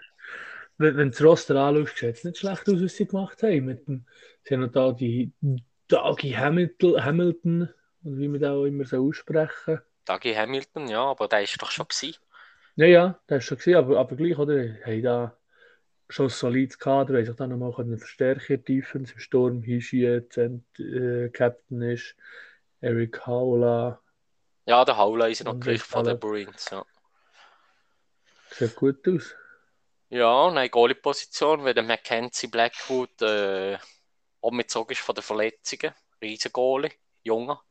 wenn, 0.78 0.96
wenn 0.96 1.10
du 1.10 1.10
das 1.10 1.22
Roster 1.22 1.56
anschaust, 1.56 1.96
sieht 1.98 2.16
es 2.16 2.24
nicht 2.24 2.38
schlecht 2.38 2.68
aus, 2.68 2.82
was 2.82 2.96
sie 2.96 3.06
gemacht 3.06 3.42
haben. 3.42 3.64
Mit 3.64 3.86
dem, 3.86 4.06
sie 4.42 4.54
haben 4.54 4.72
da 4.72 4.92
die 4.92 5.32
Dagi 5.88 6.32
Hamilton, 6.32 7.04
Hamilton, 7.04 7.62
oder 8.04 8.16
wie 8.18 8.28
man 8.28 8.40
das 8.40 8.50
auch 8.50 8.64
immer 8.64 8.84
so 8.84 9.08
aussprechen. 9.08 9.80
Dagi 10.04 10.34
Hamilton, 10.34 10.88
ja, 10.88 11.04
aber 11.04 11.28
der 11.28 11.42
ist 11.42 11.60
doch 11.60 11.70
schon 11.70 11.88
gewesen. 11.88 12.16
Ja, 12.76 12.86
ja, 12.86 13.20
der 13.28 13.38
ist 13.38 13.44
schon 13.44 13.58
gewesen, 13.58 13.76
aber, 13.76 13.98
aber 13.98 14.16
gleich, 14.16 14.38
oder? 14.38 14.74
Haben 14.84 15.02
da 15.02 15.36
schon 16.08 16.26
ein 16.26 16.30
solides 16.30 16.78
Kader, 16.78 17.14
haben 17.14 17.24
sich 17.24 17.36
dann 17.36 17.50
nochmal 17.50 17.98
verstärken 17.98 18.64
Defense 18.64 19.14
im 19.14 19.18
Sturm, 19.18 19.62
Hishi 19.62 20.02
jetzt 20.02 20.38
äh, 20.38 21.28
Captain 21.32 21.82
ist, 21.82 22.14
Eric 22.80 23.26
Haula. 23.26 24.00
Ja, 24.66 24.84
der 24.84 24.96
Haula 24.96 25.26
ist 25.26 25.44
noch 25.44 25.58
gleich 25.58 25.82
von 25.82 26.04
den 26.04 26.18
Bruins, 26.18 26.70
ja. 26.70 26.84
Sieht 28.50 28.76
gut 28.76 29.06
aus. 29.08 29.34
Ja, 30.08 30.46
eine 30.48 30.70
Goalie-Position, 30.70 31.64
weil 31.64 31.74
der 31.74 31.82
Mackenzie 31.82 32.46
Blackwood 32.48 33.22
äh, 33.22 33.78
umgezogen 34.40 34.92
ist 34.92 35.00
von 35.00 35.14
den 35.14 35.22
Verletzungen. 35.22 35.94
Riesen 36.22 36.52
Goalie, 36.52 36.92
junger. 37.22 37.62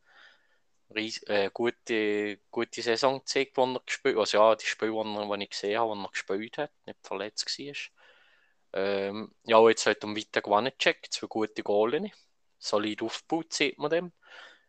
ries 0.94 1.22
äh, 1.24 1.50
gute, 1.52 2.38
gute 2.50 2.82
Saison 2.82 3.18
gezeigt, 3.20 3.56
die 3.56 3.60
er 3.60 3.80
gespielt 3.84 4.16
Also 4.18 4.38
ja, 4.38 4.54
die 4.54 4.66
Spiele, 4.66 4.92
die 5.38 5.44
ich 5.44 5.50
gesehen 5.50 5.78
habe, 5.80 5.94
die 5.94 6.04
er 6.04 6.10
gespielt 6.10 6.58
hat, 6.58 6.72
nicht 6.86 6.98
verletzt 7.02 7.58
war. 7.58 8.80
Ähm, 8.80 9.34
ja, 9.44 9.68
jetzt 9.68 9.86
hat 9.86 10.04
er 10.04 10.16
weiter 10.16 10.42
gewonnen 10.42 10.72
gecheckt, 10.76 11.12
zwei 11.14 11.26
gute 11.28 11.62
Goalen. 11.62 12.12
Solid 12.58 13.02
aufgebaut, 13.02 13.52
sieht 13.52 13.78
man 13.78 13.90
dem. 13.90 14.12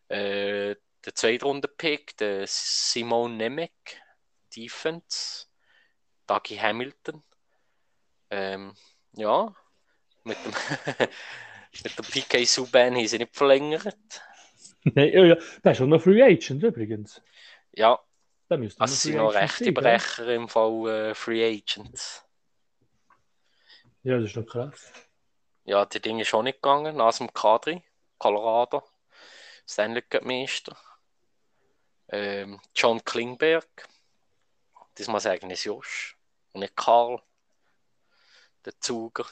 Äh, 0.08 0.76
der 1.04 1.14
zweite 1.14 1.44
Runde 1.44 1.68
Pick, 1.68 2.16
der 2.16 2.46
Simon 2.46 3.36
Nemec, 3.36 3.72
Defense, 4.56 5.46
Dougie 6.26 6.60
Hamilton. 6.60 7.22
Ähm, 8.30 8.74
ja, 9.12 9.54
mit 10.24 10.36
dem, 10.44 10.52
mit 11.84 11.98
dem 11.98 12.04
PK 12.04 12.44
Subban 12.44 12.94
haben 12.94 13.06
sie 13.06 13.18
nicht 13.18 13.34
verlängert. 13.34 13.96
Nein, 14.84 15.12
ja, 15.12 15.24
ja. 15.24 15.36
Der 15.64 15.72
ist 15.72 15.78
schon 15.78 15.88
noch 15.88 16.00
Free 16.02 16.22
Agent 16.22 16.62
übrigens. 16.62 17.22
Ja, 17.72 17.98
Da 18.48 18.56
müsste 18.56 18.78
das 18.80 19.02
sind 19.02 19.16
noch 19.16 19.34
rechte 19.34 19.72
Brecher 19.72 20.28
im 20.34 20.48
Fall 20.48 20.88
äh, 21.10 21.14
Free 21.14 21.44
Agents. 21.44 22.24
Ja, 24.02 24.16
das 24.18 24.30
ist 24.30 24.36
noch 24.36 24.46
krass. 24.46 24.92
Ja, 25.64 25.84
die 25.84 26.00
Dinge 26.00 26.22
ist 26.22 26.28
schon 26.28 26.44
nicht 26.44 26.62
gegangen, 26.62 26.96
nach 26.96 27.16
dem 27.18 27.32
Kadri, 27.32 27.82
Colorado, 28.18 28.82
Stanley 29.66 30.02
Meister. 30.22 30.76
Ähm, 32.08 32.58
John 32.74 33.04
Klingberg, 33.04 33.86
das 34.94 35.08
muss 35.08 35.24
sagen, 35.24 35.50
ist 35.50 35.64
Josh 35.64 36.16
und 36.52 36.60
nicht 36.60 36.74
Karl, 36.74 37.20
der 38.68 38.80
Zuger. 38.80 39.26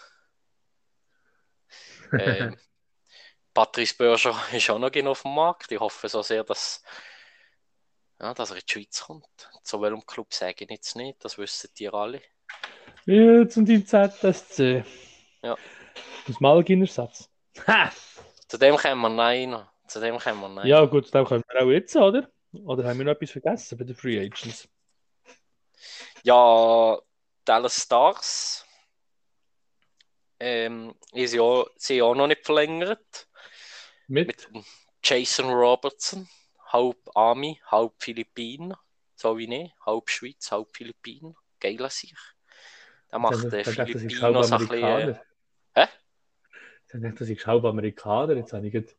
ähm, 2.13 2.57
Patrice 3.53 3.95
Berger 3.97 4.35
ist 4.53 4.71
auch 4.71 4.79
noch 4.79 4.91
genau 4.91 5.13
auf 5.13 5.23
dem 5.23 5.35
Markt. 5.35 5.71
Ich 5.73 5.81
hoffe 5.81 6.09
so 6.09 6.23
sehr, 6.23 6.45
dass, 6.45 6.83
ja, 8.21 8.33
dass 8.35 8.51
er 8.51 8.57
in 8.57 8.63
die 8.67 8.73
Schweiz 8.73 9.03
kommt. 9.03 9.51
Zu 9.63 9.81
welchem 9.81 10.05
Club 10.07 10.33
sage 10.33 10.65
ich 10.65 10.71
jetzt 10.71 10.97
nicht, 10.97 11.25
das 11.25 11.39
wissen 11.39 11.71
die 11.79 11.89
alle. 11.89 12.21
Ja, 13.05 13.49
zum 13.49 13.67
Team 13.67 13.87
ZSC. 13.87 14.85
Ja. 15.43 15.57
Das 16.27 16.41
Malgin-Ersatz. 16.41 17.31
Zu 18.49 18.59
dem 18.59 18.77
kommen 18.77 19.01
wir 19.01 19.09
nein. 19.09 19.67
Zu 19.87 20.01
dem 20.01 20.19
kommen 20.19 20.41
wir 20.41 20.49
nein. 20.49 20.67
Ja, 20.67 20.85
gut, 20.85 21.15
dann 21.15 21.25
können 21.25 21.45
wir 21.49 21.63
auch 21.63 21.71
jetzt, 21.71 21.97
oder? 21.97 22.29
Oder 22.53 22.89
haben 22.89 22.99
wir 22.99 23.05
noch 23.05 23.13
etwas 23.13 23.31
vergessen 23.31 23.79
bei 23.79 23.85
den 23.85 23.95
Free 23.95 24.19
Agents? 24.19 24.69
Ja, 26.23 26.99
Dallas 27.45 27.83
Stars. 27.83 28.66
Ähm, 30.39 30.95
ist 31.13 31.35
ja, 31.35 31.65
sie 31.77 32.03
auch 32.03 32.15
noch 32.15 32.27
nicht 32.27 32.45
verlängert. 32.45 33.29
Mit? 34.07 34.53
Mit 34.53 34.65
Jason 35.03 35.51
Robertson, 35.51 36.29
halb 36.73 36.99
Ami, 37.15 37.61
halb 37.67 37.95
Philippiner, 37.99 38.79
so 39.15 39.39
wie 39.39 39.53
ich, 39.53 39.73
halb 39.85 40.11
Schweiz, 40.11 40.51
halb 40.51 40.69
Philippiner. 40.77 41.35
Geiler 41.61 41.91
sich. 41.91 42.15
Der 43.11 43.19
macht 43.19 43.45
ist 43.45 43.71
Philippiner 43.71 44.45
so 44.45 44.55
ein 44.57 44.69
bisschen. 44.69 44.85
Äh, 44.85 45.19
hä? 45.75 45.87
Ich 46.87 47.01
dachte, 47.01 47.15
das 47.19 47.29
ist 47.29 47.47
halb 47.47 47.65
Amerikaner. 47.65 48.35
Jetzt 48.35 48.53
habe 48.53 48.67
ich 48.67 48.73
gerade 48.73 48.95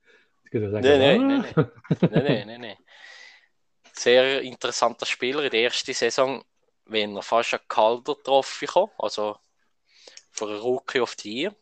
Nein, 0.52 0.82
nein, 0.82 1.46
ah. 1.56 1.56
nein, 1.56 1.72
nein, 2.00 2.24
nein, 2.24 2.48
nein, 2.48 2.62
nein. 2.62 2.78
Sehr 3.94 4.42
interessanter 4.42 5.06
Spieler. 5.06 5.44
In 5.44 5.50
der 5.50 5.64
ersten 5.64 5.94
Saison, 5.94 6.44
wenn 6.86 7.16
er 7.16 7.22
fast 7.22 7.54
einen 7.54 7.68
Calder 7.68 8.16
Trophy 8.24 8.66
kam, 8.68 8.90
also 8.98 9.38
für 10.38 10.48
einen 10.48 10.60
Rookie 10.60 11.00
of 11.00 11.16
the 11.20 11.42
Year. 11.42 11.56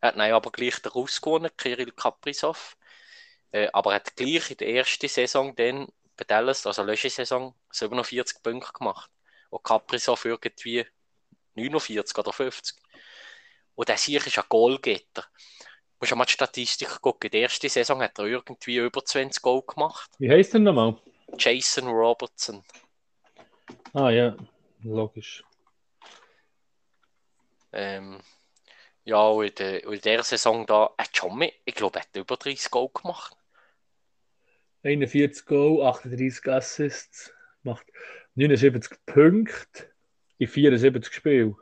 Er 0.00 0.08
hat 0.08 0.16
nein, 0.16 0.32
aber 0.32 0.50
gleich 0.50 0.80
den 0.80 0.92
Russ 0.92 1.20
gewonnen, 1.20 1.50
Kirill 1.56 1.92
Kaprizov. 1.92 2.76
Äh, 3.52 3.68
aber 3.72 3.92
er 3.92 3.96
hat 3.96 4.16
gleich 4.16 4.50
in 4.50 4.56
der 4.58 4.68
ersten 4.68 5.08
Saison 5.08 5.54
dann 5.54 5.88
bei 6.16 6.24
Dallas, 6.24 6.66
also 6.66 6.82
letzte 6.82 7.10
Saison, 7.10 7.54
47 7.70 8.42
Punkte 8.42 8.72
gemacht. 8.72 9.10
Und 9.50 9.62
Kaprizov 9.62 10.24
irgendwie 10.24 10.86
49 11.54 12.18
oder 12.18 12.32
50. 12.32 12.76
Und 13.74 13.88
der 13.88 13.96
sicher 13.96 14.26
ist 14.26 14.38
ein 14.38 14.44
Goalgetter. 14.48 15.22
Du 15.22 15.96
musst 16.00 16.14
mal 16.14 16.24
die 16.24 16.32
Statistik 16.32 17.00
gucken. 17.00 17.28
In 17.28 17.32
der 17.32 17.42
ersten 17.42 17.68
Saison 17.68 18.02
hat 18.02 18.18
er 18.18 18.26
irgendwie 18.26 18.76
über 18.76 19.04
20 19.04 19.42
Goal 19.42 19.62
gemacht. 19.62 20.10
Wie 20.18 20.30
heißt 20.30 20.54
der 20.54 20.60
nochmal? 20.60 20.96
Jason 21.38 21.88
Robertson. 21.88 22.62
Ah 23.92 24.10
ja, 24.10 24.36
logisch. 24.82 25.42
Ähm, 27.74 28.20
ja, 29.04 29.18
und 29.18 29.46
in 29.46 29.54
der, 29.56 29.84
in 29.84 30.00
der 30.00 30.22
Saison 30.22 30.64
da 30.64 30.94
hat 30.96 31.10
mehr, 31.34 31.52
ich 31.64 31.74
glaube, 31.74 32.00
hat 32.00 32.14
über 32.16 32.36
30 32.36 32.70
Goal 32.70 32.88
gemacht. 32.94 33.36
41 34.82 35.44
Goal, 35.44 35.84
38 35.86 36.46
Assists, 36.48 37.32
macht 37.62 37.86
79 38.34 38.96
Punkte 39.06 39.90
in 40.38 40.46
74 40.46 41.12
Spielen. 41.12 41.56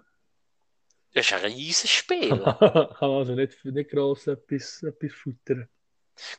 Das 1.14 1.26
ist 1.26 1.32
ein 1.32 1.52
riesiges 1.52 1.90
Spiel. 1.90 2.28
Kann 2.28 2.96
also 3.00 3.34
nicht, 3.34 3.64
nicht 3.64 3.90
gross 3.90 4.26
etwas, 4.26 4.82
etwas 4.82 5.12
futtern. 5.12 5.68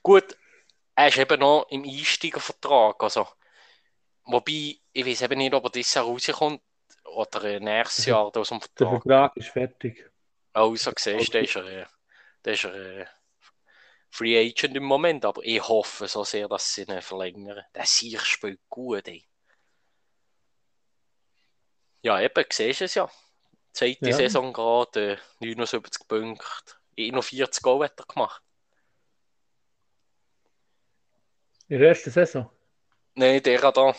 Gut, 0.02 0.38
er 0.96 1.08
ist 1.08 1.18
eben 1.18 1.40
noch 1.40 1.68
im 1.70 1.84
Einsteigervertrag. 1.84 3.02
Also, 3.04 3.28
wobei, 4.26 4.78
ich 4.92 5.06
weiß 5.06 5.24
eben 5.24 5.38
nicht, 5.38 5.54
ob 5.54 5.66
er 5.66 5.70
dieses 5.72 5.94
Jahr 5.94 6.06
rauskommt 6.06 6.62
oder 7.14 7.44
äh, 7.46 7.60
nächstes 7.60 8.06
Jahr 8.06 8.36
aus 8.36 8.50
dem 8.50 8.60
Der 8.60 8.88
Vertrag. 8.88 9.02
Vertrag 9.04 9.38
ist 9.38 9.50
fertig. 9.50 10.12
Also, 10.54 10.76
siehst 10.76 11.06
du, 11.08 11.32
der 11.32 11.42
ist 11.44 11.56
er, 11.56 11.66
äh, 11.66 11.86
der 12.46 12.54
ist 12.54 12.64
er 12.66 12.76
äh, 12.76 13.06
Free 14.10 14.38
Agent 14.38 14.76
im 14.76 14.84
Moment, 14.84 15.26
aber 15.26 15.42
ich 15.44 15.68
hoffe 15.68 16.08
so 16.08 16.24
sehr, 16.24 16.48
dass 16.48 16.74
sie 16.74 16.84
ihn 16.84 17.02
verlängern. 17.02 17.64
Der 17.74 17.86
Sieg 17.86 18.22
spielt 18.22 18.60
gut, 18.70 19.08
ey. 19.08 19.26
Ja, 22.04 22.20
eben, 22.20 22.46
siehst 22.52 22.82
du 22.82 22.86
es 22.86 22.96
ja. 22.96 23.10
Zweite 23.72 24.10
Ja. 24.10 24.16
Saison 24.16 24.54
gerade, 24.54 25.14
äh, 25.14 25.18
79 25.40 26.08
Punkte, 26.08 26.76
41 26.98 27.64
Goal 27.64 27.86
hat 27.86 28.00
er 28.00 28.06
gemacht. 28.06 28.44
In 31.70 31.80
der 31.80 31.90
ersten 31.90 32.12
Saison. 32.12 32.50
Nein, 33.16 33.42
der 33.42 33.62
hat 33.62 33.78
da. 33.78 33.96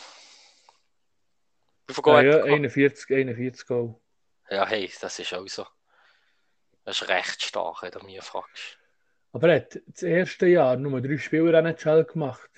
Ja, 1.89 2.23
gemacht? 2.23 2.45
41, 2.45 3.11
41 3.11 3.67
Goal. 3.67 3.95
Ja, 4.51 4.67
hey, 4.67 4.91
das 5.01 5.19
ist 5.19 5.33
auch 5.35 5.47
so. 5.47 5.67
Das 6.85 7.01
ist 7.01 7.09
recht 7.09 7.43
stark, 7.43 7.83
wenn 7.83 7.91
du 7.91 8.05
mich 8.05 8.23
fragst. 8.23 8.79
Aber 9.33 9.49
er 9.49 9.57
hat 9.57 9.81
das 9.87 10.03
erste 10.03 10.47
Jahr 10.47 10.77
nur 10.77 11.01
drei 11.01 11.19
Spiele 11.19 11.47
in 11.47 11.53
der 11.53 11.65
NHL 11.65 12.05
gemacht. 12.05 12.51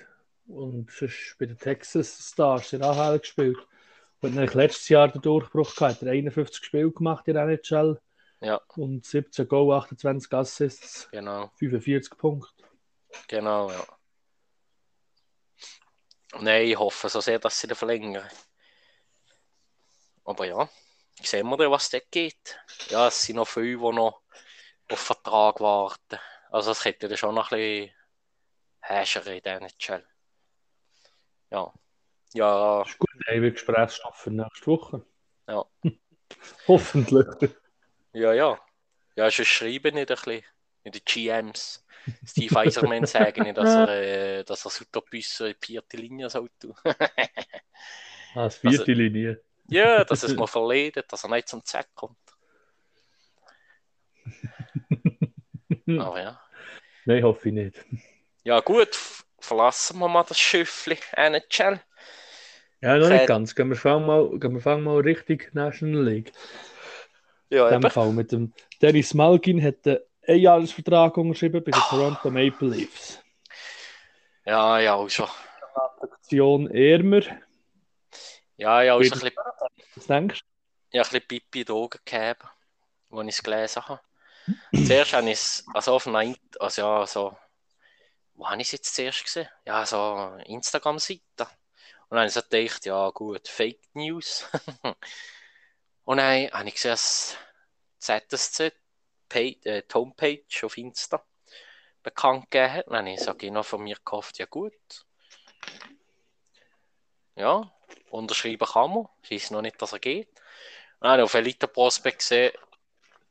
Und 0.47 0.91
sonst 0.91 1.35
bei 1.39 1.45
den 1.45 1.57
Texas 1.57 2.29
Stars 2.31 2.73
in 2.73 2.83
AHL 2.83 3.19
gespielt. 3.19 3.57
Und 4.21 4.35
dann 4.35 4.47
letztes 4.47 4.89
Jahr 4.89 5.07
den 5.07 5.21
Durchbruch 5.21 5.75
gehabt. 5.75 6.01
Er 6.01 6.09
hat 6.09 6.13
51 6.13 6.63
Spiele 6.65 6.91
gemacht 6.91 7.27
in 7.27 7.35
NHL. 7.35 7.99
Ja. 8.41 8.61
Und 8.75 9.05
17 9.05 9.47
Goal, 9.47 9.73
28 9.75 10.31
Assists, 10.33 11.09
Genau, 11.11 11.51
45 11.55 12.17
Punkte. 12.17 12.63
genau, 13.27 13.71
ja. 13.71 13.85
Nein, 16.39 16.67
ich 16.67 16.77
hoffe 16.77 17.09
so 17.09 17.19
sehr, 17.19 17.39
dass 17.39 17.59
sie 17.59 17.67
den 17.67 17.75
verlängern. 17.75 18.27
Aber 20.27 20.45
ja, 20.45 20.69
sehen 21.21 21.47
wir 21.47 21.55
dann, 21.55 21.71
was 21.71 21.89
dort 21.89 22.11
geht. 22.11 22.59
Ja, 22.89 23.07
es 23.07 23.23
sind 23.23 23.37
noch 23.37 23.47
viele, 23.47 23.77
die 23.77 23.95
noch 23.95 24.21
auf 24.89 24.99
Vertrag 24.99 25.61
warten. 25.61 26.19
Also 26.51 26.71
es 26.71 26.83
hätte 26.83 27.07
dann 27.07 27.17
schon 27.17 27.33
noch 27.33 27.51
ein 27.51 27.57
bisschen 27.57 27.95
Häscher 28.81 29.25
in 29.27 29.41
der 29.41 29.61
NHL. 29.61 30.05
Ja. 31.49 31.73
Ja, 32.33 32.81
ist 32.81 32.99
gut, 32.99 33.09
dann 33.13 33.35
haben 33.35 33.41
wir 33.41 33.51
Gesprächsstoff 33.51 34.17
für 34.17 34.31
nächste 34.31 34.67
Woche. 34.67 35.05
Ja. 35.47 35.65
Hoffentlich. 36.67 37.51
Ja, 38.11 38.33
ja. 38.33 38.59
Ja, 39.15 39.31
schon 39.31 39.45
schreiben 39.45 39.95
nicht 39.95 40.11
ein 40.11 40.17
bisschen 40.17 40.43
in 40.83 40.91
den 40.91 41.01
GMs. 41.05 41.85
Steve 42.25 42.59
Eiserman 42.59 43.05
sagen 43.05 43.43
nicht, 43.43 43.57
dass 43.57 43.73
er, 43.73 43.89
äh, 43.89 44.43
dass 44.43 44.65
er 44.65 44.71
Sutterbüsse 44.71 45.49
in 45.49 45.55
die 45.55 45.65
vierte 45.65 45.95
Linie 45.95 46.29
soll 46.29 46.49
tun. 46.59 46.75
Ah, 48.35 48.49
vierte 48.49 48.91
Linie. 48.91 49.41
Ja, 49.67 50.03
dass 50.05 50.23
es 50.23 50.35
mal 50.35 50.47
verledet, 50.47 51.11
dass 51.11 51.23
er 51.23 51.29
nicht 51.29 51.47
zum 51.47 51.63
Zweck 51.63 51.87
kommt. 51.95 52.17
Aber 55.99 56.21
ja. 56.21 56.39
Nein, 57.05 57.23
hoffe 57.23 57.47
ich 57.49 57.53
nicht. 57.53 57.85
Ja, 58.43 58.59
gut, 58.59 58.97
verlassen 59.39 59.99
wir 59.99 60.07
mal 60.07 60.23
das 60.23 60.37
Schiffli 60.39 60.97
NHL. 61.13 61.79
Ja, 62.81 62.97
noch 62.97 63.09
nicht 63.09 63.27
ganz. 63.27 63.55
Gehen 63.55 63.69
wir 63.69 63.75
fangen 63.75 64.05
mal, 64.05 64.29
gehen 64.39 64.53
wir 64.53 64.61
fangen 64.61 64.83
mal 64.83 64.99
richtig 64.99 65.53
National 65.53 66.03
League. 66.03 66.31
Ja, 67.49 67.69
In 67.69 67.81
dem. 67.81 67.89
Fall 67.89 68.11
mit 68.11 68.31
dem 68.31 68.53
Dennis 68.81 69.13
Malkin 69.13 69.63
hat 69.63 69.87
einen 69.87 69.99
Einjahresvertrag 70.27 71.15
unterschrieben 71.17 71.63
bei 71.63 71.71
den 71.71 71.81
Toronto 71.89 72.29
Maple 72.29 72.67
Leafs. 72.69 73.19
Ja, 74.45 74.79
ja, 74.79 74.93
auch 74.95 75.09
schon. 75.09 75.27
Aktion 76.01 76.69
Ermer. 76.69 77.21
Ja, 78.57 78.81
ja, 78.81 78.95
auch 78.95 79.03
schon 79.03 79.13
ein 79.13 79.19
Wieder- 79.21 79.43
bisschen, 79.43 79.56
Was 79.97 80.07
denkst 80.07 80.43
ja, 80.91 81.01
ein 81.01 81.09
bisschen 81.09 81.27
Pipi 81.27 81.59
in 81.61 81.65
die 81.65 81.71
Augen 81.71 81.99
gegeben, 82.03 82.49
als 83.11 83.27
ich 83.27 83.35
es 83.35 83.43
gelesen 83.43 83.85
habe. 83.87 84.01
Zuerst 84.73 85.13
habe 85.13 85.29
ich 85.29 85.33
es, 85.33 85.65
also 85.73 85.95
auf 85.95 86.05
Nein, 86.05 86.37
also 86.59 86.81
ja, 86.81 87.07
so 87.07 87.37
wo 88.35 88.47
habe 88.47 88.61
ich 88.61 88.67
es 88.67 88.73
jetzt 88.73 88.95
zuerst 88.95 89.23
gesehen? 89.23 89.49
Ja, 89.65 89.85
so 89.85 90.37
Instagram-Seite. 90.45 91.21
Und 91.39 92.11
dann 92.11 92.19
habe 92.19 92.27
ich 92.27 92.33
so 92.33 92.41
gedacht, 92.41 92.85
ja 92.85 93.09
gut, 93.09 93.47
Fake 93.47 93.81
News. 93.93 94.47
und 96.05 96.17
dann 96.17 96.49
habe 96.51 96.67
ich 96.67 96.75
gesehen, 96.75 96.91
dass 96.91 97.35
ZSC 97.99 98.71
Page, 99.27 99.57
äh, 99.65 99.81
die 99.81 99.93
Homepage 99.93 100.45
auf 100.61 100.77
Insta 100.77 101.25
bekannt 102.03 102.49
gegeben 102.51 102.73
hat. 102.73 102.87
Dann 102.87 102.97
habe 102.97 103.09
ich 103.09 103.19
so 103.19 103.33
genau 103.33 103.63
von 103.63 103.83
mir 103.83 103.97
gehofft, 104.05 104.37
ja 104.37 104.45
gut. 104.45 104.73
Ja, 107.35 107.71
unterschreiben 108.09 108.67
kann 108.67 108.93
man. 108.93 109.07
Ich 109.23 109.31
weiß 109.31 109.51
noch 109.51 109.61
nicht, 109.61 109.81
dass 109.81 109.93
er 109.93 109.99
geht. 109.99 110.29
Dann 110.99 111.11
habe 111.11 111.21
ich 111.21 111.25
auf 111.25 111.33
Elite 111.33 111.67
Prospect 111.67 112.19
gesehen, 112.19 112.53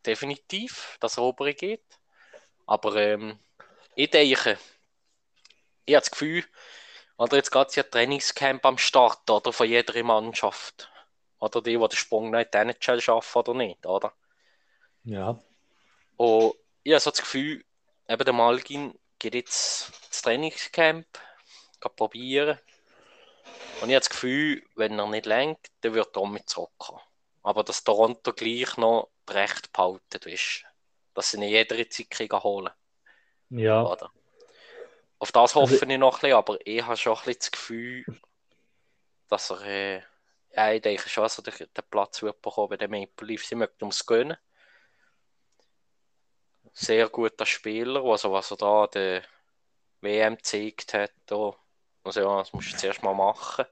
definitiv, 0.05 0.97
dass 1.01 1.17
er 1.17 1.25
obere 1.25 1.55
geht. 1.55 1.85
Aber 2.67 2.97
ähm, 2.97 3.39
ich 3.95 4.11
denke, 4.11 4.59
ich 5.85 5.95
habe 5.95 6.01
das 6.01 6.11
Gefühl, 6.11 6.45
oder 7.19 7.37
jetzt 7.37 7.51
geht 7.51 7.69
es 7.69 7.77
ja 7.77 7.83
Trainingscamp 7.83 8.65
am 8.67 8.79
Start, 8.79 9.29
oder? 9.31 9.53
Von 9.53 9.69
jeder 9.69 10.03
Mannschaft. 10.05 10.91
Oder 11.39 11.63
die, 11.63 11.79
die 11.79 11.79
den 11.79 11.91
Sprung 11.97 12.31
nicht 12.31 12.55
in 12.55 12.69
die 12.69 12.75
NHL 12.75 13.01
schaffen 13.01 13.39
oder 13.39 13.55
nicht, 13.55 13.85
oder? 13.87 14.13
Ja. 15.05 15.39
Und 16.17 16.55
ich 16.83 16.93
habe 16.93 17.01
so 17.01 17.11
das 17.11 17.21
Gefühl, 17.21 17.65
eben 18.09 18.25
der 18.25 18.35
Malgin 18.35 18.99
geht 19.19 19.35
jetzt 19.35 19.93
ins 20.07 20.23
Trainingscamp, 20.23 21.07
kann 21.81 21.97
probieren. 21.97 22.59
Und 23.81 23.91
ich 23.91 23.95
habe 23.95 24.01
das 24.01 24.11
Gefühl, 24.11 24.63
wenn 24.75 24.99
er 24.99 25.07
nicht 25.07 25.27
lenkt, 25.27 25.69
dann 25.83 25.95
wird 25.95 26.17
er 26.17 26.27
mit 26.27 26.49
zurückkommen. 26.49 27.01
Aber 27.43 27.63
dass 27.63 27.85
Toronto 27.85 28.33
gleich 28.33 28.77
noch 28.77 29.11
Recht 29.29 29.73
behalten 29.73 30.29
ist, 30.29 30.65
dass 31.15 31.31
sie 31.31 31.39
nicht 31.39 31.51
jede 31.51 31.89
Zeit 31.89 32.33
holen 32.33 32.73
Ja. 33.51 33.83
Oder? 33.83 34.11
Auf 35.19 35.33
das 35.33 35.55
hoffe 35.55 35.75
also, 35.75 35.87
ich 35.87 35.99
noch 35.99 36.15
ein 36.17 36.21
bisschen, 36.21 36.37
aber 36.37 36.59
ich 36.65 36.83
habe 36.83 36.97
schon 36.97 37.15
ein 37.15 37.25
bisschen 37.25 37.39
das 37.39 37.51
Gefühl, 37.51 38.05
dass 39.29 39.51
er, 39.51 39.63
äh, 39.63 40.03
ja, 40.55 40.73
ich 40.73 40.83
denke 40.83 41.09
schon, 41.09 41.25
dass 41.25 41.39
er 41.39 41.43
den, 41.43 41.69
Platz 41.91 42.23
wird 42.23 42.41
bekommen 42.43 42.69
bei 42.71 42.77
den 42.77 42.91
Maple 42.91 43.27
Leafs. 43.27 43.49
Sie 43.49 43.55
möchten 43.55 43.85
ums 43.85 44.05
gönnen. 44.05 44.37
Sehr 46.73 47.09
guter 47.09 47.47
Spieler, 47.47 48.05
also 48.05 48.33
was 48.33 48.51
er 48.51 48.57
da 48.59 48.87
der 48.87 49.23
WM 50.03 50.37
gezeigt 50.37 50.93
hat, 50.93 51.13
da, 51.25 51.55
also 52.07 52.21
ja, 52.21 52.39
das 52.39 52.53
musst 52.53 52.73
du 52.73 52.77
zuerst 52.77 53.03
mal 53.03 53.15
machen. 53.15 53.65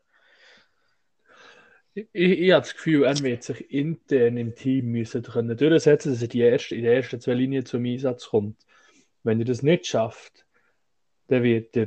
Ich, 1.94 2.08
ich, 2.12 2.50
habe 2.50 2.62
das 2.62 2.74
Gefühl, 2.74 3.04
er 3.04 3.18
wird 3.20 3.44
sich 3.44 3.70
intern 3.70 4.36
im 4.36 4.54
Team 4.56 4.86
müssen 4.86 5.22
können 5.22 5.56
durchsetzen, 5.56 6.12
dass 6.12 6.22
er 6.22 6.28
die 6.28 6.40
erste, 6.40 6.74
in 6.74 6.82
den 6.82 6.92
ersten 6.92 7.20
zwei 7.20 7.34
Linien 7.34 7.64
zum 7.64 7.84
Einsatz 7.84 8.26
kommt. 8.30 8.56
Wenn 9.22 9.38
er 9.38 9.44
das 9.44 9.62
nicht 9.62 9.86
schafft, 9.86 10.44
dann 11.28 11.44
wird 11.44 11.76
er, 11.76 11.86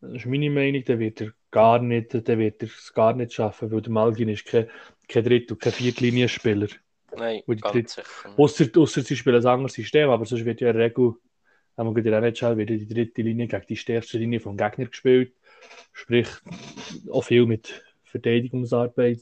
das 0.00 0.12
ist 0.12 0.26
meine 0.26 0.48
Meinung, 0.48 0.84
dann 0.84 1.00
wird 1.00 1.20
er 1.20 1.32
gar 1.50 1.80
nicht, 1.80 2.14
dann 2.14 2.38
wird 2.38 2.62
er 2.62 2.68
es 2.68 2.94
gar 2.94 3.14
nicht 3.14 3.32
schaffen, 3.32 3.72
weil 3.72 3.82
der 3.82 3.92
Malgin 3.92 4.28
ist 4.28 4.46
kein, 4.46 4.70
kein 5.08 5.24
Dritt- 5.24 5.50
und 5.50 5.60
kein 5.60 5.72
Viertlinienspieler. 5.72 6.68
Nein. 7.16 7.42
Ausser, 8.36 8.66
ausser 8.76 9.02
sie 9.02 9.16
spielen 9.16 9.36
ein 9.36 9.46
anderes 9.46 9.72
System, 9.72 10.08
aber 10.10 10.24
sonst 10.24 10.44
wird 10.44 10.60
ja 10.60 10.70
in 10.70 10.76
der 10.76 10.84
Regel, 10.86 11.14
wenn 11.76 11.86
man 11.86 11.96
in 11.96 12.04
der 12.04 12.22
NHL 12.22 12.56
wird 12.56 12.70
die 12.70 12.86
dritte 12.86 13.22
Linie 13.22 13.48
gegen 13.48 13.66
die 13.68 13.76
stärkste 13.76 14.18
Linie 14.18 14.38
vom 14.38 14.56
Gegner 14.56 14.86
gespielt. 14.86 15.34
Sprich, 15.92 16.28
auch 17.10 17.22
viel 17.22 17.46
mit 17.46 17.84
Verteidigungsarbeit 18.04 19.20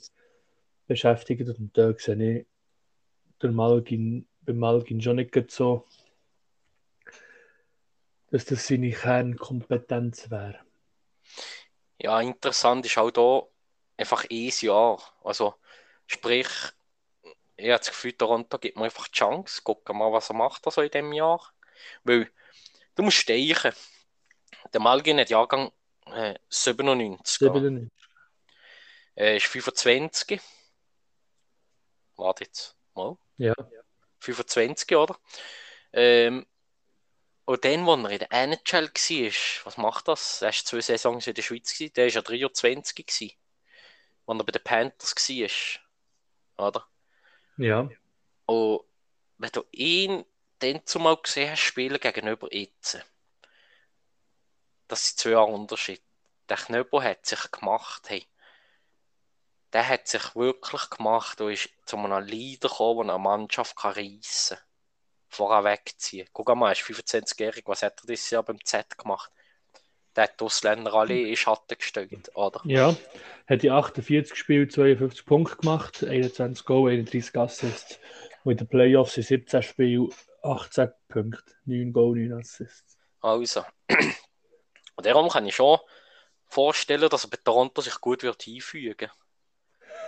beschäftigt. 0.87 1.49
Und 1.49 1.77
da 1.77 1.93
sehe 1.95 2.41
ich 2.41 2.47
der 3.43 3.53
Malgin, 3.53 4.27
beim 4.43 4.59
Malgin 4.59 5.01
schon 5.01 5.17
nicht 5.17 5.51
so 5.51 5.85
dass 8.31 8.45
das 8.45 8.67
seine 8.67 8.91
Kernkompetenz 8.91 10.31
wäre. 10.31 10.61
Ja, 11.99 12.21
interessant 12.21 12.87
ist 12.87 12.99
auch 12.99 13.11
da 13.11 13.43
einfach 13.97 14.25
ein 14.31 14.53
Jahr. 14.61 15.01
Also, 15.25 15.55
sprich, 16.07 16.49
ich 17.57 17.71
habe 17.71 17.79
das 17.79 17.89
Gefühl, 17.89 18.13
Toronto 18.13 18.59
gibt 18.59 18.77
mir 18.77 18.85
einfach 18.85 19.09
die 19.09 19.19
Chance. 19.19 19.63
Gucken 19.63 19.99
mal, 19.99 20.13
was 20.13 20.31
er 20.31 20.37
macht 20.37 20.65
also 20.67 20.83
in 20.83 20.91
diesem 20.91 21.13
Jahr. 21.13 21.41
Weil 22.05 22.31
du 22.95 23.03
musst 23.03 23.17
steigen. 23.19 23.73
Der 24.73 24.81
Malgin 24.81 25.19
hat 25.19 25.31
Jahrgang 25.31 25.73
äh, 26.13 26.39
97. 26.49 27.39
97. 27.39 27.91
Er 29.15 29.37
ist 29.37 29.47
25. 29.47 30.41
Warte 32.17 32.45
jetzt 32.45 32.77
mal. 32.95 33.17
Ja. 33.37 33.55
25, 34.21 34.97
oder? 34.97 35.19
Ähm, 35.93 36.47
und 37.45 37.65
dann, 37.65 37.89
als 37.89 38.05
er 38.05 38.11
in 38.11 38.19
der 38.19 38.33
NHL 38.33 38.89
war, 38.89 39.65
was 39.65 39.77
macht 39.79 40.09
das? 40.09 40.43
Er 40.43 40.49
war 40.49 40.53
zwei 40.53 40.81
Saisons 40.81 41.27
in 41.27 41.35
der 41.35 41.43
Schweiz, 41.43 41.79
der 41.79 41.91
war 41.97 42.13
ja 42.13 42.21
23, 42.21 43.39
als 44.27 44.39
er 44.39 44.45
bei 44.45 44.53
den 44.53 44.63
Panthers 44.63 45.15
war. 45.17 46.69
Oder? 46.69 46.87
Ja. 47.57 47.89
Und 48.47 48.81
wenn 49.39 49.51
du 49.51 49.65
ihn 49.73 50.25
dann 50.59 50.85
zumal 50.85 51.17
gesehen 51.17 51.51
hast, 51.51 51.61
spielen 51.61 51.99
gegenüber 51.99 52.53
jetzt, 52.53 52.99
das 54.89 55.09
sind 55.09 55.19
zwei 55.19 55.31
Jahre 55.31 55.53
Unterschied. 55.53 56.03
Der 56.49 56.57
Knöbel 56.57 57.03
hat 57.03 57.27
sich 57.27 57.51
gemacht, 57.51 58.09
hey. 58.09 58.27
Der 59.73 59.87
hat 59.87 60.09
sich 60.09 60.35
wirklich 60.35 60.89
gemacht 60.89 61.41
und 61.41 61.53
ist 61.53 61.69
zu 61.85 61.97
einem 61.97 62.25
Leader 62.25 62.69
gekommen, 62.69 63.09
der 63.09 63.17
eine 63.17 63.23
Mannschaft 63.23 63.77
reissen 63.85 64.57
kann 64.57 64.69
vorher 65.29 65.65
wegziehen. 65.65 66.27
Guck 66.33 66.55
mal, 66.57 66.69
er 66.69 66.73
ist 66.73 66.83
25-jährig, 66.83 67.65
was 67.67 67.83
hat 67.83 68.01
er 68.03 68.07
dieses 68.07 68.31
Jahr 68.31 68.43
beim 68.43 68.65
Z 68.65 68.99
gemacht? 68.99 69.31
Der 70.17 70.25
hat 70.25 70.41
die 70.41 70.45
Ausländer 70.45 70.93
alle 70.95 71.21
in 71.21 71.37
Schatten 71.37 71.77
gestellt, 71.79 72.31
oder? 72.35 72.61
Ja, 72.65 72.97
hat 73.47 73.63
die 73.63 73.71
48 73.71 74.35
Spiele, 74.35 74.67
52 74.67 75.25
Punkte 75.25 75.57
gemacht, 75.59 76.03
21 76.03 76.65
Goal, 76.65 76.91
31 76.91 77.37
Assists. 77.37 78.01
Und 78.43 78.53
in 78.53 78.59
den 78.59 78.69
Playoffs 78.69 79.17
in 79.17 79.23
17 79.23 79.63
Spielen 79.63 80.11
18 80.43 80.91
Punkte, 81.09 81.55
9 81.67 81.93
Goal, 81.93 82.17
9 82.17 82.41
Assists. 82.41 82.99
Also, 83.21 83.65
und 84.99 85.07
darum 85.07 85.29
kann 85.29 85.47
ich 85.47 85.55
schon 85.55 85.79
vorstellen, 86.49 87.09
dass 87.09 87.25
er 87.25 87.31
bei 87.31 87.39
Toronto 87.43 87.81
sich 87.81 88.01
gut 88.01 88.25
wird 88.25 88.45
einfügen 88.49 89.09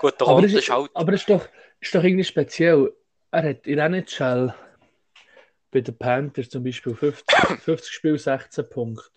Gut, 0.00 0.18
Toronto 0.18 0.38
aber 0.38 0.46
ist, 0.46 0.54
ist 0.54 0.68
halt... 0.68 0.90
Aber 0.94 1.12
es 1.12 1.20
ist 1.20 1.30
doch, 1.30 1.48
ist 1.78 1.94
doch 1.94 2.02
irgendwie 2.02 2.24
speziell. 2.24 2.92
Er 3.30 3.50
hat 3.50 3.66
in 3.68 3.78
NHL 3.78 4.52
bei 5.70 5.80
den 5.80 5.96
Panthers 5.96 6.48
zum 6.48 6.64
Beispiel 6.64 6.94
50, 6.94 7.38
50 7.60 7.92
Spiele 7.94 8.18
16 8.18 8.68
Punkte. 8.68 9.10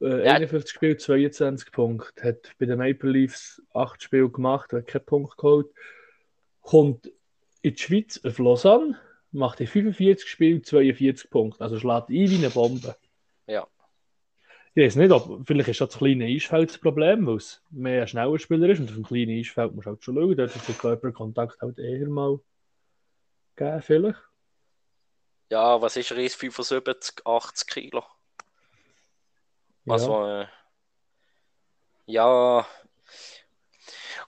Äh, 0.00 0.26
ja. 0.26 0.32
51 0.34 0.74
Spiele 0.74 0.96
22 0.96 1.70
Punkte. 1.70 2.24
Hat 2.24 2.50
bei 2.58 2.66
den 2.66 2.78
Maple 2.78 3.10
Leafs 3.10 3.62
8 3.74 4.02
Spiele 4.02 4.30
gemacht, 4.30 4.72
hat 4.72 4.88
keinen 4.88 5.06
Punkt 5.06 5.36
geholt. 5.36 5.70
Kommt 6.60 7.06
in 7.60 7.74
die 7.74 7.80
Schweiz 7.80 8.20
auf 8.24 8.38
Lausanne, 8.38 8.98
macht 9.30 9.60
in 9.60 9.68
45 9.68 10.28
Spielen 10.28 10.64
42 10.64 11.30
Punkte. 11.30 11.62
Also 11.62 11.78
schlägt 11.78 12.08
ein 12.08 12.30
wie 12.30 12.36
eine 12.36 12.50
Bombe. 12.50 12.96
Ja. 13.46 13.68
Ich 14.74 14.84
weiß 14.84 14.96
nicht, 14.96 15.12
ob 15.12 15.46
vielleicht 15.46 15.68
ist 15.68 15.80
das 15.82 15.98
kleine 15.98 16.24
Eisfeld 16.24 16.70
das 16.70 16.78
Problem, 16.78 17.26
weil 17.26 17.36
es 17.36 17.62
mehr 17.70 18.02
ein 18.02 18.08
schneller 18.08 18.38
Spieler 18.38 18.68
ist 18.70 18.80
und 18.80 18.88
auf 18.88 18.94
dem 18.94 19.04
kleinen 19.04 19.38
Eisfeld 19.38 19.74
muss 19.74 19.84
halt 19.84 20.02
schon 20.02 20.14
schauen, 20.14 20.36
dort 20.36 20.56
ist 20.56 20.66
der 20.66 20.74
Körperkontakt 20.74 21.60
halt 21.60 21.78
eher 21.78 22.08
mal 22.08 22.40
geben 23.56 23.82
vielleicht. 23.82 24.20
Ja, 25.50 25.80
was 25.82 25.96
ist 25.96 26.08
jetzt? 26.10 26.36
75, 26.36 27.26
80 27.26 27.68
Kilo. 27.68 28.02
Also, 29.86 30.26
ja. 30.26 30.42
Äh, 30.42 30.46
ja. 32.06 32.66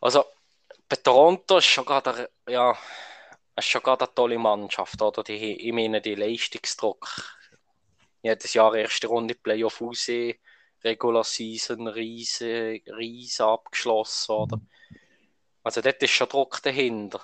Also, 0.01 0.25
bei 0.87 0.97
Toronto 0.97 1.57
ist 1.57 1.65
schon 1.65 1.87
gerade, 1.87 2.29
ja, 2.47 2.77
ist 3.57 3.69
schon 3.69 3.83
gerade 3.83 4.05
eine 4.05 4.15
tolle 4.15 4.39
Mannschaft, 4.39 5.01
oder? 5.01 5.23
Die, 5.23 5.67
ich 5.67 5.73
meine, 5.73 6.03
die 6.03 6.15
Leistungsdruck. 6.15 7.07
Jedes 8.25 8.55
Jahr 8.55 8.75
erste 8.75 9.07
Runde 9.07 9.35
Playoff 9.35 9.83
raus, 9.83 10.09
Regular 10.83 11.25
Season, 11.25 11.87
riese, 11.89 12.81
riese 12.97 13.45
abgeschlossen, 13.45 14.33
oder? 14.33 14.61
Also, 15.63 15.83
dort 15.83 16.03
ist 16.03 16.11
schon 16.11 16.29
Druck 16.31 16.63
dahinter. 16.63 17.21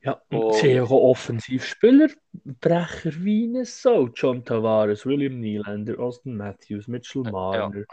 Ja, 0.00 0.22
und 0.30 0.54
sie 0.54 0.80
haben 0.80 0.86
auch 0.86 1.10
Offensivspieler, 1.10 2.08
Brecher 2.32 3.12
wie 3.16 3.62
Sau. 3.66 4.08
John 4.08 4.42
Tavares, 4.42 5.04
William 5.04 5.38
Nylander, 5.38 5.98
Austin 6.00 6.36
Matthews, 6.36 6.88
Mitchell 6.88 7.22
Marner. 7.22 7.84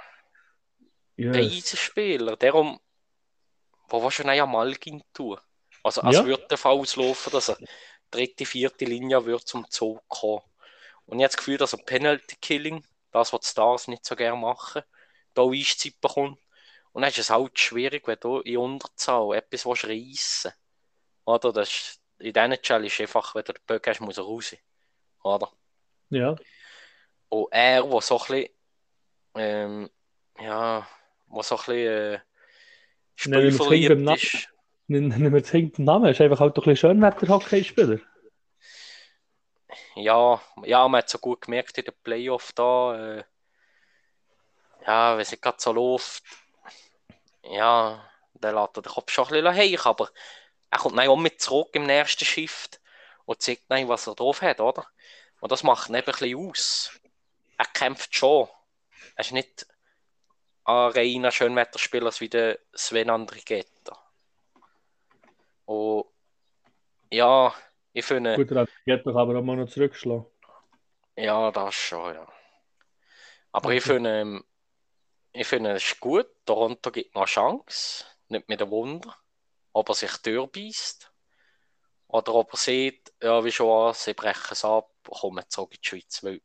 Ja. 1.17 1.33
Yes. 1.33 1.77
Spieler, 1.77 2.37
darum, 2.37 2.79
wo 3.89 4.01
wir 4.01 4.11
schon 4.11 4.29
einmal 4.29 4.65
Malgin 4.65 5.03
tun. 5.13 5.37
Also, 5.83 6.01
es 6.03 6.15
ja. 6.15 6.25
würde 6.25 6.47
der 6.49 6.57
Fall 6.57 6.77
auslaufen, 6.77 7.33
dass 7.33 7.49
er 7.49 7.57
dritte, 8.09 8.45
vierte 8.45 8.85
Linie 8.85 9.25
wird 9.25 9.41
zum 9.41 9.69
Zug 9.69 10.01
kommen. 10.07 10.41
Und 11.09 11.19
ich 11.19 11.23
habe 11.23 11.29
das 11.29 11.37
Gefühl, 11.37 11.57
dass 11.57 11.73
er 11.73 11.83
Penalty 11.83 12.35
Killing, 12.39 12.83
das, 13.11 13.33
was 13.33 13.41
die 13.41 13.47
Stars 13.47 13.87
nicht 13.87 14.05
so 14.05 14.15
gerne 14.15 14.39
machen, 14.39 14.83
da 15.33 15.43
Eiszeit 15.43 15.99
bekommt. 15.99 16.37
Und 16.91 17.01
dann 17.01 17.09
ist 17.09 17.17
es 17.17 17.29
halt 17.29 17.57
schwierig, 17.57 18.07
wenn 18.07 18.19
du 18.19 18.39
in 18.39 18.57
Unterzahl 18.57 19.35
etwas 19.35 19.65
reissen 19.65 19.87
willst. 19.87 20.53
Oder? 21.25 21.51
Das 21.51 21.69
ist, 21.69 22.01
in 22.19 22.33
diesen 22.33 22.61
Challenge 22.61 22.87
ist 22.87 23.01
einfach, 23.01 23.33
wenn 23.33 23.43
du 23.43 23.53
den 23.53 23.61
Böck 23.65 23.87
hast, 23.87 24.01
muss 24.01 24.17
er 24.17 24.23
raus. 24.23 24.55
Oder? 25.23 25.51
Ja. 26.09 26.35
Und 27.29 27.47
er, 27.51 27.83
der 27.83 28.01
so 28.01 28.19
ein 28.19 28.25
bisschen 28.27 28.49
ähm, 29.35 29.89
ja, 30.39 30.87
was 31.27 31.47
so 31.47 31.55
ein 31.55 31.65
bisschen 31.65 31.85
äh, 31.87 32.19
Namen. 34.03 34.17
ist. 34.17 34.49
Wir 34.87 35.33
es 35.33 35.51
beim 35.51 35.85
Namen. 35.85 36.11
Ist 36.11 36.21
einfach 36.21 36.39
halt 36.39 36.51
ein 36.51 36.61
bisschen 36.61 36.75
Schönwetter-Hockeyspieler. 36.77 37.99
Ja, 39.99 40.41
ja, 40.63 40.87
man 40.87 40.99
hat 40.99 41.09
so 41.09 41.17
gut 41.19 41.41
gemerkt 41.41 41.77
in 41.77 41.85
den 41.85 41.93
Playoff 42.03 42.51
da. 42.53 43.17
Äh, 43.17 43.23
ja, 44.85 45.13
wenn 45.13 45.21
es 45.21 45.41
gerade 45.41 45.57
so 45.59 45.73
läuft, 45.73 46.23
ja, 47.43 48.09
dann 48.33 48.55
lässt 48.55 48.77
er 48.77 48.81
den 48.83 48.91
Kopf 48.91 49.11
schon 49.11 49.25
ein 49.25 49.31
bisschen 49.31 49.55
heich, 49.55 49.85
aber 49.85 50.09
er 50.71 50.79
kommt 50.79 50.97
dann 50.97 51.09
auch 51.09 51.17
mit 51.17 51.41
zurück 51.41 51.69
im 51.73 51.83
nächsten 51.83 52.25
Shift 52.25 52.79
und 53.25 53.41
zeigt 53.41 53.63
dann, 53.69 53.87
was 53.89 54.07
er 54.07 54.15
drauf 54.15 54.41
hat, 54.41 54.59
oder? 54.61 54.87
Und 55.41 55.51
das 55.51 55.63
macht 55.63 55.89
ihn 55.89 55.95
eben 55.95 56.07
ein 56.07 56.11
bisschen 56.11 56.49
aus. 56.49 56.91
Er 57.57 57.65
kämpft 57.65 58.15
schon. 58.15 58.47
Er 59.15 59.21
ist 59.21 59.31
nicht 59.31 59.67
ein 60.65 60.91
reiner 60.91 61.31
Schönwetterspieler 61.31 62.11
wie 62.19 62.29
der 62.29 62.59
Sven 62.73 63.09
Andrigetta. 63.09 63.97
Und 65.65 66.05
ja, 67.11 67.53
ich 67.99 68.05
finde. 68.05 68.35
Gut, 68.35 68.49
der 68.49 68.57
Andrigetta 68.57 69.11
kann 69.11 69.17
aber 69.17 69.39
auch 69.39 69.43
mal 69.43 69.55
noch 69.55 69.69
zurückschlagen. 69.69 70.25
Ja, 71.15 71.51
das 71.51 71.75
schon, 71.75 72.13
ja. 72.13 72.27
Aber 73.51 73.67
okay. 73.67 73.77
ich 73.77 73.83
finde, 73.83 74.21
ähm, 74.21 74.43
ich 75.31 75.47
finde 75.47 75.71
es 75.71 75.83
ist 75.83 75.99
gut. 75.99 76.27
Toronto 76.45 76.91
gibt 76.91 77.13
noch 77.15 77.21
eine 77.21 77.27
Chance. 77.27 78.05
Nicht 78.27 78.47
mit 78.47 78.59
dem 78.59 78.69
Wunder. 78.69 79.15
Ob 79.73 79.89
er 79.89 79.95
sich 79.95 80.15
durchbeißt. 80.17 81.11
Oder 82.07 82.33
ob 82.33 82.53
er 82.53 82.57
sieht, 82.57 83.13
ja, 83.21 83.43
wie 83.43 83.51
schon, 83.51 83.93
sie 83.93 84.13
brechen 84.13 84.53
es 84.53 84.65
ab, 84.65 84.89
kommen 85.03 85.43
zurück 85.47 85.75
in 85.75 85.79
die 85.81 85.87
Schweiz. 85.87 86.23
Weil 86.23 86.41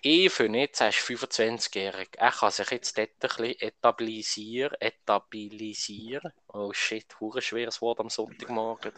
ich 0.00 0.32
finde 0.32 0.60
jetzt, 0.60 0.80
er 0.80 0.88
ist 0.88 0.98
25-jährig. 0.98 2.10
Er 2.16 2.30
kann 2.30 2.50
sich 2.50 2.70
jetzt 2.70 2.96
dort 2.96 3.10
ein 3.10 3.18
bisschen 3.18 3.60
etablisieren. 3.60 4.76
Etablisieren. 4.80 6.32
Oh 6.48 6.72
shit, 6.72 7.18
hure 7.20 7.42
schweres 7.42 7.80
Wort 7.80 8.00
am 8.00 8.08
Sonntagmorgen. 8.08 8.92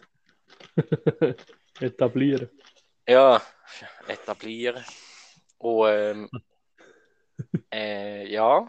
etablieren. 1.80 2.50
Ja, 3.06 3.42
etablieren. 4.06 4.84
Und 5.58 5.88
ähm, 5.88 6.30
äh, 7.72 8.26
ja, 8.28 8.66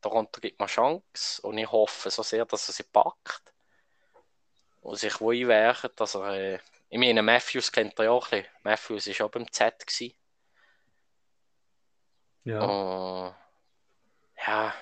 Toronto 0.00 0.40
gibt 0.40 0.60
mir 0.60 0.66
Chance 0.66 1.40
und 1.42 1.58
ich 1.58 1.70
hoffe 1.70 2.10
so 2.10 2.22
sehr, 2.22 2.44
dass 2.44 2.68
er 2.68 2.74
sie 2.74 2.82
packt 2.82 3.54
und 4.82 4.96
sich 4.98 5.18
wo 5.20 5.30
einwerfen, 5.30 5.90
dass 5.96 6.14
er, 6.14 6.34
äh, 6.34 6.58
ich 6.90 6.98
meine, 6.98 7.22
Matthews 7.22 7.72
kennt 7.72 7.98
er 7.98 8.06
ja 8.06 8.10
auch 8.10 8.30
ein 8.30 8.42
bisschen. 8.42 8.52
Matthews 8.62 9.20
war 9.20 9.26
auch 9.26 9.30
beim 9.30 9.50
Z. 9.50 9.86
Gewesen. 9.86 10.14
Ja. 12.44 12.60
Und, 12.60 13.34
ja, 14.46 14.74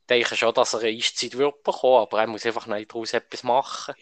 ich 0.00 0.06
denke 0.06 0.36
schon, 0.36 0.54
dass 0.54 0.74
er 0.74 0.80
eine 0.80 0.90
Eiszeit 0.90 1.36
wird 1.36 1.62
bekommen, 1.62 2.02
aber 2.02 2.20
er 2.20 2.26
muss 2.26 2.44
einfach 2.44 2.66
nicht 2.66 2.92
daraus 2.92 3.14
etwas 3.14 3.42
machen. 3.42 3.94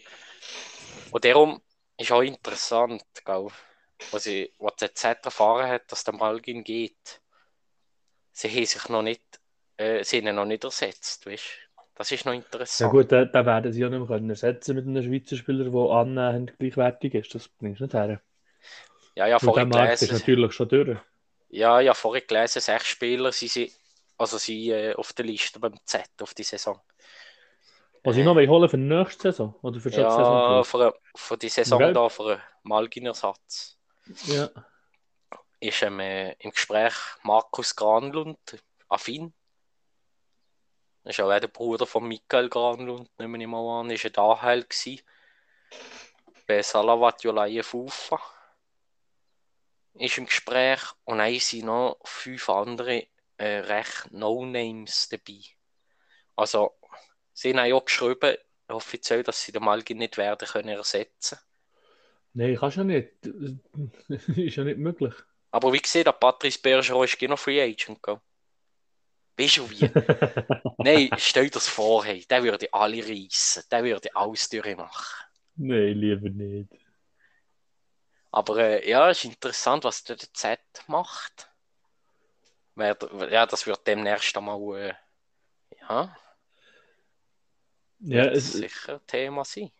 Und 1.15 1.23
darum 1.23 1.61
ist 1.97 2.11
auch 2.11 2.21
interessant, 2.21 3.01
gell, 3.23 3.47
was, 4.11 4.25
ich, 4.25 4.51
was 4.59 4.75
der 4.75 4.93
Z 4.93 5.23
erfahren 5.23 5.69
hat, 5.69 5.89
dass 5.89 6.03
der 6.03 6.13
Malgin 6.13 6.63
geht 6.63 7.21
sie 8.35 8.49
haben 8.49 8.65
sich 8.65 8.89
noch 8.89 9.01
nicht, 9.01 9.21
äh, 9.77 10.03
sie 10.03 10.17
haben 10.17 10.35
noch 10.35 10.45
nicht 10.45 10.63
ersetzt, 10.63 11.25
weißt 11.25 11.43
Das 11.95 12.11
ist 12.11 12.25
noch 12.25 12.33
interessant. 12.33 12.87
Ja 12.87 12.91
gut, 12.91 13.11
da, 13.11 13.23
da 13.23 13.45
werden 13.45 13.71
sie 13.71 13.79
ja 13.79 13.89
nicht 13.89 13.99
mehr 13.99 14.07
können 14.07 14.29
ersetzen 14.29 14.75
mit 14.75 14.85
einem 14.85 15.03
Schweizer 15.03 15.37
Spieler, 15.37 15.69
der 15.69 15.91
annähernd 15.91 16.59
gleichwertig 16.59 17.13
ist. 17.13 17.33
Das 17.33 17.47
bringst 17.47 17.79
du 17.79 17.85
nicht 17.85 17.93
her. 17.93 18.21
Ja, 19.15 19.27
ja, 19.27 19.39
vorher 19.39 19.65
gelesen. 19.65 20.05
ist 20.05 20.11
natürlich 20.11 20.51
schon 20.51 20.67
durch. 20.67 20.97
Ja, 21.47 21.79
ja, 21.79 21.93
vorher 21.93 22.23
gelesen, 22.23 22.59
sechs 22.61 22.87
Spieler 22.87 23.31
sind 23.31 23.51
sie, 23.51 23.71
also 24.17 24.37
sie 24.37 24.71
äh, 24.71 24.93
auf 24.95 25.13
der 25.13 25.23
Liste 25.23 25.61
beim 25.61 25.79
Z 25.85 26.09
auf 26.19 26.33
die 26.33 26.43
Saison. 26.43 26.81
Was 28.05 28.17
ich 28.17 28.23
noch 28.23 28.35
will 28.35 28.47
holen 28.47 28.69
für 28.69 28.77
die 28.77 28.83
nächste 28.83 29.31
Saison? 29.31 29.55
Oder 29.61 29.79
für 29.79 29.89
die 29.89 29.97
ja, 29.97 30.09
Saison? 30.09 30.63
für, 30.63 30.95
für 31.15 31.37
die 31.37 31.49
Saison 31.49 31.81
okay. 31.81 31.93
da, 31.93 32.07
für 32.07 32.39
Malgin-Ersatz. 32.63 33.77
Ja 34.25 34.49
ist 35.59 35.81
ähm, 35.81 35.99
äh, 35.99 36.33
im 36.33 36.51
Gespräch 36.51 36.93
Markus 37.23 37.75
Granlund, 37.75 38.63
Affin. 38.87 39.33
Ist 41.03 41.19
auch 41.19 41.39
der 41.39 41.47
Bruder 41.47 41.85
von 41.85 42.07
Michael 42.07 42.49
Granlund, 42.49 43.09
nehmen 43.19 43.39
wir 43.39 43.47
mal 43.47 43.81
an, 43.81 43.89
ist 43.91 44.05
ein 44.05 44.13
Daheil 44.13 44.63
gsi. 44.63 45.03
Bei 46.47 46.61
Salavat 46.61 47.23
Jolayev 47.23 47.73
Ufa 47.73 48.19
ist 49.93 50.17
im 50.17 50.25
Gespräch 50.25 50.81
und 51.05 51.19
dann 51.19 51.39
sind 51.39 51.65
noch 51.65 51.97
fünf 52.03 52.49
andere 52.49 53.07
äh, 53.37 53.59
recht 53.59 54.11
No-Names 54.11 55.09
dabei. 55.09 55.41
Also, 56.35 56.73
sie 57.35 57.53
haben 57.53 57.71
auch 57.71 57.85
geschrieben, 57.85 58.37
offiziell, 58.67 59.21
dass 59.21 59.43
sie 59.43 59.51
den 59.51 59.63
Malgin 59.63 59.99
nicht 59.99 60.17
werden 60.17 60.47
können 60.47 60.69
ersetzen. 60.69 61.37
Nein, 62.33 62.55
kannst 62.55 62.77
du 62.77 62.81
ja 62.81 62.85
nicht. 62.85 63.09
ist 64.37 64.55
ja 64.55 64.63
nicht 64.63 64.79
möglich. 64.79 65.13
Aber 65.51 65.71
wie 65.71 65.79
gesehen, 65.79 66.03
der 66.03 66.13
Patrice 66.13 66.59
Bergeron 66.59 67.05
ist 67.05 67.19
genau 67.19 67.35
Free 67.35 67.61
Agent. 67.61 68.01
Gell? 68.01 68.19
Weißt 69.37 69.57
du 69.57 69.69
wie? 69.69 69.89
Nein, 70.77 71.09
stell 71.17 71.45
dir 71.45 71.51
das 71.51 71.67
vor, 71.67 72.03
hey, 72.05 72.25
der 72.25 72.43
würde 72.43 72.73
alle 72.73 73.03
reissen, 73.03 73.63
der 73.69 73.83
würde 73.83 74.15
alles 74.15 74.49
durchmachen. 74.49 75.25
Nein, 75.55 75.93
lieber 75.93 76.29
nicht. 76.29 76.69
Aber 78.31 78.57
äh, 78.57 78.89
ja, 78.89 79.09
es 79.09 79.19
ist 79.19 79.25
interessant, 79.25 79.85
was 79.85 80.03
der 80.03 80.17
Z 80.17 80.59
macht. 80.87 81.49
Ja, 82.75 83.45
das 83.45 83.65
wird 83.65 83.87
demnächst 83.87 84.35
einmal, 84.35 84.77
äh, 84.77 84.93
ja, 85.79 86.17
ja 88.13 88.25
es 88.25 88.53
sicher 88.53 88.95
ein 88.95 89.07
Thema 89.07 89.43
sein. 89.45 89.71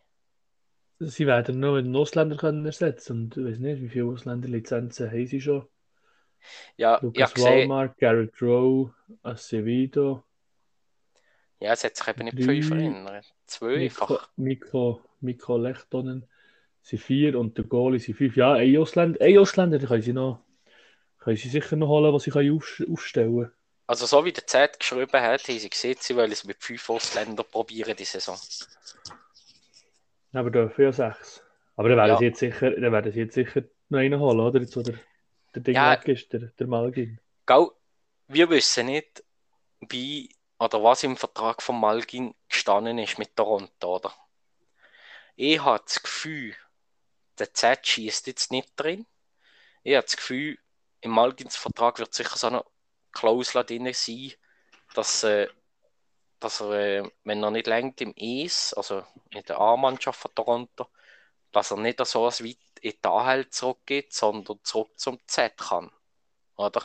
Sie 0.98 1.26
werden 1.26 1.60
nur 1.60 1.78
einen 1.78 1.94
Ausländer 1.94 2.36
können 2.36 2.64
ersetzen 2.64 3.24
und 3.24 3.36
ich 3.36 3.44
weiß 3.44 3.58
nicht, 3.58 3.82
wie 3.82 3.88
viele 3.88 4.06
Ausländerlizenzen 4.06 5.10
haben 5.10 5.26
sie 5.26 5.40
schon. 5.40 5.66
Ja, 6.76 6.98
Lucas 7.02 7.34
ja, 7.36 7.44
Walmart, 7.44 7.98
Garrett 7.98 8.40
Rowe, 8.40 8.94
Acevedo. 9.22 10.22
Ja, 11.58 11.72
es 11.72 11.84
hat 11.84 11.96
sich 11.96 12.08
eben 12.08 12.24
nicht 12.24 12.36
viel 12.36 12.62
verändert. 12.62 13.34
Zwei 13.46 13.76
Mikro, 13.78 14.20
Mikro, 14.36 15.00
Mikro 15.20 15.58
Lechtonen 15.58 16.26
sind 16.82 17.02
vier 17.02 17.38
und 17.38 17.58
der 17.58 17.64
Goalie 17.64 17.98
sind 17.98 18.16
fünf. 18.16 18.36
Ja, 18.36 18.54
ein 18.54 18.76
Ausländer, 18.76 19.20
ein 19.20 19.38
Ausländer 19.38 19.78
können 19.78 20.02
sie 20.02 20.12
noch 20.12 20.40
können 21.18 21.36
sie 21.36 21.48
sicher 21.48 21.74
noch 21.74 21.88
holen, 21.88 22.14
was 22.14 22.22
sie 22.22 22.30
können 22.30 22.56
auf, 22.56 22.80
aufstellen 22.88 23.50
Also 23.86 24.06
so 24.06 24.24
wie 24.24 24.32
der 24.32 24.46
Z 24.46 24.78
geschrieben 24.80 25.20
hat, 25.20 25.48
haben 25.48 25.58
sie 25.58 25.70
gesehen, 25.70 25.96
sie 26.00 26.16
wollen 26.16 26.32
es 26.32 26.44
mit 26.44 26.62
fünf 26.62 26.90
Ausländern 26.90 27.46
probieren 27.48 27.96
die 27.96 28.04
Saison. 28.04 28.38
Aber 30.32 30.50
dürfen 30.50 30.82
ja 30.82 30.92
sechs. 30.92 31.42
Aber 31.76 31.88
dann 31.88 31.98
werden, 31.98 32.10
ja. 32.10 32.18
sie, 32.18 32.24
jetzt 32.26 32.40
sicher, 32.40 32.70
dann 32.70 32.92
werden 32.92 33.12
sie 33.12 33.20
jetzt 33.20 33.34
sicher 33.34 33.62
noch 33.88 33.98
einen 33.98 34.18
holen, 34.18 34.40
oder? 34.40 34.60
Jetzt, 34.60 34.76
wo 34.76 34.82
der, 34.82 34.98
der 35.54 35.62
Ding 35.62 35.74
ja. 35.74 35.92
weg 35.92 36.08
ist, 36.08 36.32
der, 36.32 36.40
der 36.40 36.66
Malgin. 36.66 37.20
Gau, 37.44 37.72
wir 38.28 38.50
wissen 38.50 38.86
nicht, 38.86 39.22
wie 39.80 40.34
oder 40.58 40.82
was 40.82 41.02
im 41.02 41.16
Vertrag 41.16 41.62
von 41.62 41.78
Malgin 41.78 42.34
gestanden 42.48 42.98
ist 42.98 43.18
mit 43.18 43.36
Toronto, 43.36 43.96
oder? 43.96 44.14
Ich 45.36 45.62
habe 45.62 45.84
das 45.84 46.02
Gefühl, 46.02 46.54
der 47.38 47.52
Z 47.52 47.86
schießt 47.86 48.26
jetzt 48.26 48.50
nicht 48.50 48.72
drin. 48.76 49.06
Ich 49.82 49.94
habe 49.94 50.04
das 50.04 50.16
Gefühl, 50.16 50.58
im 51.02 51.10
Malgins 51.10 51.56
Vertrag 51.56 51.98
wird 51.98 52.14
sicher 52.14 52.38
so 52.38 52.46
eine 52.46 52.64
Klausel 53.16 53.64
drin 53.64 53.92
sein, 53.92 54.32
dass 54.94 55.24
äh, 55.24 55.48
dass 56.40 56.60
er, 56.60 56.72
äh, 56.72 57.10
wenn 57.24 57.42
er 57.42 57.50
nicht 57.50 57.66
längt 57.66 58.00
im 58.00 58.14
Eis, 58.18 58.74
also 58.74 59.04
in 59.30 59.42
der 59.44 59.58
A-Mannschaft 59.58 60.20
von 60.20 60.34
Toronto, 60.34 60.88
dass 61.52 61.70
er 61.70 61.78
nicht 61.78 62.04
so 62.04 62.24
weit 62.24 62.58
in 62.80 62.92
die 62.92 62.98
AHL 63.08 63.48
zurückgeht, 63.48 64.12
sondern 64.12 64.60
zurück 64.62 64.98
zum 64.98 65.18
Z 65.26 65.56
kann. 65.56 65.90
Oder? 66.56 66.82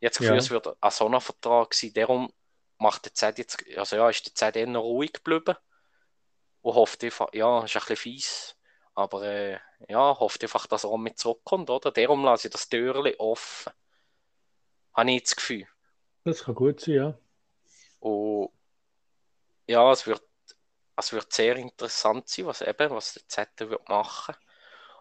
Jetzt 0.00 0.20
ja. 0.20 0.34
es 0.34 0.50
wird 0.50 0.68
ein 0.80 1.20
Vertrag 1.20 1.74
sein, 1.74 1.92
darum 1.92 2.32
macht 2.78 3.06
der 3.06 3.14
Z 3.14 3.38
jetzt, 3.38 3.64
also 3.76 3.96
ja, 3.96 4.08
ist 4.08 4.26
der 4.26 4.34
Z 4.34 4.56
eher 4.56 4.76
ruhig 4.76 5.12
geblieben 5.12 5.56
und 6.62 6.74
hofft 6.74 7.02
einfach, 7.02 7.32
ja, 7.32 7.64
ist 7.64 7.74
ein 7.74 7.80
bisschen 7.80 7.96
fies, 7.96 8.56
aber 8.94 9.22
äh, 9.22 9.58
ja, 9.88 10.18
hofft 10.18 10.42
einfach, 10.42 10.66
dass 10.66 10.84
er 10.84 10.90
auch 10.90 10.98
mit 10.98 11.18
zurückkommt, 11.18 11.70
oder? 11.70 11.90
Darum 11.90 12.24
lasse 12.24 12.48
ich 12.48 12.52
das 12.52 12.68
Türchen 12.68 13.14
offen. 13.18 13.72
Habe 14.94 15.12
ich 15.12 15.22
das 15.22 15.36
Gefühl. 15.36 15.66
Das 16.24 16.44
kann 16.44 16.54
gut 16.54 16.80
sein, 16.80 16.94
ja. 16.94 17.18
Und 18.00 18.50
ja, 19.66 19.90
es 19.92 20.06
wird, 20.06 20.22
es 20.96 21.12
wird 21.12 21.32
sehr 21.32 21.56
interessant 21.56 22.28
sein, 22.28 22.46
was 22.46 22.60
eben, 22.62 22.90
was 22.90 23.14
der 23.14 23.28
Z 23.28 23.48
wird 23.70 23.88
machen. 23.88 24.34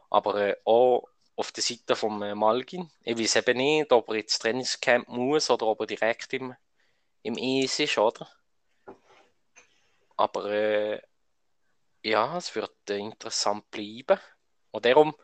Aber 0.09 0.35
äh, 0.35 0.55
auch 0.65 1.07
auf 1.35 1.51
der 1.51 1.63
Seite 1.63 1.95
von 1.95 2.21
äh, 2.21 2.35
Malgin. 2.35 2.91
Ich 3.03 3.17
weiß 3.17 3.37
eben 3.37 3.57
nicht, 3.57 3.91
ob 3.91 4.09
er 4.09 4.15
jetzt 4.15 4.39
Trainingscamp 4.39 5.07
muss 5.07 5.49
oder 5.49 5.67
ob 5.67 5.81
er 5.81 5.87
direkt 5.87 6.33
im, 6.33 6.55
im 7.21 7.37
ES 7.37 7.79
ist, 7.79 7.97
oder? 7.97 8.27
Aber 10.17 10.45
äh, 10.45 11.01
ja, 12.03 12.37
es 12.37 12.55
wird 12.55 12.75
äh, 12.89 12.97
interessant 12.97 13.69
bleiben. 13.69 14.19
Und 14.71 14.85
darum, 14.85 15.15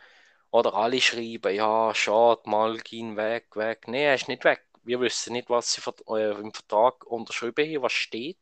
oder 0.53 0.75
alle 0.75 1.01
schreiben, 1.01 1.55
ja, 1.55 1.95
schade, 1.95 2.43
Malgin 2.45 3.17
weg, 3.17 3.55
weg. 3.55 3.87
Nein, 3.87 4.01
er 4.01 4.15
ist 4.15 4.27
nicht 4.27 4.43
weg. 4.43 4.63
wir 4.83 4.99
wissen 5.01 5.33
nicht, 5.33 5.49
was 5.49 5.73
sie 5.73 5.81
äh, 6.09 6.31
im 6.39 6.53
Vertrag 6.53 7.05
unterschrieben 7.07 7.65
haben, 7.67 7.81
was 7.81 7.93
steht. 7.93 8.37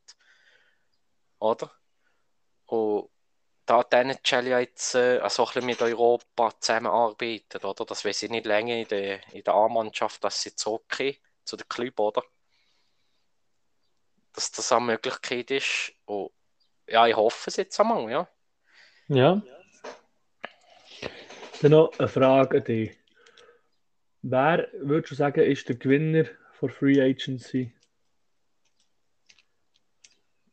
Oder? 1.38 1.72
Und 2.66 3.08
da 3.64 3.82
die 3.82 3.96
NHL 3.96 4.46
jetzt 4.48 4.94
äh, 4.94 5.20
also 5.20 5.44
ein 5.44 5.46
bisschen 5.46 5.64
mit 5.64 5.80
Europa 5.80 6.52
zusammenarbeitet, 6.60 7.64
oder? 7.64 7.86
Das 7.86 8.04
weiß 8.04 8.24
ich 8.24 8.30
nicht 8.30 8.44
länger 8.44 8.76
in 8.76 8.88
der, 8.88 9.32
in 9.32 9.42
der 9.42 9.54
A-Mannschaft, 9.54 10.22
dass 10.22 10.42
sie 10.42 10.54
zurückgehen 10.54 11.16
zu 11.44 11.56
den 11.56 11.68
Club, 11.68 11.98
oder? 11.98 12.24
Dass 14.34 14.52
das 14.52 14.70
eine 14.70 14.84
Möglichkeit 14.84 15.50
ist. 15.50 15.94
Und 16.04 16.30
ja, 16.86 17.06
ich 17.06 17.16
hoffe 17.16 17.48
es 17.48 17.56
jetzt 17.56 17.80
einmal, 17.80 18.10
ja. 18.10 18.28
Ja. 19.08 19.40
Dann 21.62 21.70
noch 21.70 21.96
eine 21.96 22.08
Frage 22.08 22.58
an 22.58 22.64
dich. 22.64 22.98
Wer, 24.22 24.68
würdest 24.80 25.12
du 25.12 25.14
sagen, 25.14 25.44
ist 25.44 25.68
der 25.68 25.76
Gewinner 25.76 26.24
von 26.54 26.70
Free 26.70 27.00
Agency? 27.00 27.72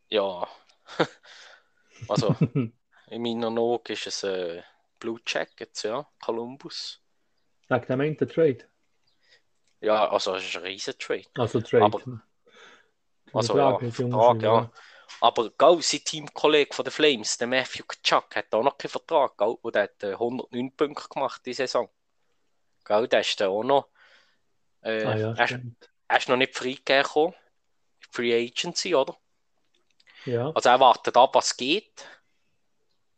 Ja. 0.09 0.47
also, 2.09 2.35
in 2.53 2.73
meiner 3.09 3.47
Augen 3.47 3.91
ist 3.91 4.05
es 4.05 4.23
äh, 4.23 4.61
Blue 4.99 5.19
Jackets, 5.25 5.81
ja, 5.81 6.07
Columbus. 6.21 7.01
Wegen 7.69 7.85
dem 7.87 8.01
einen 8.01 8.17
Trade? 8.17 8.59
Ja, 9.81 10.11
also 10.11 10.35
es 10.35 10.45
ist 10.45 10.57
ein 10.57 10.63
riesen 10.63 10.93
Trade. 10.99 11.25
Also 11.37 11.59
Trade. 11.59 11.85
Aber, 11.85 12.21
also 13.33 13.53
Frage, 13.53 13.85
ja, 13.87 13.91
Vertrag, 13.91 14.41
ja. 14.43 14.71
Aber 15.21 15.49
gell, 15.57 15.81
sein 15.81 16.03
Teamkollege 16.03 16.73
von 16.73 16.85
den 16.85 16.91
Flames, 16.91 17.37
der 17.37 17.47
Matthew 17.47 17.83
Kachuk, 17.83 18.35
hat 18.35 18.53
auch 18.53 18.63
noch 18.63 18.77
keinen 18.77 18.91
Vertrag, 18.91 19.37
gell? 19.37 19.55
Und 19.61 19.75
der 19.75 19.83
hat 19.83 20.03
109 20.03 20.67
äh, 20.67 20.71
Punkte 20.71 21.09
gemacht 21.09 21.41
die 21.45 21.53
Saison. 21.53 21.89
Gell, 22.85 23.07
der 23.07 23.21
ist 23.21 23.39
dann 23.39 23.49
auch 23.49 23.63
noch. 23.63 23.87
Äh, 24.81 25.03
ah, 25.03 25.17
ja, 25.17 25.33
er, 25.33 25.61
er, 26.07 26.17
ist 26.17 26.29
noch 26.29 26.37
nicht 26.37 26.55
freigegeben. 26.55 27.33
Free 28.11 28.47
Agency, 28.47 28.95
oder? 28.95 29.17
Ja. 30.25 30.51
Also 30.51 30.69
er 30.69 30.79
wartet 30.79 31.15
ab, 31.17 31.35
was 31.35 31.55
geht. 31.55 32.05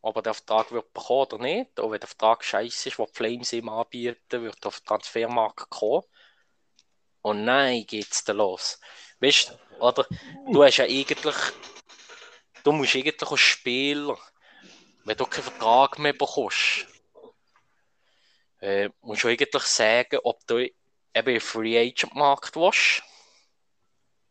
Ob 0.01 0.15
er 0.15 0.23
den 0.23 0.33
Vertrag 0.33 0.71
wird 0.71 0.91
bekommen 0.93 1.21
oder 1.21 1.37
nicht. 1.37 1.79
Und 1.79 1.91
wenn 1.91 1.99
der 1.99 2.07
Vertrag 2.07 2.43
scheiße 2.43 2.89
ist, 2.89 2.99
was 2.99 3.11
die 3.11 3.17
Flames 3.17 3.53
ihm 3.53 3.69
anbieten, 3.69 4.41
wird 4.41 4.57
er 4.63 4.67
auf 4.67 4.79
den 4.79 4.85
Transfermarkt 4.85 5.69
kommen. 5.69 6.03
Und 7.21 7.45
nein, 7.45 7.85
geht's 7.85 8.23
dann 8.23 8.37
los. 8.37 8.79
Weißt 9.19 9.49
du, 9.49 9.83
oder? 9.83 10.07
Du 10.51 10.63
hast 10.63 10.77
ja 10.77 10.85
eigentlich 10.85 11.35
du 12.63 12.71
musst 12.71 12.95
eigentlich 12.95 13.29
als 13.29 13.39
Spieler, 13.39 14.17
wenn 15.03 15.17
du 15.17 15.25
keinen 15.25 15.43
Vertrag 15.43 15.99
mehr 15.99 16.13
bekommst, 16.13 16.87
äh, 18.59 18.89
musst 19.01 19.23
du 19.23 19.27
eigentlich 19.27 19.63
sagen, 19.63 20.19
ob 20.23 20.45
du 20.47 20.57
eben 20.59 21.35
im 21.35 21.41
Free 21.41 21.77
Agent 21.77 22.15
Markt 22.15 22.55
willst 22.55 23.03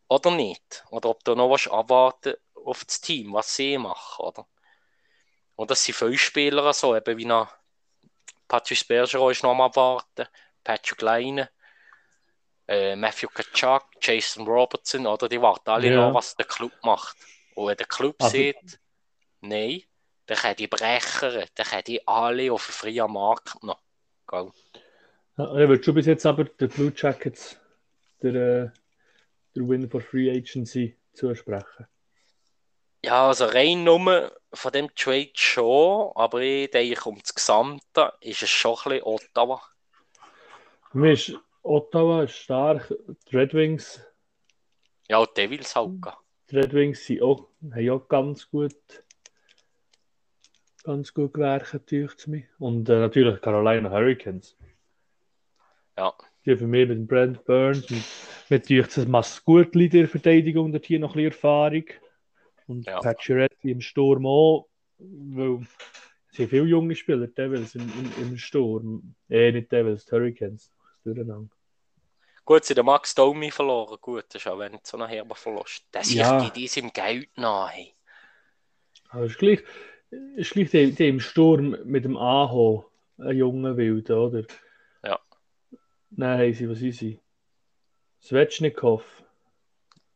oder 0.07 0.31
nicht. 0.31 0.83
Oder 0.89 1.09
ob 1.09 1.23
du 1.23 1.35
noch 1.35 1.49
was 1.49 1.67
abwarten 1.67 2.35
auf 2.65 2.85
das 2.85 3.01
Team, 3.01 3.33
was 3.33 3.55
sie 3.55 3.77
machen, 3.77 4.25
oder? 4.25 4.47
Und 5.55 5.69
das 5.69 5.83
sind 5.83 5.95
viele 5.95 6.17
Spieler 6.17 6.73
so, 6.73 6.95
eben 6.95 7.17
wie 7.17 7.25
noch 7.25 7.53
Patrice 8.47 8.85
Bergeron 8.85 9.31
ist 9.31 9.43
noch 9.43 9.51
am 9.51 9.61
Abwarten, 9.61 10.27
Patrick 10.63 11.01
Leine, 11.01 11.49
äh, 12.67 12.95
Matthew 12.95 13.29
Kachuk, 13.29 13.83
Jason 14.01 14.45
Robertson, 14.45 15.07
oder? 15.07 15.29
Die 15.29 15.41
warten 15.41 15.69
alle 15.69 15.89
ja. 15.89 15.95
noch, 15.95 16.13
was 16.13 16.35
der 16.35 16.45
Club 16.45 16.73
macht. 16.83 17.17
Und 17.55 17.67
wenn 17.67 17.77
der 17.77 17.87
Club 17.87 18.15
Aber... 18.19 18.29
sieht, 18.29 18.79
nein, 19.41 19.83
dann 20.25 20.37
können 20.37 20.55
die 20.55 20.67
Brecher, 20.67 21.45
dann 21.55 21.65
können 21.65 21.83
die 21.85 22.07
alle 22.07 22.51
auf 22.51 22.65
den 22.65 22.73
freien 22.73 23.11
Markt 23.11 23.63
noch 23.63 23.81
gehen. 24.27 24.51
Ja, 25.37 25.53
würdest 25.53 25.87
du 25.87 25.93
bis 25.93 26.05
jetzt 26.05 26.25
aber 26.25 26.45
den 26.45 26.69
Blue 26.69 26.93
Jackets, 26.95 27.57
der, 28.21 28.35
äh, 28.35 28.69
der 29.55 29.67
Win 29.67 29.89
for 29.89 30.01
Free 30.01 30.29
Agency, 30.29 30.97
zusprechen? 31.13 31.87
Ja, 33.03 33.27
also 33.27 33.45
rein 33.45 33.83
nur 33.83 34.39
von 34.53 34.71
dem 34.71 34.93
Trade 34.93 35.31
schon, 35.33 36.11
aber 36.15 36.39
ich 36.41 36.69
denke, 36.69 37.09
um 37.09 37.19
das 37.19 37.33
Gesamte 37.33 38.13
ist 38.21 38.43
es 38.43 38.49
schon 38.49 38.77
ein 38.77 38.83
bisschen 38.83 39.03
Ottawa. 39.03 39.61
Für 40.91 40.97
mich 40.97 41.29
ist 41.29 41.39
Ottawa 41.63 42.27
stark, 42.27 42.93
die 43.29 43.35
Red 43.35 43.53
Wings. 43.53 44.01
Ja, 45.09 45.25
die 45.25 45.33
Devils 45.33 45.75
halt. 45.75 45.91
Die 46.51 46.57
Red 46.57 46.73
Wings 46.73 47.05
sind 47.05 47.21
auch, 47.21 47.47
haben 47.71 47.89
auch 47.89 48.07
ganz 48.09 48.49
gut, 48.49 48.75
ganz 50.83 51.13
gut 51.13 51.33
gewerkt, 51.33 51.73
es 51.91 52.27
mir. 52.27 52.43
Und 52.59 52.89
äh, 52.89 52.99
natürlich 52.99 53.39
Carolina 53.39 53.89
Hurricanes. 53.89 54.57
Ja. 55.97 56.13
Die 56.45 56.57
für 56.57 56.67
mich 56.67 56.89
mit 56.89 57.07
Brent 57.07 57.45
Burns, 57.45 57.89
mit, 57.89 58.03
mit 58.49 58.97
das 58.97 59.07
Mascutli 59.07 59.87
der 59.87 60.09
Verteidigung, 60.09 60.73
dort 60.73 60.85
hier 60.85 60.99
noch 60.99 61.11
ein 61.11 61.23
bisschen 61.23 61.31
Erfahrung. 61.31 61.85
Und 62.67 62.85
ja. 62.85 62.99
Pacioretty 62.99 63.71
im 63.71 63.79
Sturm 63.79 64.25
auch, 64.25 64.67
weil 64.97 65.61
es 66.31 66.37
sind 66.37 66.49
viele 66.49 66.65
junge 66.65 66.95
Spieler, 66.95 67.27
Devils 67.27 67.75
im, 67.75 67.83
im, 67.83 68.27
im 68.27 68.37
Sturm. 68.37 69.15
Eh, 69.29 69.51
nicht 69.53 69.71
Devils, 69.71 70.11
Hurricanes. 70.11 70.69
Durcheinander. 71.03 71.49
Gut, 72.51 72.65
sie 72.65 72.73
den 72.73 72.85
Max 72.85 73.15
Domi 73.15 73.49
verloren. 73.49 73.97
Gut, 74.01 74.25
das 74.27 74.41
ist 74.41 74.47
auch 74.49 74.59
wenn 74.59 74.77
so 74.83 74.97
ein 74.97 75.07
herber 75.07 75.35
Verlust. 75.35 75.85
Das 75.93 76.13
ja. 76.13 76.41
die, 76.41 76.51
die 76.51 76.67
sind 76.67 76.93
Geld 76.93 77.29
nahe. 77.37 77.93
Aber 79.07 79.23
es 79.23 79.31
ist 79.31 79.37
gleich, 79.37 79.63
ist 80.35 80.51
gleich 80.51 80.69
die, 80.69 80.91
die 80.91 81.07
im 81.07 81.21
Sturm 81.21 81.77
mit 81.85 82.03
dem 82.03 82.17
Aho, 82.17 82.91
ein 83.19 83.37
junger 83.37 83.77
Wilde, 83.77 84.17
oder? 84.17 84.43
Ja. 85.01 85.17
Nein, 86.09 86.53
sie, 86.53 86.69
was 86.69 86.81
ist 86.81 86.99
sie? 86.99 87.21
Svechnikov. 88.19 89.05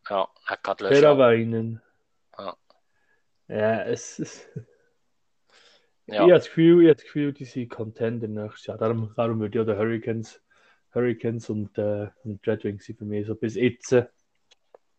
Ja, 0.09 0.27
er 0.45 0.57
kann 0.57 0.75
löschen. 0.81 1.01
Peraweinen. 1.01 1.81
Ja. 2.38 2.57
Ja, 3.47 3.83
es 3.83 4.19
ist. 4.19 4.49
Ja. 6.05 6.15
Ich 6.15 6.19
habe 6.19 6.31
das 6.33 6.47
Gefühl, 6.47 6.83
ich 6.83 6.89
habe 6.89 6.95
das 6.95 7.05
Gefühl, 7.05 7.31
die 7.31 7.45
sind 7.45 7.69
Contender 7.69 8.27
nächstes 8.27 8.65
Jahr. 8.65 8.77
Darum, 8.77 9.13
darum 9.15 9.39
würde 9.39 9.57
ich 9.57 9.61
auch 9.61 9.65
den 9.65 9.77
Hurricanes 9.77 10.41
Hurricanes 10.95 11.49
und, 11.49 11.77
äh, 11.77 12.07
und 12.23 12.47
Red 12.47 12.63
Wings 12.63 12.85
sind 12.85 12.97
für 12.97 13.05
mich 13.05 13.27
so 13.27 13.35
bis 13.35 13.55
jetzt 13.55 13.91
äh, 13.91 14.07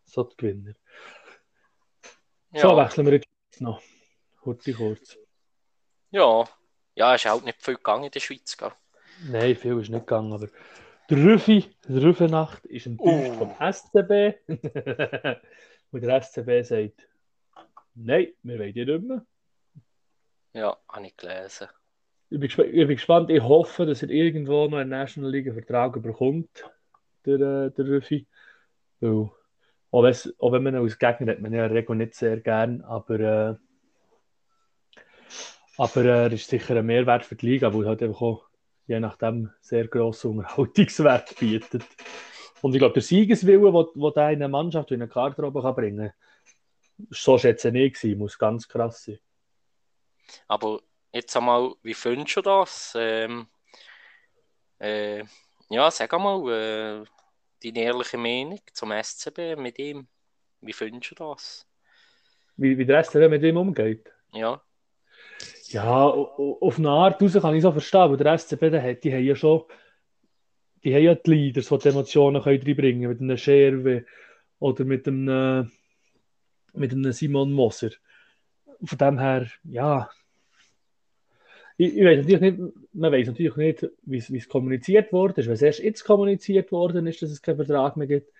so 0.05 0.23
die 0.23 0.37
Gewinner. 0.37 0.73
Ja. 2.51 2.61
So, 2.61 2.77
wechseln 2.77 3.05
wir 3.07 3.13
jetzt 3.13 3.27
noch. 3.59 3.81
Kurz, 4.41 4.63
kurz. 4.77 5.17
Ja, 6.11 6.47
ja, 6.95 7.15
ist 7.15 7.27
auch 7.27 7.43
nicht 7.43 7.61
viel 7.61 7.75
gegangen 7.75 8.05
in 8.05 8.11
der 8.11 8.19
Schweiz. 8.19 8.55
Gell? 8.55 8.71
Nein, 9.29 9.55
viel 9.55 9.79
ist 9.79 9.89
nicht 9.89 10.07
gegangen, 10.07 10.31
aber 10.31 10.47
der 11.09 11.17
Rüffi, 11.17 11.65
der 11.87 12.01
Rüffenacht 12.01 12.65
ist 12.65 12.85
enttäuscht 12.85 13.33
oh. 13.35 13.45
vom 13.45 13.55
SCB. 13.59 14.39
und 15.91 16.01
der 16.01 16.21
SCB 16.21 16.63
sagt, 16.63 17.07
nein, 17.95 18.33
wir 18.43 18.59
wollen 18.59 18.73
die 18.73 18.85
nicht 18.85 19.03
mehr. 19.03 19.25
Ja, 20.53 20.77
habe 20.87 21.07
ich 21.07 21.17
gelesen 21.17 21.67
ich 22.29 22.39
bin, 22.39 22.49
ich 22.49 22.57
bin 22.57 22.87
gespannt. 22.87 23.29
Ich 23.29 23.41
hoffe, 23.41 23.85
dass 23.85 24.03
er 24.03 24.09
irgendwo 24.09 24.67
noch 24.67 24.77
einen 24.77 24.89
National 24.89 25.31
League 25.31 25.53
Vertrag 25.53 26.01
bekommt, 26.01 26.49
der, 27.25 27.39
äh, 27.39 27.71
der 27.71 27.85
Rüffi. 27.85 28.27
Weil, 28.99 29.29
auch, 29.91 30.03
auch 30.39 30.51
wenn 30.51 30.63
man 30.63 30.75
ihn 30.75 30.81
als 30.81 30.99
Gegner 30.99 31.33
hat, 31.33 31.39
man 31.39 31.53
ja 31.53 31.65
Rego 31.65 31.93
nicht 31.93 32.15
sehr 32.15 32.39
gern, 32.41 32.81
aber, 32.81 33.19
äh, 33.19 33.55
aber 35.77 36.05
äh, 36.05 36.23
er 36.25 36.31
ist 36.33 36.49
sicher 36.49 36.75
ein 36.75 36.85
Mehrwert 36.85 37.25
für 37.25 37.35
die 37.35 37.45
Liga, 37.45 37.73
weil 37.73 37.83
er 37.83 37.89
halt 37.89 38.03
einfach 38.03 38.21
auch 38.21 38.47
je 38.87 38.99
nachdem 38.99 39.51
sehr 39.59 39.87
grossen 39.87 40.31
Unterhaltungswert 40.31 41.37
bietet. 41.37 41.83
Und 42.61 42.73
ich 42.73 42.79
glaube, 42.79 42.93
der 42.93 43.03
Siegeswille, 43.03 43.71
den 43.71 44.11
er 44.15 44.25
eine 44.25 44.47
Mannschaft, 44.47 44.91
in 44.91 45.01
eine 45.01 45.11
Garderobe 45.11 45.61
kann 45.61 45.75
bringen 45.75 46.13
kann, 46.97 47.07
so 47.11 47.37
schätze 47.37 47.67
ich 47.67 47.73
nicht, 47.73 48.17
muss 48.17 48.39
ganz 48.39 48.67
krass 48.67 49.03
sein. 49.03 49.19
Aber 50.47 50.79
Jetzt 51.11 51.35
einmal, 51.35 51.73
wie 51.83 51.93
findest 51.93 52.37
du 52.37 52.41
das? 52.41 52.93
Ähm, 52.97 53.47
äh, 54.79 55.23
ja, 55.69 55.89
sag 55.89 56.13
einmal 56.13 56.49
äh, 56.51 57.05
deine 57.63 57.85
ehrliche 57.85 58.17
Meinung 58.17 58.59
zum 58.73 58.91
SCB 58.91 59.55
mit 59.57 59.79
ihm. 59.79 60.07
Wie 60.61 60.73
findest 60.73 61.11
du 61.11 61.15
das? 61.15 61.67
Wie, 62.57 62.77
wie 62.77 62.85
der 62.85 63.03
SCB 63.03 63.29
mit 63.29 63.43
ihm 63.43 63.57
umgeht? 63.57 64.11
Ja. 64.33 64.61
Ja, 65.69 66.07
auf 66.07 66.77
eine 66.77 66.89
Art 66.89 67.21
raus 67.21 67.33
kann 67.33 67.55
ich 67.55 67.61
so 67.61 67.71
verstehen, 67.71 68.01
aber 68.01 68.17
der 68.17 68.37
SCB, 68.37 68.69
der 68.69 68.81
hat, 68.81 69.03
die 69.03 69.13
haben 69.13 69.23
ja 69.23 69.35
schon 69.35 69.65
die 70.83 70.93
haben 70.93 71.03
ja 71.03 71.15
die 71.15 71.31
Leaders, 71.31 71.67
die 71.67 71.77
die 71.77 71.89
Emotionen 71.89 72.41
reinbringen 72.41 73.01
können, 73.01 73.09
mit 73.09 73.21
einem 73.21 73.37
Scherwe 73.37 74.05
oder 74.59 74.85
mit 74.85 75.07
einem, 75.07 75.71
mit 76.73 76.91
einem 76.91 77.11
Simon 77.11 77.51
Moser. 77.51 77.89
Von 78.83 78.97
dem 78.97 79.19
her, 79.19 79.47
ja, 79.63 80.09
ich, 81.77 81.95
ich 81.95 82.03
weiß 82.03 82.17
natürlich 82.17 82.41
nicht, 82.41 82.59
man 82.93 83.11
weiß 83.11 83.27
natürlich 83.27 83.55
nicht, 83.55 83.87
wie 84.03 84.37
es 84.37 84.49
kommuniziert 84.49 85.13
worden 85.13 85.39
ist. 85.39 85.47
Wenn 85.47 85.53
es 85.53 85.61
erst 85.61 85.79
jetzt 85.79 86.03
kommuniziert 86.03 86.71
worden 86.71 87.07
ist, 87.07 87.21
dass 87.21 87.31
es 87.31 87.41
keinen 87.41 87.57
Vertrag 87.57 87.97
mehr 87.97 88.07
gibt, 88.07 88.31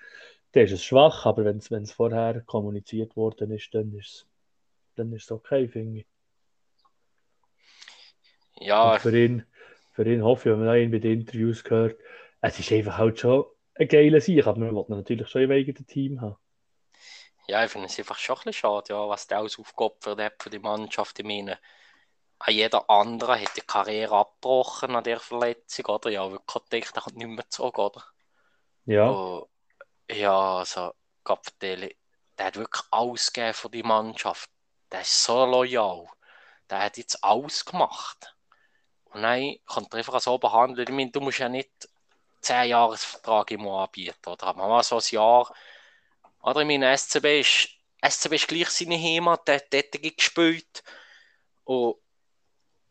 dann 0.51 0.63
ist 0.63 0.71
es 0.71 0.83
schwach. 0.83 1.25
Aber 1.25 1.45
wenn 1.45 1.57
es 1.57 1.91
vorher 1.91 2.41
kommuniziert 2.41 3.15
worden 3.15 3.51
ist, 3.51 3.73
dann 3.73 3.93
ist 3.93 4.07
es 4.07 4.27
dann 4.97 5.13
ist 5.13 5.31
okay, 5.31 5.67
finde 5.67 5.99
ich. 5.99 6.05
Ja. 8.59 8.93
Und 8.93 9.01
für 9.01 9.17
ihn, 9.17 9.45
für 9.93 10.11
ihn 10.11 10.23
hoffe 10.23 10.49
ich, 10.49 10.55
wenn 10.55 10.65
man 10.65 10.77
ihn 10.77 10.91
bei 10.91 10.99
den 10.99 11.21
Interviews 11.21 11.63
gehört, 11.63 11.99
es 12.41 12.59
ist 12.59 12.71
einfach 12.71 12.97
halt 12.97 13.19
schon, 13.19 13.45
ein 13.75 13.87
geiler 13.87 14.19
Sieg, 14.19 14.45
aber 14.47 14.59
man 14.59 14.75
will 14.75 14.85
natürlich 14.89 15.27
schon 15.27 15.43
ein 15.43 15.51
eigenes 15.51 15.85
Team 15.85 16.19
haben. 16.19 16.35
Ja, 17.47 17.63
ich 17.63 17.71
finde 17.71 17.87
es 17.87 17.97
einfach 17.99 18.17
schon 18.17 18.35
ein 18.35 18.37
bisschen 18.37 18.53
schade, 18.53 18.93
ja, 18.93 19.07
was 19.07 19.27
der 19.27 19.37
alles 19.37 19.59
aufgeopfert 19.59 20.19
hat 20.19 20.41
für 20.41 20.49
die 20.49 20.59
Mannschaft. 20.59 21.19
Ich 21.19 21.25
meine, 21.25 21.59
jeder 22.45 22.89
andere 22.89 23.41
hat 23.41 23.55
die 23.57 23.61
Karriere 23.61 24.15
abgebrochen 24.15 24.95
an 24.95 25.03
der 25.03 25.19
Verletzung, 25.19 25.85
oder? 25.85 26.09
Ja, 26.09 26.31
wirklich 26.31 26.63
gedacht, 26.69 26.95
der 26.95 27.01
kommt 27.01 27.17
nicht 27.17 27.27
mehr 27.27 27.49
zurück, 27.49 27.79
oder? 27.79 28.03
Ja. 28.85 29.09
Und, 29.09 29.49
ja, 30.09 30.57
also, 30.59 30.93
Gapfeldeli, 31.23 31.97
der 32.37 32.45
hat 32.45 32.55
wirklich 32.55 32.83
alles 32.91 33.33
gegeben 33.33 33.53
für 33.53 33.69
die 33.69 33.83
Mannschaft. 33.83 34.49
Der 34.91 35.01
ist 35.01 35.23
so 35.23 35.45
loyal. 35.45 36.07
Der 36.69 36.83
hat 36.83 36.97
jetzt 36.97 37.23
alles 37.23 37.65
gemacht. 37.65 38.35
Und 39.05 39.23
dann 39.23 39.57
kommt 39.65 39.93
er 39.93 39.99
einfach 39.99 40.19
so 40.21 40.37
behandeln. 40.37 40.87
Ich 40.87 40.93
meine, 40.95 41.11
du 41.11 41.21
musst 41.21 41.39
ja 41.39 41.49
nicht 41.49 41.89
10 42.41 42.69
Jahresvertrag 42.69 43.51
im 43.51 43.67
anbieten, 43.67 44.29
oder? 44.29 44.47
Aber 44.47 44.67
mal 44.67 44.83
so 44.83 44.97
ein 44.97 45.03
Jahr. 45.09 45.53
Oder 46.41 46.61
ich 46.61 46.67
meine, 46.67 46.95
SCB 46.95 47.41
ist, 47.41 47.69
SCB 48.01 48.35
ist 48.35 48.47
gleich 48.47 48.69
seine 48.69 48.97
Heimat, 48.97 49.47
der 49.47 49.55
hat 49.57 49.73
dort 49.73 50.17
gespielt. 50.17 50.83
Und 51.63 51.97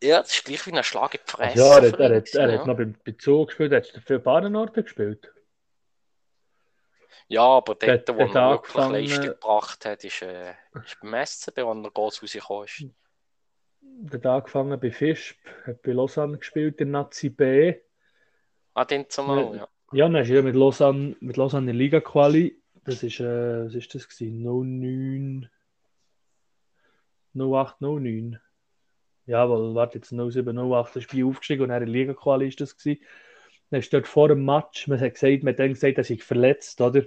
ja, 0.03 0.21
das 0.21 0.35
ist 0.35 0.45
gleich 0.45 0.67
wie 0.67 0.73
ein 0.73 0.85
Schlag 0.85 1.15
in 1.15 1.21
die 1.27 1.31
Fresse. 1.31 1.59
Ja, 1.59 1.79
er, 1.79 1.99
er, 1.99 2.17
hat, 2.17 2.35
er 2.35 2.51
ja. 2.51 2.59
hat 2.59 2.67
noch 2.67 2.77
beim 2.77 2.95
Bezug 3.05 3.49
gespielt, 3.49 3.73
er 3.73 3.79
hat 3.79 4.03
für 4.05 4.19
Bahnenorte 4.19 4.83
gespielt. 4.83 5.33
Ja, 7.29 7.43
aber 7.43 7.75
dort, 7.75 8.09
wo 8.09 8.21
er 8.21 8.51
wirklich 8.51 8.89
Leistung 8.89 9.27
gebracht 9.27 9.85
hat, 9.85 10.05
ist, 10.05 10.23
äh, 10.23 10.51
ist 10.85 11.01
beim 11.01 11.27
SCB, 11.27 11.59
wo 11.65 11.73
er 11.73 11.91
groß 11.91 12.23
rausgekommen 12.23 12.65
ist. 12.67 12.85
Er 14.11 14.19
hat 14.19 14.27
angefangen 14.27 14.79
bei 14.79 14.93
Fischb, 14.93 15.39
hat 15.67 15.83
bei 15.83 15.93
Lausanne 15.93 16.39
gespielt, 16.39 16.81
in 16.81 16.93
Nazi 16.93 17.31
B. 17.31 17.75
Ah, 18.75 18.85
den 18.85 19.09
zumal, 19.09 19.57
ja. 19.57 19.69
Ja, 19.93 20.09
dann 20.09 20.23
ist 20.23 20.31
er 20.31 20.43
mit 20.43 20.55
Lausanne, 20.55 21.17
mit 21.21 21.37
Lausanne 21.37 21.71
in 21.71 21.77
Liga 21.77 22.01
Quali. 22.01 22.61
Das 22.85 23.03
ist, 23.03 23.21
äh, 23.21 23.65
was 23.65 23.75
ist 23.75 23.95
das 23.95 24.09
gewesen? 24.09 24.43
09, 24.43 25.51
08, 27.35 27.81
09. 27.81 28.41
Ja, 29.27 29.51
weil, 29.51 29.75
warte, 29.75 29.99
jetzt 29.99 30.11
07, 30.11 30.57
08 30.57 30.97
ist 30.97 31.05
Spiel 31.05 31.25
aufgestiegen 31.27 31.65
und 31.65 31.71
er 31.71 31.83
in 31.83 31.89
Liga 31.89 32.15
Quali 32.15 32.49
ist 32.49 32.61
das 32.61 32.77
gewesen. 32.77 33.03
Dann 33.71 33.81
ist 33.81 33.93
dort 33.93 34.07
vor 34.07 34.29
dem 34.29 34.45
Match, 34.45 34.87
man 34.87 35.01
hat 35.01 35.15
gesagt, 35.15 35.43
man 35.43 35.53
hat 35.53 35.59
dann 35.59 35.75
gesagt, 35.75 35.99
er 35.99 36.05
sei 36.05 36.17
verletzt, 36.17 36.81
oder? 36.81 37.03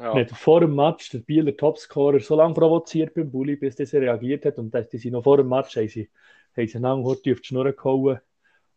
Ja. 0.00 0.14
Man 0.14 0.24
hat 0.24 0.30
vor 0.32 0.60
dem 0.60 0.74
Match 0.74 1.10
der 1.10 1.20
Bieler 1.20 1.56
Topscorer 1.56 2.18
so 2.20 2.34
lange 2.34 2.54
provoziert 2.54 3.14
beim 3.14 3.30
Bulli, 3.30 3.54
bis 3.56 3.78
er 3.78 4.00
reagiert 4.00 4.44
hat 4.44 4.58
und 4.58 4.74
die 4.74 4.98
sind 4.98 5.12
noch 5.12 5.22
vor 5.22 5.36
dem 5.36 5.48
Match, 5.48 5.76
haben 5.76 5.88
sie, 5.88 6.10
haben 6.56 6.66
sie 6.66 6.76
einen 6.76 6.86
auf 6.86 7.20
die 7.20 7.36
Schnur 7.36 7.70
gehauen 7.72 8.18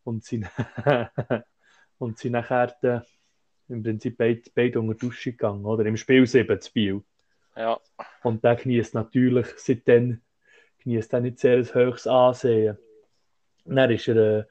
und 0.03 0.23
sind, 0.23 0.45
und 1.97 2.19
sind 2.19 2.33
nachher 2.33 2.75
äh, 2.83 2.99
im 3.69 3.81
Prinzip 3.81 4.17
beide, 4.17 4.43
beide 4.53 4.79
unter 4.79 4.93
die 4.93 4.99
Dusche 4.99 5.31
gegangen, 5.31 5.65
oder? 5.65 5.85
Im 5.85 5.97
Spiel 5.97 6.27
7 6.27 6.61
zu 6.61 6.71
Biel. 6.71 7.03
Ja. 7.55 7.79
Und 8.23 8.43
der 8.43 8.55
genießt 8.55 8.93
natürlich 8.93 9.47
seitdem 9.57 10.21
genießt 10.83 11.13
er 11.13 11.21
nicht 11.21 11.39
sehr 11.39 11.57
ein 11.57 11.73
höchstes 11.73 12.07
Ansehen. 12.07 12.77
dann 13.65 13.91
ist 13.91 14.07
er 14.07 14.39
äh, 14.39 14.43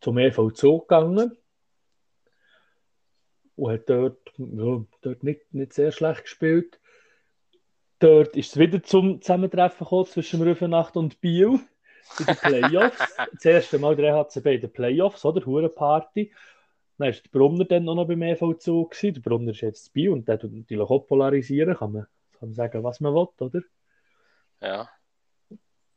zum 0.00 0.18
EVZ 0.18 0.62
gegangen 0.62 1.36
und 3.56 3.72
hat 3.72 3.88
dort, 3.90 4.32
ja, 4.38 4.84
dort 5.02 5.22
nicht, 5.22 5.52
nicht 5.52 5.72
sehr 5.74 5.92
schlecht 5.92 6.22
gespielt. 6.22 6.80
Dort 7.98 8.34
ist 8.36 8.52
es 8.52 8.58
wieder 8.58 8.82
zum 8.82 9.20
Zusammentreffen 9.20 9.84
gekommen 9.84 10.06
zwischen 10.06 10.40
Rüfenacht 10.40 10.96
und 10.96 11.20
Biel 11.20 11.60
in 12.18 12.26
den 12.26 12.36
Playoffs. 12.36 13.16
das 13.34 13.44
erste 13.44 13.78
Mal 13.78 13.94
der 13.96 14.14
HCB 14.14 14.46
in 14.46 14.60
den 14.62 14.72
Playoffs, 14.72 15.24
oder? 15.26 15.44
Hurenparty. 15.44 16.32
Dann 16.96 17.08
war 17.08 17.12
der 17.12 17.30
Brunner 17.30 17.64
dann 17.66 17.88
auch 17.88 17.94
noch 17.94 18.08
beim 18.08 18.22
EVZ. 18.22 18.64
Gewesen. 18.64 19.14
Der 19.14 19.20
Brunner 19.20 19.50
ist 19.50 19.60
jetzt 19.60 19.92
Biel 19.92 20.10
und 20.10 20.26
der 20.26 20.38
tut 20.38 20.52
natürlich 20.52 20.88
auch 20.88 21.06
polarisieren. 21.06 21.76
Kann 21.76 21.92
man, 21.92 22.06
kann 22.38 22.48
man 22.48 22.54
sagen, 22.54 22.82
was 22.82 23.00
man 23.00 23.14
will, 23.14 23.28
oder? 23.38 23.60
Ja. 24.62 24.88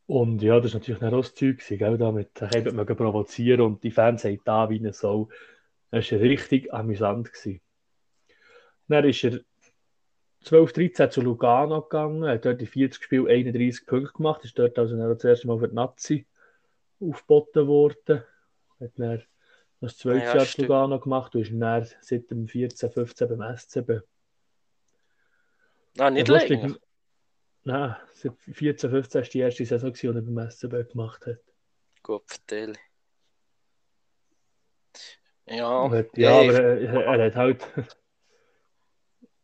Und 0.06 0.41
ja, 0.41 0.60
das 0.60 0.74
war 0.74 0.80
natürlich 0.80 1.01
ein 1.01 1.12
das 1.12 1.34
Zeug, 1.34 1.66
gell, 1.66 1.97
damit 1.97 2.41
eben 2.56 2.76
man 2.76 2.86
provozieren 2.86 3.62
und 3.62 3.84
die 3.84 3.91
Fans 3.91 4.26
haben 4.26 4.39
da 4.43 4.70
wie 4.70 4.80
eine 4.80 4.93
Sau. 4.93 5.30
Das 5.91 6.12
war 6.12 6.20
richtig 6.20 6.74
amüsant. 6.74 7.32
Gewesen. 7.32 7.62
Dann 8.88 9.06
ist 9.06 9.24
er 9.24 9.39
12, 10.41 10.74
13 10.74 11.12
zu 11.12 11.22
Lugano 11.22 11.82
gegangen, 11.82 12.26
hat 12.26 12.45
dort 12.45 12.60
die 12.60 12.68
40 12.68 13.01
Spiele 13.01 13.30
31 13.30 13.86
Punkte 13.86 14.14
gemacht, 14.14 14.43
ist 14.43 14.60
dort 14.60 14.78
also 14.78 14.97
das 14.97 15.24
erste 15.24 15.47
Mal 15.47 15.60
für 15.60 15.70
die 15.70 15.76
Nazi 15.76 16.28
aufgeboten 16.99 17.68
worden. 17.68 18.24
Hat 18.80 18.91
dann 18.97 19.24
das 19.80 19.97
zweite 19.97 20.26
ja, 20.26 20.36
Jahr 20.36 20.45
zu 20.45 20.62
Lugano 20.62 20.99
gemacht 20.99 21.34
und 21.36 21.41
ist 21.41 21.51
dann 21.54 21.88
seit 22.01 22.30
dem 22.30 22.47
14, 22.47 22.91
15 22.91 23.30
beim 23.30 23.58
SCB. 23.58 23.91
Ah, 25.97 26.10
nicht 26.10 26.28
länger. 26.28 26.76
Nein, 27.66 27.95
14, 28.14 28.89
15 28.89 29.22
war 29.22 29.30
die 29.30 29.39
erste 29.39 29.66
Saison, 29.66 29.93
die 29.93 30.07
er 30.07 30.14
beim 30.14 30.49
SCB 30.49 30.91
gemacht 30.91 31.26
hat. 31.26 31.39
Gut, 32.01 32.24
verteile. 32.28 32.74
Ja, 35.45 35.89
hat, 35.89 36.18
ja, 36.18 36.39
aber 36.39 36.53
er, 36.53 37.05
er, 37.05 37.26
hat 37.26 37.36
halt 37.36 37.68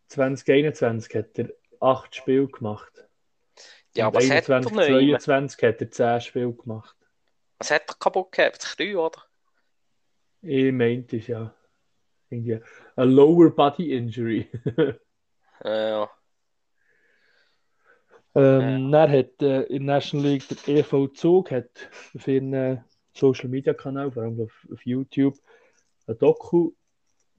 2021 0.07 1.15
hat 1.15 1.39
er 1.39 1.49
8 1.79 2.15
Spiele 2.15 2.47
gemacht. 2.47 3.07
Ja, 3.95 4.07
aber 4.07 4.19
21, 4.19 4.71
hat 4.71 4.79
er 4.79 5.19
22 5.19 5.63
hat 5.63 5.81
er 5.81 5.91
10 5.91 6.21
Spiele 6.21 6.53
gemacht. 6.53 6.95
Was 7.57 7.71
hat 7.71 7.89
er 7.89 7.95
kaputt 7.95 8.31
gehabt? 8.31 8.75
Knie, 8.75 8.95
oder? 8.95 9.23
Ich 10.41 10.71
meinte 10.71 11.17
es 11.17 11.27
ja. 11.27 11.53
Irgendwie 12.29 12.61
ein 12.95 13.09
Lower 13.09 13.49
Body 13.49 13.95
Injury. 13.95 14.49
ja. 15.63 16.09
Ähm, 18.35 18.91
ja. 18.91 19.05
Er 19.05 19.19
hat 19.19 19.41
äh, 19.41 19.61
in 19.63 19.85
der 19.85 19.95
National 19.95 20.27
League 20.27 20.43
der 20.47 20.75
EV 20.77 21.07
Zug 21.13 21.51
hat 21.51 21.69
auf 22.15 22.27
ihren 22.27 22.53
äh, 22.53 22.77
Social 23.13 23.49
Media 23.49 23.73
Kanal, 23.73 24.11
vor 24.11 24.23
allem 24.23 24.39
auf, 24.41 24.67
auf 24.71 24.85
YouTube, 24.85 25.35
ein 26.07 26.17
Doku 26.17 26.71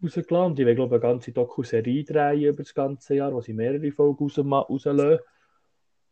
rausgelassen. 0.02 0.56
Die 0.56 0.66
wollen, 0.66 0.76
glaube 0.76 0.96
ich, 0.96 1.02
eine 1.02 1.12
ganze 1.12 1.32
Doku-Serie 1.32 2.04
drehen 2.04 2.42
über 2.42 2.62
das 2.62 2.74
ganze 2.74 3.14
Jahr, 3.14 3.32
wo 3.32 3.40
sie 3.40 3.52
mehrere 3.52 3.92
Folgen 3.92 4.24
raus, 4.24 4.38
rauslassen. 4.38 5.20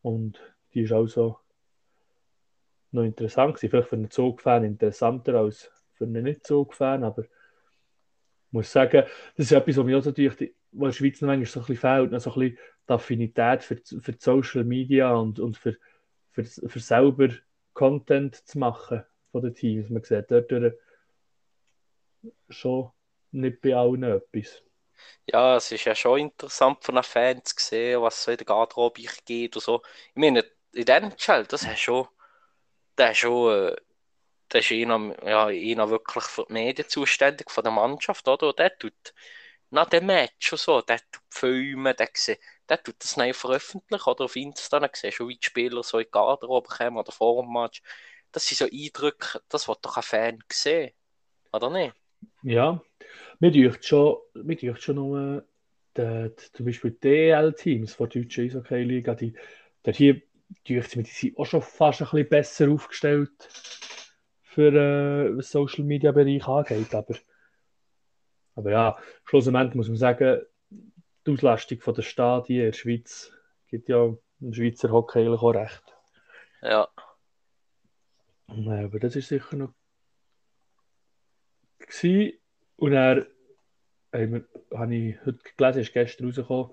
Und 0.02 0.38
die 0.74 0.82
ist 0.82 0.92
also 0.92 1.38
noch 2.92 3.02
interessant 3.02 3.54
gewesen. 3.54 3.70
Vielleicht 3.70 3.88
für 3.88 3.96
einen 3.96 4.10
Zug-Fan 4.10 4.64
interessanter 4.64 5.34
als 5.34 5.70
für 5.94 6.04
einen 6.04 6.24
Nicht-Zug-Fan, 6.24 7.04
aber 7.04 7.22
ich 7.22 8.52
muss 8.52 8.72
sagen, 8.72 9.04
das 9.36 9.46
ist 9.46 9.52
etwas, 9.52 9.76
was 9.76 9.84
mir 9.84 9.98
auch 9.98 10.04
natürlich, 10.04 10.40
in 10.40 10.80
der 10.80 10.92
Schweiz 10.92 11.20
noch 11.20 11.26
manchmal 11.26 11.46
so 11.46 11.60
ein 11.60 11.66
bisschen 11.66 11.80
fehlt, 11.80 12.12
noch 12.12 12.20
so 12.20 12.32
ein 12.32 12.38
bisschen 12.38 12.58
die 12.88 12.92
Affinität 12.92 13.62
für, 13.62 13.76
für 13.76 14.14
Social 14.18 14.64
Media 14.64 15.14
und, 15.14 15.38
und 15.38 15.56
für, 15.56 15.76
für, 16.30 16.44
für 16.44 16.80
selber 16.80 17.28
Content 17.74 18.34
zu 18.46 18.58
machen 18.58 19.04
von 19.30 19.42
den 19.42 19.54
Teams. 19.54 19.90
Man 19.90 20.02
sieht 20.02 20.30
dort 20.30 20.52
schon 22.48 22.90
nicht 23.30 23.60
bei 23.60 23.74
allen 23.74 24.02
etwas. 24.02 24.62
Ja, 25.26 25.56
es 25.56 25.70
ist 25.70 25.84
ja 25.84 25.94
schon 25.94 26.20
interessant 26.20 26.82
von 26.82 26.96
den 26.96 27.04
Fans 27.04 27.54
zu 27.54 27.64
sehen, 27.64 28.02
was 28.02 28.24
so 28.24 28.30
in 28.30 28.38
der 28.38 28.46
Garderobe 28.46 29.02
geht 29.24 29.54
und 29.56 29.62
so. 29.62 29.82
Ich 30.08 30.16
meine, 30.16 30.44
in 30.72 30.84
diesem 30.84 31.12
Fall, 31.12 31.44
das 31.46 31.62
ist 31.62 31.78
schon, 31.78 32.08
der 32.96 33.12
ist 33.12 33.18
schon, 33.18 33.52
äh, 33.52 33.76
der 34.52 34.60
ist 34.60 34.72
einer, 34.72 35.14
ja, 35.24 35.46
einer 35.46 35.90
wirklich 35.90 36.24
für 36.24 36.46
die 36.48 36.54
Medien 36.54 36.88
zuständig 36.88 37.50
von 37.50 37.62
der 37.62 37.72
Mannschaft, 37.72 38.26
oder? 38.26 38.48
Und 38.48 38.58
der 38.58 38.76
tut 38.76 39.14
nach 39.70 39.88
dem 39.88 40.06
Match 40.06 40.52
und 40.52 40.58
so, 40.58 40.80
der 40.80 40.98
tut 40.98 41.22
filmen, 41.30 41.94
der, 41.96 42.08
der 42.68 42.82
tut 42.82 42.96
das 42.98 43.16
neu 43.16 43.32
veröffentlichen 43.32 44.08
oder 44.08 44.24
auf 44.24 44.36
Insta, 44.36 44.80
dann 44.80 44.90
siehst 44.92 45.18
du, 45.18 45.28
wie 45.28 45.36
die 45.36 45.46
Spieler 45.46 45.82
so 45.82 45.98
in 45.98 46.04
die 46.04 46.10
Garderobe 46.10 46.68
kommen 46.68 46.96
oder 46.96 47.12
vor 47.12 47.42
dem 47.42 47.52
Match. 47.52 47.82
Das 48.32 48.46
sind 48.46 48.58
so 48.58 48.64
Eindrücke, 48.66 49.40
das 49.48 49.68
wird 49.68 49.78
doch 49.82 49.96
ein 49.96 50.02
Fan 50.02 50.38
sehen, 50.52 50.92
oder 51.52 51.70
nicht? 51.70 51.94
Ja, 52.42 52.82
mir 53.40 53.50
dürft 53.50 53.86
schon, 53.86 54.16
mir 54.34 54.56
dürft 54.56 54.82
schon 54.82 54.96
nur 54.96 55.44
die, 55.96 56.30
zum 56.52 56.66
Beispiel 56.66 56.90
die 56.92 57.00
DL-Teams 57.00 57.94
von 57.94 58.08
der 58.08 58.22
deutschen 58.22 58.44
Eishockey-Liga, 58.44 59.14
die, 59.14 59.34
die 59.86 59.92
hier 59.92 60.22
dürft 60.66 60.96
mir, 60.96 61.02
die 61.02 61.10
sind 61.10 61.38
auch 61.38 61.46
schon 61.46 61.62
fast 61.62 62.02
ein 62.02 62.08
bisschen 62.08 62.28
besser 62.28 62.70
aufgestellt 62.70 63.48
für 64.42 64.72
äh, 65.38 65.42
Social 65.42 65.84
Media 65.84 66.12
Bereich 66.12 66.46
angeht, 66.46 66.94
aber, 66.94 67.16
aber 68.54 68.70
ja, 68.70 68.98
schlussendlich 69.24 69.74
muss 69.74 69.88
man 69.88 69.96
sagen, 69.96 70.42
die 71.28 71.34
Auslastung 71.34 71.94
der 71.94 72.02
Stadien 72.02 72.60
in 72.60 72.66
der 72.66 72.72
Schweiz 72.72 73.32
gibt 73.68 73.88
ja 73.88 74.16
im 74.40 74.54
Schweizer 74.54 74.90
Hockey 74.90 75.20
eigentlich 75.20 75.42
auch 75.42 75.54
recht. 75.54 75.82
Ja. 76.62 76.88
Aber 78.46 78.98
das 78.98 79.14
ist 79.14 79.28
sicher 79.28 79.56
noch 79.56 79.74
gewesen. 81.78 82.38
Und 82.76 82.92
er 82.92 83.26
habe 84.12 84.94
ich 84.94 85.16
heute 85.26 85.38
gelesen, 85.56 85.80
ist 85.80 85.92
gestern 85.92 86.26
rausgekommen, 86.26 86.72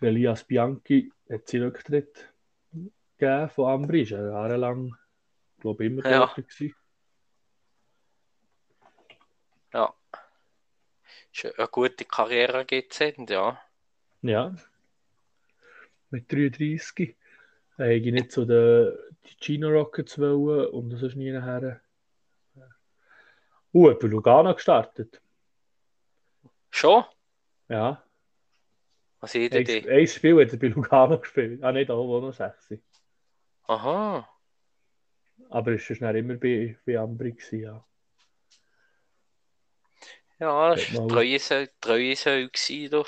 Elias 0.00 0.44
Bianchi 0.44 1.10
hat 1.30 1.48
seinen 1.48 1.64
Rücktritt 1.64 2.32
gegeben 3.16 3.48
von 3.50 3.70
Ambri, 3.70 4.02
ist 4.02 4.12
er 4.12 4.28
jahrelang, 4.28 4.94
glaube 5.60 5.84
ich, 5.84 5.90
immer 5.90 6.04
ja. 6.04 6.18
dort 6.18 6.36
gewesen. 6.36 6.74
Ja. 9.72 9.94
eine 11.56 11.68
gute 11.68 12.04
Karriere 12.04 12.66
GZ, 12.66 13.30
ja. 13.30 13.60
Ja. 14.22 14.54
Mit 16.10 16.32
33. 16.32 17.16
Äh, 17.78 17.96
ich 17.96 18.12
nicht 18.12 18.32
so 18.32 18.44
den, 18.44 18.92
die 19.24 19.36
Chino 19.40 19.68
Rockets 19.68 20.18
wollen 20.18 20.68
und 20.70 20.90
das 20.90 21.02
ist 21.02 21.16
nie 21.16 21.30
nachher. 21.30 21.80
Uh, 23.74 23.94
bei 23.94 24.06
Lugano 24.08 24.54
gestartet. 24.54 25.20
Schon? 26.70 27.04
Ja. 27.68 28.02
Was 29.20 29.34
ist 29.34 29.52
denn 29.52 29.64
die? 29.64 29.88
ein 29.88 30.06
Spiel 30.06 30.40
hat 30.40 30.52
er 30.52 30.58
bei 30.58 30.68
Lugano 30.68 31.18
gespielt. 31.18 31.62
Ah, 31.62 31.72
nicht 31.72 31.90
da, 31.90 31.96
wo 31.96 32.18
noch 32.18 32.32
6. 32.32 32.74
Aha. 33.64 34.28
Aber 35.50 35.72
es 35.72 36.00
war 36.00 36.14
immer 36.14 36.34
bei, 36.34 36.76
bei 36.84 36.98
Ambri, 36.98 37.32
gewesen, 37.32 37.60
ja. 37.60 37.84
Ja, 40.38 40.74
das 40.74 40.94
war 40.94 41.08
treue 41.08 41.38
Säule 41.38 41.70
treue 41.80 42.14
Säule 42.14 42.48
gewesen, 42.48 42.90
du. 42.90 43.04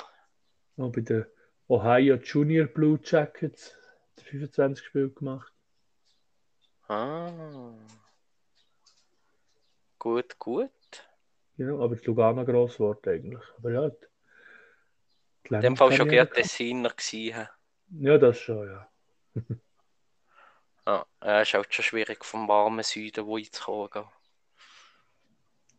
Noch 0.75 0.91
bei 0.91 1.01
den 1.01 1.25
Ohio 1.67 2.15
Junior 2.15 2.67
Blue 2.67 2.99
Jackets 3.03 3.75
hat 3.75 4.23
er 4.23 4.23
25 4.25 4.85
Spiele 4.85 5.09
gemacht. 5.09 5.53
Ah. 6.87 7.73
Gut, 9.99 10.37
gut. 10.39 10.71
Genau, 11.57 11.83
aber 11.83 11.95
das 11.95 12.05
Lugano 12.05 12.43
gross 12.43 12.79
Wort 12.79 13.07
eigentlich. 13.07 13.43
Aber 13.57 13.71
ja, 13.71 13.89
die 13.89 15.53
In 15.53 15.61
dem 15.61 15.77
Fall 15.77 15.91
schon 15.91 16.07
gerne 16.07 16.29
Tessiner 16.29 16.89
gewesen. 16.89 17.47
Ja, 17.99 18.17
das 18.17 18.39
schon, 18.39 18.67
ja. 18.67 18.89
Ja, 20.87 21.05
äh, 21.21 21.43
ist 21.43 21.53
halt 21.53 21.73
schon 21.73 21.85
schwierig 21.85 22.25
vom 22.25 22.47
warmen 22.47 22.83
Süden 22.83 23.25
wo 23.25 23.37
einzukommen. 23.37 23.89
gell? 23.91 24.05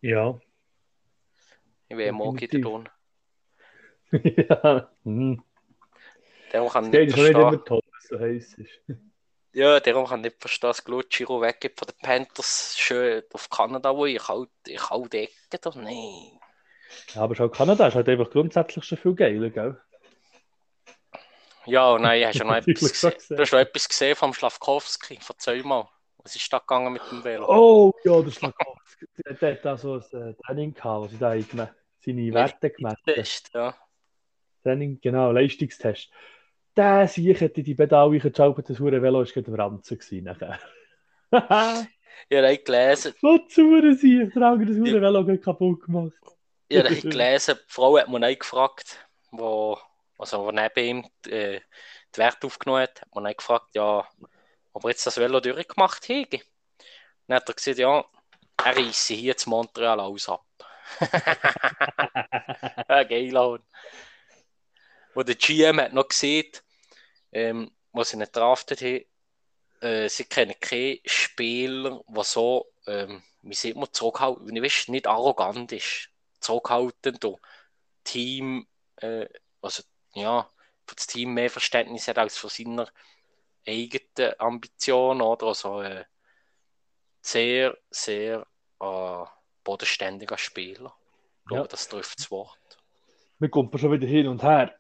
Ja. 0.01 0.41
Ich 1.89 1.97
will 1.97 2.13
morgen 2.13 2.37
Definitiv. 2.37 2.65
tun. 2.65 2.89
Ja. 4.13 4.91
Hm. 5.05 5.43
Darum 6.51 6.69
kann 6.69 6.87
ich 6.87 6.91
Das 6.93 7.01
nicht 7.01 7.09
ist 7.09 7.17
schon 7.17 7.25
nicht 7.25 7.35
verstehen. 7.35 7.49
immer 7.49 7.65
toll, 7.65 7.81
so 7.99 8.19
heiß 8.21 8.55
ist. 8.55 8.81
Ja, 9.55 9.81
darum 9.81 10.07
kann 10.07 10.21
ich 10.21 10.25
nicht 10.33 10.41
verstehen, 10.41 10.69
dass 10.69 10.85
Glutschiro 10.85 11.41
weggeht 11.43 11.79
von 11.79 11.89
den 11.89 11.99
Panthers 12.01 12.77
schön 12.79 13.23
auf 13.33 13.51
Kanada, 13.51 13.95
wo 13.97 14.07
ich 14.07 14.27
halt, 14.29 14.51
ich 14.67 14.91
halt 14.91 15.15
Ecke 15.15 15.59
da. 15.61 15.71
Nein. 15.75 16.39
Ja, 17.15 17.23
aber 17.23 17.35
schau, 17.35 17.49
Kanada 17.49 17.87
ist 17.89 17.95
halt 17.95 18.09
einfach 18.09 18.31
grundsätzlich 18.31 18.85
schon 18.85 18.99
viel 18.99 19.15
geiler, 19.15 19.51
gell? 19.51 19.81
Ja, 21.67 21.99
nein, 21.99 22.25
hast 22.27 22.41
du 22.41 22.45
noch 22.45 22.55
etwas 22.57 22.81
schon 22.81 22.91
gesehen? 22.91 23.37
Du 23.37 23.39
hast 23.43 23.53
noch 23.53 23.61
etwas 23.61 23.89
gesehen 23.89 24.17
vom 24.17 24.35
Schlafkowski, 24.35 25.19
erzähl 25.29 25.63
mal. 25.65 25.89
Was 26.19 26.37
ist 26.37 26.53
da 26.53 26.59
gegangen 26.59 26.93
mit 26.93 27.03
dem 27.11 27.25
Velo? 27.25 27.47
Oh, 27.49 27.93
ja, 28.05 28.21
der 28.23 28.31
Schlagkowski. 28.31 29.07
Der 29.41 29.53
hat 29.53 29.65
da 29.65 29.77
so 29.77 29.95
ein 29.95 30.31
äh, 30.31 30.35
Training 30.45 30.75
gehabt, 30.75 31.03
wo 31.05 31.09
sie 31.09 31.19
da 31.19 31.31
seine 31.41 32.35
Werte 32.35 32.71
gemessen 32.71 32.97
hat. 33.07 33.15
Test, 33.15 33.51
ja. 33.55 33.75
Training, 34.63 35.01
genau, 35.01 35.33
Leistungstest. 35.33 36.11
Der 36.77 37.07
Sieg 37.07 37.41
hätte 37.41 37.63
die 37.63 37.75
Pedale 37.75 38.19
geschaltet, 38.19 38.71
das 38.71 38.79
hure 38.79 39.03
Velo 39.03 39.23
ist 39.23 39.35
gerade 39.35 39.49
am 39.49 39.55
Ranzen 39.55 39.99
gewesen 39.99 40.25
nachher. 40.25 40.59
Ich 42.29 42.39
habe 42.39 42.59
gelesen, 42.59 43.15
so 43.21 43.39
zu 43.39 43.95
Sieg, 43.95 44.33
der 44.33 44.43
andere 44.43 44.71
das 44.71 44.79
hure 44.79 45.01
Velo 45.01 45.39
kaputt 45.39 45.85
gemacht. 45.85 46.13
ich 46.69 46.79
habe 46.79 46.95
gelesen, 46.95 47.57
die 47.57 47.73
Frau 47.73 47.99
hat 47.99 48.09
mich 48.09 48.39
gefragt, 48.39 48.99
wo, 49.31 49.79
also, 50.19 50.45
wo 50.45 50.51
neben 50.51 50.85
ihm 50.85 51.05
äh, 51.27 51.61
die 52.15 52.19
Werte 52.19 52.47
aufgenommen 52.47 52.83
hat, 52.83 53.01
hat 53.01 53.09
auch 53.13 53.37
gefragt, 53.37 53.75
ja, 53.75 54.07
ob 54.73 54.85
er 54.85 54.91
jetzt 54.91 55.07
das 55.07 55.19
Velo 55.19 55.41
durchgemacht 55.41 56.09
hätte. 56.09 56.41
Dann 57.27 57.37
hat 57.37 57.49
er 57.49 57.55
gesagt, 57.55 57.79
ja, 57.79 58.05
er 58.65 58.77
reisse 58.77 59.15
hier 59.15 59.37
zu 59.37 59.51
Montreal 59.51 60.01
alles 60.01 60.29
ab. 60.29 60.45
ja, 62.89 63.03
geil, 63.05 63.61
Wo 65.15 65.23
der 65.23 65.35
GM 65.35 65.81
hat 65.81 65.93
noch 65.93 66.09
gesehen, 66.09 66.51
ähm, 67.33 67.71
was 67.93 68.11
sie 68.11 68.17
nicht 68.17 68.35
draftet 68.35 68.81
haben, 68.81 69.05
äh, 69.81 70.09
sie 70.09 70.25
kennen 70.25 70.55
keinen 70.61 70.99
Spieler, 71.05 72.03
der 72.09 72.25
so, 72.25 72.67
ähm, 72.87 73.23
wie 73.43 73.55
sieht 73.55 73.77
man, 73.77 73.93
zurückhaltend, 73.93 74.57
ich 74.57 74.63
weiß, 74.63 74.89
nicht 74.89 75.07
arrogant 75.07 75.73
ist, 75.73 76.09
zurückhaltend 76.41 77.25
und 77.25 77.41
Team, 78.05 78.67
äh, 78.97 79.27
also 79.61 79.83
ja, 80.15 80.51
für 80.87 80.95
das 80.97 81.07
Team 81.07 81.35
mehr 81.35 81.51
Verständnis 81.51 82.09
hat 82.09 82.19
als 82.19 82.37
für 82.37 82.49
seine 82.49 82.89
eigenen 83.67 84.35
Ambitionen, 84.39 85.23
oder? 85.23 85.49
Also 85.49 85.83
äh, 85.83 86.05
sehr, 87.21 87.77
sehr 87.91 88.47
äh, 88.81 89.25
bodenständiger 89.65 90.39
Spieler. 90.39 90.95
Ich 91.43 91.49
glaube, 91.49 91.63
Ja. 91.63 91.69
das 91.69 91.89
trifft 91.89 92.19
das 92.19 92.31
Wort. 92.31 92.59
Wir 93.39 93.49
kommen 93.49 93.77
schon 93.79 93.93
wieder 93.93 94.07
hin 94.07 94.29
und 94.29 94.43
her. 94.43 94.77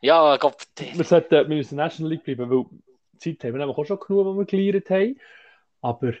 Ja, 0.00 0.36
glaube, 0.36 0.56
Wir 0.76 1.04
sollten 1.04 1.30
wir 1.30 1.56
müssen 1.56 1.76
National 1.76 2.12
League 2.12 2.24
bleiben, 2.24 2.50
weil 2.50 2.64
Zeit 3.18 3.42
haben 3.44 3.54
wir 3.54 3.58
nämlich 3.58 3.76
auch 3.76 3.84
schon 3.84 3.98
genug, 3.98 4.26
die 4.26 4.38
wir 4.38 4.44
gelernt 4.44 4.90
haben. 4.90 5.20
Aber 5.80 6.12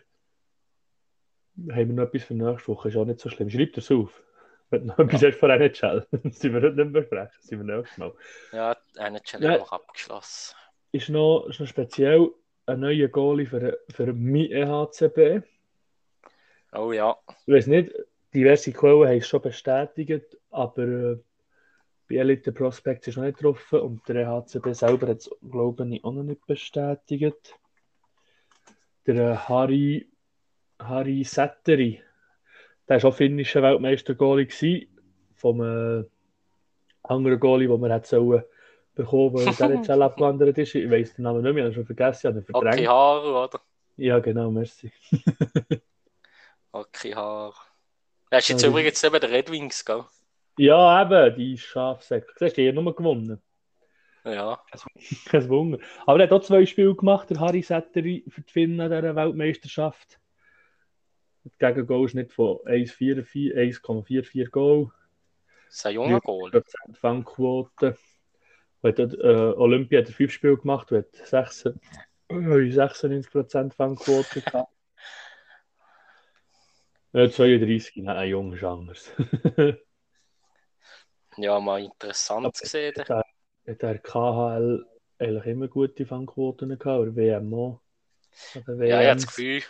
haben 1.70 1.88
wir 1.88 1.94
noch 1.94 2.04
etwas 2.04 2.24
für 2.24 2.34
nächste 2.34 2.68
Woche, 2.68 2.88
ist 2.88 2.96
auch 2.96 3.04
nicht 3.04 3.20
so 3.20 3.28
schlimm. 3.28 3.50
Schreib 3.50 3.72
das 3.74 3.90
auf. 3.90 4.22
Wenn 4.70 4.86
noch 4.86 4.98
etwas 4.98 5.22
hast 5.22 5.38
von 5.38 5.50
NHL, 5.50 6.06
dann 6.10 6.32
sind 6.32 6.52
wir 6.52 6.60
heute 6.60 6.76
nicht 6.76 6.90
mehr 6.92 7.02
besprechen, 7.02 7.30
das 7.36 7.46
sind 7.46 7.66
wir 7.66 7.76
nächstes 7.76 7.98
Mal. 7.98 8.12
ja, 8.52 8.76
eine 8.96 9.20
Ja. 9.38 9.58
Noch 9.58 9.72
abgeschlossen. 9.72 10.56
Ist 10.92 11.08
noch, 11.08 11.46
ist 11.48 11.60
noch 11.60 11.68
speziell 11.68 12.30
ein 12.66 12.80
neuer 12.80 13.08
Goalie 13.08 13.46
für, 13.46 13.78
für 13.88 14.12
mein 14.12 14.50
EHCB. 14.50 15.46
Oh 16.72 16.92
ja, 16.92 17.16
Ich 17.46 17.54
weiß 17.54 17.68
nicht, 17.68 17.92
diverse 18.34 18.72
Quellen 18.72 19.08
haben 19.08 19.18
es 19.18 19.28
schon 19.28 19.40
bestätigt, 19.40 20.36
aber 20.50 20.82
äh, 20.82 21.18
bei 22.08 22.16
Elite 22.16 22.52
Prospects 22.52 23.08
ist 23.08 23.16
noch 23.16 23.24
nicht 23.24 23.38
getroffen 23.38 23.80
und 23.80 24.08
der 24.08 24.16
EHCB 24.26 24.72
selber 24.72 25.08
hat 25.08 25.18
es, 25.18 25.30
glaube 25.50 25.88
ich, 25.88 26.04
auch 26.04 26.12
noch 26.12 26.22
nicht 26.22 26.46
bestätigt. 26.46 27.58
Der 29.06 29.32
äh, 29.32 29.36
Harry, 29.36 30.08
Harry 30.78 31.24
Setteri, 31.24 32.02
der 32.88 33.02
war 33.02 33.10
auch 33.10 33.14
finnischer 33.14 33.62
Weltmeister-Goalie 33.62 34.88
vom 35.34 35.60
äh, 35.60 36.04
anderen 37.02 37.40
Goalie, 37.40 37.68
den 37.68 37.80
man 37.80 37.92
hat 37.92 38.06
sollen 38.06 38.42
bekommen, 38.94 39.36
der 39.36 39.46
in 39.46 39.56
der 39.56 39.70
NHL 39.70 40.02
abgewandert 40.02 40.58
ist. 40.58 40.74
Ich 40.74 40.90
weiß 40.90 41.14
den 41.14 41.22
Namen 41.24 41.42
nicht 41.42 41.54
mehr, 41.54 41.64
ich 41.64 41.74
habe 41.76 41.86
schon 41.86 41.86
vergessen, 41.86 42.18
ich 42.18 42.26
habe 42.26 42.38
ihn 42.38 42.44
verdrängt. 42.44 42.88
Haar, 42.88 43.44
oder? 43.44 43.60
Ja, 43.96 44.18
genau, 44.18 44.50
merci. 44.50 44.92
Haar. 47.14 47.54
Er 48.28 48.38
ist 48.38 48.48
jetzt 48.48 48.62
übrigens 48.64 49.02
neben 49.02 49.20
den 49.20 49.30
Red 49.30 49.50
Wings, 49.50 49.84
gell? 49.84 50.04
Ja, 50.58 51.02
eben, 51.02 51.36
die 51.36 51.58
Schafsäcke. 51.58 52.32
Siehst 52.36 52.56
du, 52.56 52.62
die 52.62 52.68
haben 52.68 52.82
nur 52.82 52.94
gewonnen. 52.94 53.40
Ja, 54.24 54.60
Kein 55.26 55.48
Wunder. 55.48 55.78
Aber 56.04 56.18
er 56.18 56.24
hat 56.24 56.32
auch 56.32 56.42
zwei 56.42 56.66
Spiele 56.66 56.94
gemacht, 56.94 57.30
der 57.30 57.38
Harry 57.38 57.62
Setteri, 57.62 58.24
für 58.28 58.40
die 58.40 58.52
Finnen 58.52 58.80
an 58.80 58.90
dieser 58.90 59.14
Weltmeisterschaft. 59.14 60.18
Die 61.44 61.50
Gegengoal 61.58 62.06
ist 62.06 62.14
nicht 62.14 62.32
von 62.32 62.56
1,44 62.64 63.54
1,44 63.54 64.50
Goal, 64.50 64.90
das 65.66 65.76
ist 65.76 65.86
ein 65.86 65.94
junger 65.94 66.20
Goal. 66.20 66.50
10% 66.50 66.96
Fangquote. 66.96 67.96
Hat, 68.82 68.98
äh, 68.98 69.52
Olympia 69.56 70.00
hat 70.00 70.08
fünf 70.08 70.32
Spiele 70.32 70.56
gemacht 70.56 70.90
und 70.90 70.98
hat 70.98 71.14
6, 71.14 71.66
äh, 71.66 71.72
96% 72.30 73.74
Fangquote 73.74 74.40
gehabt. 74.40 74.72
Ja, 77.12 77.30
32, 77.30 78.02
nein, 78.02 78.28
jung 78.28 78.52
ist 78.52 78.62
anders. 78.62 79.10
Ja, 81.38 81.60
mal 81.60 81.80
interessant 81.82 82.60
gesehen. 82.62 82.94
hat 83.66 83.82
der 83.82 83.98
KHL 83.98 84.86
eigentlich 85.18 85.46
immer 85.46 85.68
gute 85.68 86.06
Fangquoten 86.06 86.68
gehabt, 86.78 86.86
oder 87.00 87.16
WM 87.16 87.52
auch. 87.54 87.80
Oder 88.54 88.78
Ja, 88.84 89.00
ich 89.02 89.08
habe 89.10 89.20
das. 89.20 89.26
Gefühl, 89.26 89.58
ich 89.58 89.66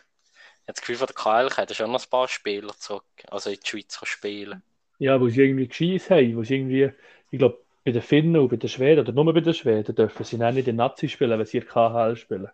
das 0.67 0.81
Gefühl 0.81 0.97
von 0.97 1.07
der 1.09 1.17
KL 1.17 1.51
hat 1.57 1.75
schon 1.77 1.93
noch 1.93 2.05
ein 2.05 2.11
paar 2.11 2.29
Spieler 2.29 2.77
zurück, 2.79 3.05
also 3.29 3.51
in 3.51 3.59
die 3.61 3.67
Schweiz 3.69 3.99
spielen. 4.05 4.63
Ja, 4.99 5.21
wo 5.21 5.29
sie 5.29 5.41
irgendwie 5.43 5.69
gescheit 5.69 6.11
haben, 6.11 6.37
wo 6.37 6.43
sie 6.45 6.57
irgendwie, 6.57 6.91
ich 7.31 7.39
glaube, 7.39 7.59
bei 7.85 7.93
den 7.93 8.03
Finnen 8.03 8.37
und 8.37 8.49
bei 8.49 8.57
den 8.57 8.69
Schweden, 8.69 9.01
oder 9.01 9.13
nur 9.13 9.33
bei 9.33 9.41
den 9.41 9.55
Schweden, 9.55 9.95
dürfen 9.95 10.25
sie 10.25 10.39
dann 10.39 10.55
nicht 10.55 10.69
in 10.69 10.77
Nazi 10.77 11.09
spielen, 11.09 11.39
wenn 11.39 11.47
sie 11.47 11.59
in 11.59 11.67
KHL 11.67 12.17
spielen. 12.17 12.49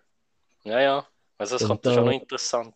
Ja, 0.64 0.80
ja, 0.80 1.06
also 1.38 1.54
das 1.54 1.64
kommt 1.64 1.86
da- 1.86 1.92
schon 1.92 2.04
noch 2.06 2.12
interessant. 2.12 2.74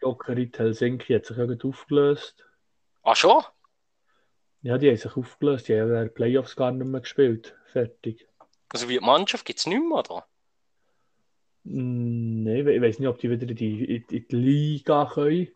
Jokerit 0.00 0.56
Helsinki 0.60 1.14
hat 1.14 1.26
sich 1.26 1.36
ja 1.36 1.46
aufgelöst. 1.68 2.46
Ah, 3.02 3.14
schon? 3.14 3.44
Ja, 4.64 4.78
die 4.78 4.88
haben 4.88 4.96
sich 4.96 5.14
aufgelöst, 5.14 5.68
die 5.68 5.78
haben 5.78 5.92
ja 5.94 6.08
Playoffs 6.08 6.56
gar 6.56 6.72
nicht 6.72 6.86
mehr 6.86 7.02
gespielt. 7.02 7.54
Fertig. 7.66 8.26
Also 8.70 8.88
wie 8.88 8.94
die 8.94 9.04
Mannschaft 9.04 9.44
gibt 9.44 9.58
es 9.58 9.66
nicht 9.66 9.78
mehr, 9.78 9.98
oder? 9.98 10.26
Mm, 11.64 12.44
Nein, 12.44 12.66
ich 12.68 12.80
weiß 12.80 12.98
nicht, 12.98 13.08
ob 13.08 13.18
die 13.18 13.30
wieder 13.30 13.46
in 13.46 13.56
die, 13.56 13.84
in, 13.96 14.04
in 14.08 14.26
die 14.26 14.36
Liga 14.36 15.10
können. 15.12 15.48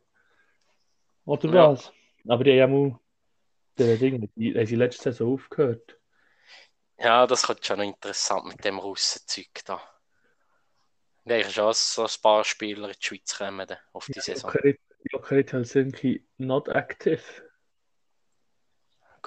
Oder 1.24 1.54
Ja. 1.54 1.70
was? 1.72 1.90
Aber 2.28 2.44
die 2.44 2.50
haben 2.50 2.58
ja 2.58 2.66
mal 2.66 4.28
die, 4.36 4.54
haben 4.54 4.66
sie 4.66 4.76
letzte 4.76 5.04
Saison 5.04 5.32
aufgehört. 5.32 5.98
Ja, 6.98 7.26
das 7.26 7.44
kommt 7.44 7.64
schon 7.64 7.78
noch 7.78 7.86
interessant 7.86 8.44
mit 8.44 8.62
dem 8.62 8.78
Russenzeug 8.78 9.48
da. 9.64 9.80
Da 11.24 11.36
ist 11.36 11.54
schon 11.54 11.72
so 11.72 12.02
ein 12.02 12.10
paar 12.20 12.44
Spieler 12.44 12.88
in 12.88 12.94
die 13.00 13.06
Schweiz 13.06 13.38
kommen 13.38 13.68
auf 13.94 14.06
die 14.06 14.20
Saison. 14.20 14.50
Jokerit, 14.50 14.80
Jokerit 15.12 15.52
Helsinki 15.54 16.26
not 16.36 16.68
active. 16.68 17.22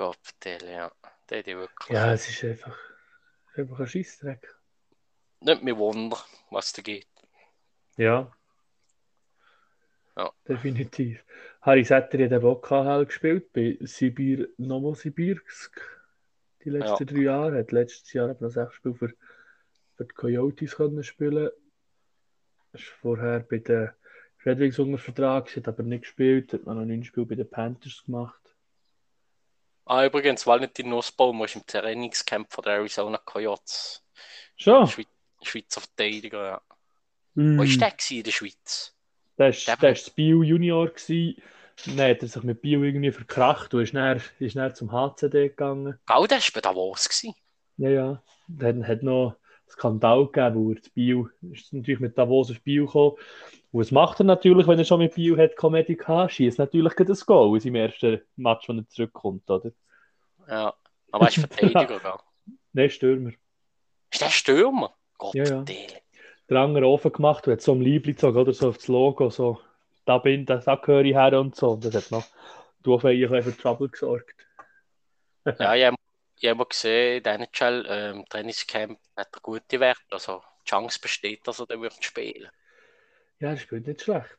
Gott, 0.01 0.17
ja. 0.43 0.91
Der 1.29 1.37
hat 1.37 1.45
wirklich. 1.45 1.89
Ja, 1.89 2.11
es 2.11 2.27
ist 2.27 2.43
einfach, 2.43 2.75
einfach 3.53 3.81
ein 3.81 3.85
Scheißdreck. 3.85 4.51
Nicht 5.41 5.61
mehr 5.61 5.77
Wunder, 5.77 6.17
was 6.49 6.73
da 6.73 6.81
geht. 6.81 7.05
Ja. 7.97 8.35
Ja. 10.17 10.31
Definitiv. 10.47 11.23
Harry 11.61 11.83
Setter 11.83 12.17
hat 12.17 12.31
eben 12.31 12.45
auch 12.47 12.63
KHL 12.63 13.05
gespielt 13.05 13.53
bei 13.53 13.77
Sibir, 13.81 14.49
Novosibirsk. 14.57 15.79
Die 16.63 16.71
letzten 16.71 17.05
drei 17.05 17.21
Jahre. 17.21 17.59
Hat 17.59 17.71
letztes 17.71 18.11
Jahr 18.13 18.31
aber 18.31 18.45
noch 18.45 18.51
sechs 18.51 18.73
Spiele 18.73 18.95
für, 18.95 19.13
für 19.97 20.05
die 20.05 20.15
Coyotes 20.15 20.77
können 20.77 21.03
spielen. 21.03 21.51
Ist 22.73 22.85
vorher 22.85 23.41
bei 23.41 23.59
den 23.59 23.91
Fredericks 24.37 24.79
unter 24.79 24.97
Vertrag, 24.97 25.55
hat 25.55 25.67
aber 25.67 25.83
nicht 25.83 26.05
gespielt. 26.05 26.53
Hat 26.53 26.65
noch 26.65 26.73
neun 26.73 27.03
Spiele 27.03 27.27
bei 27.27 27.35
den 27.35 27.47
Panthers 27.47 28.01
gemacht. 28.03 28.40
Ah, 29.85 30.05
übrigens, 30.05 30.45
Valentin 30.47 30.89
Nussbaum 30.89 31.43
ist 31.43 31.55
im 31.55 31.65
Trainingscamp 31.65 32.51
von 32.53 32.63
der 32.63 32.73
Arizona 32.73 33.17
Coyotes. 33.17 34.03
Schon? 34.55 34.87
Schwe 34.87 35.05
Schweizer 35.43 35.81
Verteidiger, 35.81 36.45
ja. 36.45 36.61
Mm. 37.33 37.57
Wo 37.57 37.63
war 37.63 37.65
der 37.65 37.93
in 38.17 38.23
der 38.23 38.31
Schweiz? 38.31 38.95
Der 39.37 39.47
war 39.47 39.77
Der- 39.77 39.95
war 39.95 40.13
Bio 40.15 40.43
Junior. 40.43 40.87
Gewesen. 40.89 41.41
Dann 41.85 42.11
hat 42.11 42.21
er 42.21 42.27
sich 42.27 42.43
mit 42.43 42.61
Bio 42.61 42.83
irgendwie 42.83 43.11
verkracht 43.11 43.73
und 43.73 43.81
ist 43.81 43.95
dann, 43.95 44.21
ist 44.39 44.55
dann 44.55 44.75
zum 44.75 44.91
HCD 44.91 45.49
gegangen. 45.49 45.97
Gau, 46.05 46.27
der 46.27 46.37
war 46.37 46.45
bei 46.53 46.61
Davos. 46.61 47.09
Gewesen. 47.09 47.33
Ja, 47.77 47.89
ja. 47.89 48.23
Dann 48.47 48.87
hat 48.87 49.01
noch 49.01 49.37
Skandal 49.71 50.27
gegeben, 50.27 50.55
wo 50.55 50.71
er 50.71 50.81
zu 50.81 50.91
Bio 50.91 51.29
ist 51.51 51.73
natürlich 51.73 51.99
mit 51.99 52.17
Davos 52.17 52.51
auf 52.51 52.61
Bio 52.61 52.85
gekommen. 52.85 53.15
Und 53.71 53.79
was 53.79 53.91
macht 53.91 54.19
er 54.19 54.25
natürlich, 54.25 54.67
wenn 54.67 54.79
er 54.79 54.85
schon 54.85 54.99
mit 54.99 55.15
Bio 55.15 55.37
hat 55.37 55.55
Comedy 55.55 55.95
gehabt? 55.95 56.33
Schießt 56.33 56.59
natürlich 56.59 56.93
das 56.93 57.25
Goal 57.25 57.55
in 57.55 57.61
seinem 57.61 57.75
ersten 57.75 58.21
Match, 58.35 58.67
wenn 58.67 58.79
er 58.79 58.87
zurückkommt, 58.89 59.49
oder? 59.49 59.71
Ja. 60.47 60.73
Aber 61.11 61.25
er 61.25 61.29
ist 61.29 61.39
Verteidiger, 61.39 61.99
gell? 61.99 62.55
Nein, 62.73 62.89
Stürmer. 62.89 63.31
Ist 64.11 64.21
der 64.21 64.29
Stürmer? 64.29 64.93
Gott, 65.17 65.35
Ja, 65.35 65.43
ja. 65.45 65.61
der. 65.61 66.01
Der 66.49 66.59
andere 66.59 66.87
offen 66.87 67.13
gemacht 67.13 67.47
und 67.47 67.53
hat 67.53 67.61
so 67.61 67.71
ein 67.71 67.81
Liebling 67.81 68.15
gezogen, 68.15 68.37
oder 68.37 68.51
so 68.51 68.69
auf 68.69 68.77
das 68.77 68.89
Logo, 68.89 69.29
so, 69.29 69.61
da 70.03 70.17
bin 70.17 70.45
da, 70.45 70.57
da 70.57 70.75
gehöre 70.75 71.05
ich 71.05 71.15
her 71.15 71.39
und 71.39 71.55
so. 71.55 71.71
Und 71.71 71.85
das 71.85 71.95
hat 71.95 72.11
noch 72.11 72.25
du 72.83 72.95
auf 72.95 73.03
jeden 73.03 73.29
Fall 73.29 73.41
für 73.41 73.55
Trouble 73.55 73.87
gesorgt. 73.87 74.35
Ja, 75.59 75.91
ich 76.41 76.49
habe 76.49 76.65
gesehen, 76.65 77.23
in 77.23 77.41
NHL, 77.41 77.85
ähm, 77.87 78.25
Trainingscamp 78.27 78.99
hat 79.15 79.29
er 79.33 79.41
gute 79.41 79.79
Werte. 79.79 80.01
Also, 80.09 80.43
die 80.65 80.69
Chance 80.69 80.99
besteht, 80.99 81.47
dass 81.47 81.59
er 81.59 81.67
dann 81.67 81.81
wird 81.81 82.03
spielen. 82.03 82.49
Ja, 83.39 83.49
er 83.51 83.57
spielt 83.57 83.85
nicht 83.87 84.01
schlecht. 84.01 84.37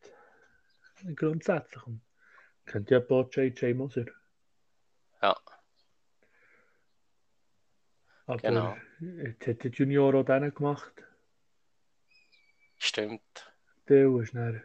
Grundsätzlich. 1.16 1.87
Und 1.87 2.01
Kennt 2.66 2.91
ja 2.91 2.99
ein 2.99 3.07
paar 3.07 3.29
J.J. 3.31 3.77
Moser. 3.77 4.07
Ja. 5.20 5.37
Aber 8.27 8.39
Genau. 8.41 8.77
jetzt 9.01 9.47
hat 9.47 9.65
der 9.65 9.70
Junior 9.70 10.15
auch 10.15 10.24
den 10.24 10.55
gemacht. 10.55 10.93
Stimmt. 12.79 13.53
Der 13.89 14.09
ist 14.20 14.35
dann 14.35 14.62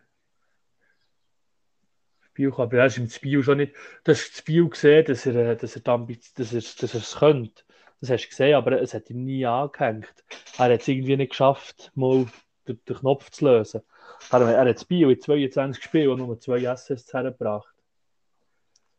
Spiel 2.37 2.49
gekommen. 2.51 2.67
Aber 2.67 2.77
er 2.77 2.85
ist 2.85 2.97
im 2.99 3.09
Spiel 3.09 3.41
schon 3.43 3.57
nicht. 3.57 3.73
Du 4.03 4.11
hast 4.11 4.29
das 4.29 4.37
Spiel 4.37 4.69
gesehen, 4.69 5.05
dass 5.05 5.25
er, 5.25 5.35
äh, 5.35 5.57
dass 5.57 5.75
er, 5.75 5.97
die 5.97 6.19
dass 6.35 6.53
er, 6.53 6.61
dass 6.61 6.93
er 6.93 6.99
es 6.99 7.15
könnte. 7.15 7.63
Das 7.99 8.11
hast 8.11 8.25
du 8.25 8.29
gesehen, 8.29 8.55
aber 8.55 8.79
es 8.79 8.93
hat 8.93 9.09
ihm 9.09 9.23
nie 9.23 9.43
angehängt. 9.43 10.23
Er 10.59 10.65
hat 10.65 10.81
es 10.81 10.87
irgendwie 10.87 11.17
nicht 11.17 11.31
geschafft, 11.31 11.91
mal 11.95 12.27
den, 12.67 12.79
den 12.87 12.95
Knopf 12.95 13.31
zu 13.31 13.45
lösen. 13.45 13.81
Er, 14.29 14.41
er 14.41 14.59
hat 14.59 14.67
das 14.67 14.81
Spiel 14.81 15.09
in 15.09 15.19
22 15.19 15.83
Spielen 15.83 16.09
und 16.09 16.19
nur 16.19 16.39
zwei 16.39 16.69
Assists 16.69 17.11
hergebracht. 17.11 17.73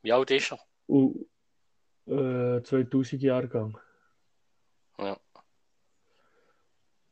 Wie 0.02 0.12
alt 0.12 0.32
ist 0.32 0.51
er? 0.51 0.59
Und, 0.89 1.27
äh, 2.06 2.60
2000 2.60 3.23
Jahrgang. 3.23 3.78
Ja. 4.98 5.16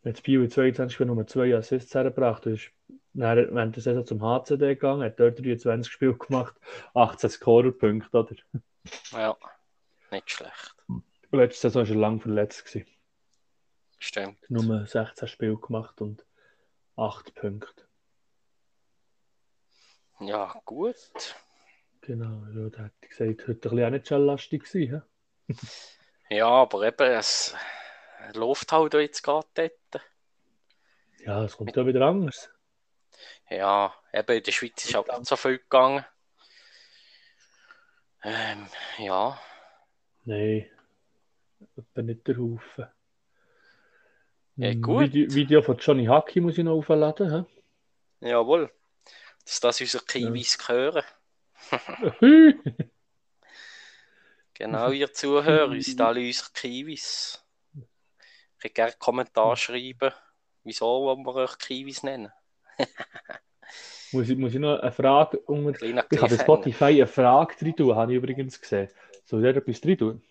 Jetzt 0.02 0.24
Bio 0.24 0.42
in 0.42 0.50
22 0.50 0.92
Spielen 0.92 1.14
nur 1.14 1.26
zwei 1.28 1.54
Assists 1.54 1.94
hergebracht. 1.94 2.46
Du 2.46 2.50
bist 2.50 2.72
dann 3.20 3.54
während 3.54 3.76
der 3.76 3.82
Saison 3.82 4.06
zum 4.06 4.22
HCD 4.22 4.74
gegangen, 4.74 5.02
hat 5.02 5.18
dort 5.18 5.38
23 5.38 5.92
Spiele 5.92 6.14
gemacht, 6.14 6.54
18 6.94 7.30
Scorerpunkte, 7.30 8.16
oder? 8.18 8.36
Ja. 9.12 9.36
Nicht 10.10 10.30
schlecht. 10.30 10.74
Letzte 11.32 11.68
Saison 11.68 11.82
war 11.82 11.94
er 11.94 12.00
lang 12.00 12.20
verletzt. 12.20 12.64
Gewesen. 12.64 12.86
Stimmt. 13.98 14.50
Nur 14.50 14.86
16 14.86 15.28
Spiele 15.28 15.56
gemacht 15.56 16.00
und 16.00 16.24
8 16.96 17.34
Punkte. 17.34 17.84
Ja, 20.20 20.60
gut. 20.64 21.34
Genau, 22.00 22.46
ja, 22.54 22.70
da 22.70 22.84
hätte 22.84 22.94
ich 23.02 23.08
gesagt, 23.08 23.48
heute 23.48 23.52
ein 23.52 23.60
bisschen 23.60 23.84
auch 23.84 23.90
nicht 23.90 24.06
schnelllastig 24.06 24.64
gewesen. 24.64 25.02
hä? 25.48 25.54
Ja, 26.36 26.48
aber 26.48 26.86
eben, 26.86 27.10
es 27.12 27.54
läuft 28.34 28.72
halt 28.72 28.94
jetzt 28.94 29.22
gerade 29.22 29.46
dort. 29.54 30.04
Ja, 31.18 31.44
es 31.44 31.56
kommt 31.56 31.76
ja 31.76 31.86
wieder 31.86 32.06
anders. 32.06 32.50
Ja, 33.50 33.94
eben 34.12 34.36
in 34.36 34.42
der 34.42 34.52
Schweiz 34.52 34.84
ist 34.84 34.96
auch 34.96 35.06
nicht 35.06 35.26
so 35.26 35.36
viel 35.36 35.58
gegangen. 35.58 36.04
Ähm, 38.22 38.66
ja, 38.98 39.40
Nein, 40.24 40.68
etwa 41.76 42.02
nicht 42.02 42.26
der 42.26 42.36
Haufen. 42.38 42.86
Ja, 44.56 44.70
Hm, 44.70 44.82
gut. 44.82 45.12
Video, 45.12 45.34
Video 45.34 45.62
von 45.62 45.76
Johnny 45.76 46.06
Haki 46.06 46.40
muss 46.40 46.58
ich 46.58 46.64
noch 46.64 46.72
aufladen. 46.78 47.46
hä? 48.20 48.26
jawohl. 48.28 48.72
Dass 49.44 49.60
das 49.60 49.80
unsere 49.80 50.04
Kiwis 50.04 50.58
hören. 50.68 51.04
Genau, 54.54 54.90
ihr 54.90 55.12
Zuhörer, 55.12 55.80
sind 55.80 56.00
alle 56.00 56.20
unsere 56.20 56.50
Kiwis. 56.52 57.44
Ich 57.74 58.58
könnt 58.58 58.74
gerne 58.74 58.92
Kommentar 58.98 59.56
schreiben, 59.56 60.12
wieso 60.64 60.86
wollen 60.86 61.24
wir 61.24 61.34
euch 61.34 61.58
Kiwis 61.58 62.02
nennen. 62.02 62.32
muss, 64.12 64.28
ich, 64.28 64.36
muss 64.36 64.54
ich 64.54 64.60
noch 64.60 64.78
eine 64.78 64.92
Frage 64.92 65.38
unter. 65.40 65.82
Ich 65.82 66.20
habe. 66.20 66.38
Spotify 66.38 66.84
eine 66.84 67.06
Frage 67.06 67.54
drin 67.56 67.76
tun, 67.76 67.94
habe 67.94 68.12
ich 68.12 68.18
übrigens 68.18 68.60
gesehen. 68.60 68.88
Soll 69.24 69.42
der 69.42 69.56
etwas 69.56 69.80
drin 69.80 69.98
tun? 69.98 70.22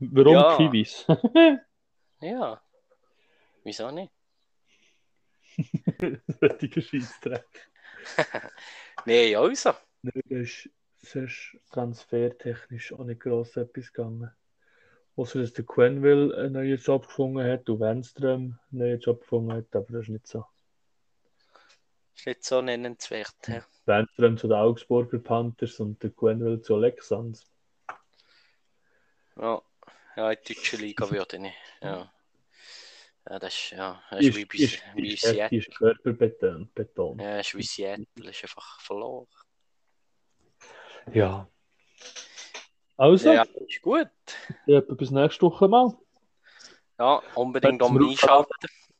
Warum 0.00 0.34
Ja. 0.34 0.56
Kiwis? 0.56 1.06
Ja, 2.22 2.60
wieso 3.64 3.90
nicht? 3.90 4.12
Richtiger 6.42 6.82
Scheissdreck. 6.82 7.70
Nee, 9.06 9.34
also. 9.34 9.72
Nein, 10.02 10.22
das 10.28 10.40
ist 10.40 10.70
sonst 10.98 11.56
transfertechnisch 11.70 12.92
auch 12.92 13.04
nicht 13.04 13.20
gross 13.20 13.56
etwas 13.56 13.90
gegangen. 13.92 14.30
Außer 15.16 15.40
dass 15.40 15.54
der 15.54 15.64
Quenville 15.64 16.36
einen 16.36 16.52
neuen 16.52 16.78
Job 16.78 17.06
gefunden 17.06 17.42
hat 17.42 17.68
und 17.70 17.80
Wenström 17.80 18.58
einen 18.70 18.78
neuen 18.78 19.00
Job 19.00 19.20
gefunden 19.22 19.52
hat, 19.52 19.74
aber 19.74 19.86
das 19.90 20.02
ist 20.02 20.08
nicht 20.10 20.26
so. 20.26 20.44
Ist 22.16 22.26
nicht 22.26 22.44
so 22.44 22.60
nennenswert. 22.60 23.34
hä? 23.46 23.62
Wenström 23.86 24.36
zu 24.36 24.46
den 24.48 24.56
Augsburger 24.56 25.18
Panthers 25.18 25.80
und 25.80 26.02
der 26.02 26.10
Quenville 26.10 26.60
zu 26.60 26.74
Alexans. 26.76 27.46
Ja, 29.36 29.62
ja 30.16 30.30
in 30.30 30.38
der 30.46 30.54
deutschen 30.54 30.80
Liga 30.80 31.10
würde 31.10 31.36
ich 31.36 31.42
nicht. 31.42 31.56
Ja. 31.82 32.12
Ja, 33.28 33.38
das 33.38 33.54
ist, 33.54 33.70
ja, 33.72 34.02
das 34.10 34.20
ist 34.20 34.28
Ist, 34.28 34.36
wie, 34.36 34.44
bei, 34.46 34.64
ist, 34.64 34.82
wie 34.94 35.14
ist, 35.14 35.22
Seattle. 35.22 35.58
ist 35.58 35.74
körperbetont. 35.76 36.74
betont. 36.74 37.20
Ja, 37.20 37.38
ist 37.40 37.54
wie 37.54 37.62
Seattle, 37.62 38.06
ist 38.30 38.42
einfach 38.42 38.80
verloren. 38.80 39.26
Ja. 41.12 41.48
Also, 42.96 43.32
Ja, 43.32 43.42
ist 43.66 43.82
gut. 43.82 44.08
ja. 44.66 44.80
bis 44.80 45.10
nächste 45.10 45.42
Woche 45.42 45.68
mal. 45.68 45.96
Ja, 46.98 47.22
unbedingt 47.34 47.80
um 47.82 47.96
einschalten. 48.08 48.52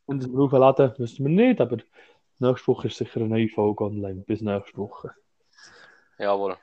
Und 0.07 0.27
wir 0.33 0.41
aufladen, 0.41 0.95
wissen 0.99 1.27
wir 1.27 1.33
nicht, 1.49 1.61
aber 1.61 1.79
nächste 2.41 2.69
Woche 2.69 2.89
ist 2.89 2.97
sicher 2.97 3.21
eine 3.21 3.29
neue 3.29 3.49
Folge 3.49 3.85
online. 3.85 4.23
Bis 4.27 4.41
nächste 4.41 4.77
Woche. 4.77 5.15
Jawohl. 6.19 6.57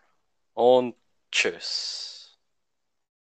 Und 0.54 0.96
tschüss. 1.32 2.17